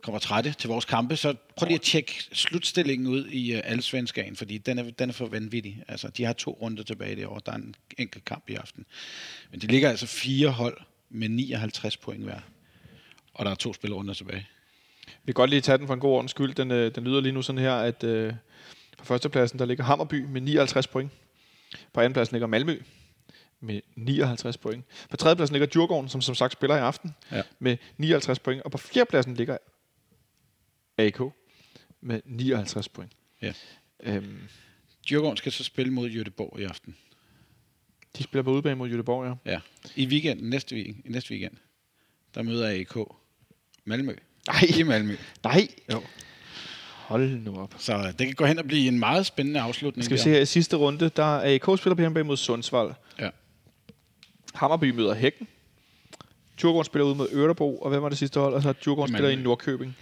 [0.02, 4.36] kommer trætte til vores kampe, så prøv lige at tjekke slutstillingen ud i øh, Allsvenskan,
[4.36, 5.82] fordi den er, den er for vanvittig.
[5.88, 7.38] Altså, de har to runder tilbage det år.
[7.38, 8.84] Der er en enkelt kamp i aften.
[9.50, 10.78] Men det ligger altså fire hold
[11.10, 12.40] med 59 point hver.
[13.34, 14.46] Og der er to spillerunder tilbage.
[15.06, 16.54] Vi kan godt lige tage den for en god ordens skyld.
[16.54, 18.34] Den, øh, den lyder lige nu sådan her, at øh,
[18.98, 21.10] på førstepladsen, der ligger Hammerby med 59 point.
[21.92, 22.82] På andenpladsen ligger Malmø
[23.60, 24.84] med 59 point.
[25.10, 27.42] På tredjepladsen ligger Djurgården, som som sagt spiller i aften, Ja.
[27.58, 28.62] med 59 point.
[28.62, 29.58] Og på fjerdepladsen ligger
[30.98, 31.20] AK
[32.00, 33.12] med 59 point.
[33.42, 33.52] Ja.
[34.02, 34.38] Øhm,
[35.08, 36.96] Djurgården skal så spille mod Göteborg i aften.
[38.18, 39.52] De spiller på udebane mod Göteborg, ja.
[39.52, 39.60] Ja.
[39.96, 41.52] I weekenden, næste, weekend, næste weekend,
[42.34, 42.96] der møder AK
[43.84, 44.14] Malmø.
[44.48, 45.16] Nej, I Malmø.
[45.44, 45.68] nej.
[45.92, 46.02] Jo.
[46.94, 47.74] Hold nu op.
[47.78, 50.04] Så det kan gå hen og blive en meget spændende afslutning.
[50.04, 52.94] Skal vi se her i sidste runde, der er AK spiller på hjemmebane mod Sundsvall.
[53.18, 53.30] Ja.
[54.54, 55.48] Hammerby møder Hækken.
[56.60, 58.54] Djurgården spiller ud mod Ørebro, og hvem var det sidste hold?
[58.54, 59.36] Og så Djurgården spiller i.
[59.36, 59.96] Nordkøbing.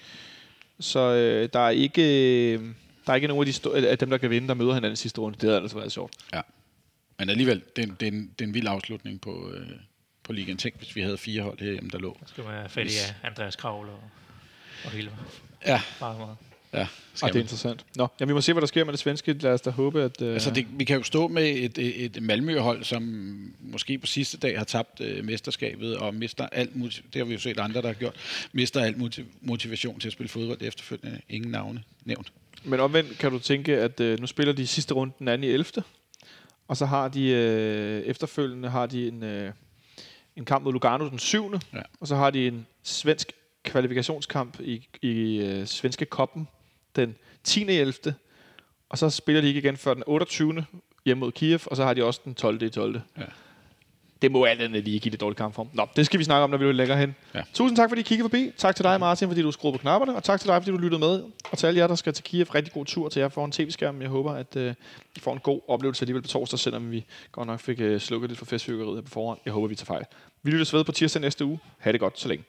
[0.80, 2.02] Så øh, der er ikke
[2.52, 2.60] øh,
[3.06, 4.92] der er ikke nogen af, de sto- af dem, der kan vinde, der møder hinanden
[4.92, 5.38] i sidste runde.
[5.40, 6.12] Det havde altså været sjovt.
[6.34, 6.40] Ja.
[7.18, 9.66] Men alligevel, det er, en, det, er en, det er en vild afslutning på, øh,
[10.22, 10.58] på ligaen.
[10.58, 12.16] Tænk, hvis vi havde fire hold herhjemme, der lå.
[12.26, 14.00] Så skal man have fat i Andreas Kravl og,
[14.84, 15.10] og hele
[15.66, 16.36] Ja, meget, meget.
[16.72, 16.86] ja.
[17.14, 17.84] Skal det er interessant.
[17.96, 19.32] Nå, ja, vi må se, hvad der sker med det svenske.
[19.32, 20.22] Lad os da håbe, at...
[20.22, 23.02] Øh, Altså, det, vi kan jo stå med et, et, et Malmø-hold, som
[23.60, 27.32] måske på sidste dag har tabt øh, mesterskabet og mister alt motiv- det har vi
[27.32, 28.14] jo set andre, der har gjort,
[28.52, 31.20] mister alt motiv- motivation til at spille fodbold efterfølgende.
[31.28, 32.32] Ingen navne nævnt.
[32.64, 35.52] Men omvendt kan du tænke, at øh, nu spiller de sidste runde den anden i
[35.52, 35.64] 11.
[36.68, 39.52] Og så har de øh, efterfølgende har de en, øh,
[40.36, 41.52] en kamp mod Lugano den 7.
[41.72, 41.82] Ja.
[42.00, 43.32] Og så har de en svensk
[43.64, 46.48] kvalifikationskamp i, i øh, svenske koppen
[46.96, 47.60] den 10.
[47.60, 48.14] i 11.
[48.88, 50.66] Og så spiller de ikke igen før den 28.
[51.04, 52.62] hjemme mod Kiev, og så har de også den 12.
[52.62, 53.00] i 12.
[53.18, 53.22] Ja.
[54.22, 55.68] Det må alt andet lige give det dårligt kampform.
[55.72, 57.16] Nå, det skal vi snakke om, når vi længere hen.
[57.34, 57.42] Ja.
[57.54, 58.52] Tusind tak, fordi I kiggede forbi.
[58.56, 60.16] Tak til dig, Martin, fordi du skruede på knapperne.
[60.16, 61.22] Og tak til dig, fordi du lyttede med.
[61.50, 64.02] Og til alle jer, der skal til Kiev, rigtig god tur til jer foran tv-skærmen.
[64.02, 64.74] Jeg håber, at øh,
[65.16, 68.30] I får en god oplevelse alligevel på torsdag, selvom vi godt nok fik øh, slukket
[68.30, 69.38] lidt for festfyrkeriet her på forhånd.
[69.44, 70.04] Jeg håber, vi tager fejl.
[70.42, 71.58] Vi lyttes ved på tirsdag næste uge.
[71.78, 72.44] Ha' det godt så længe.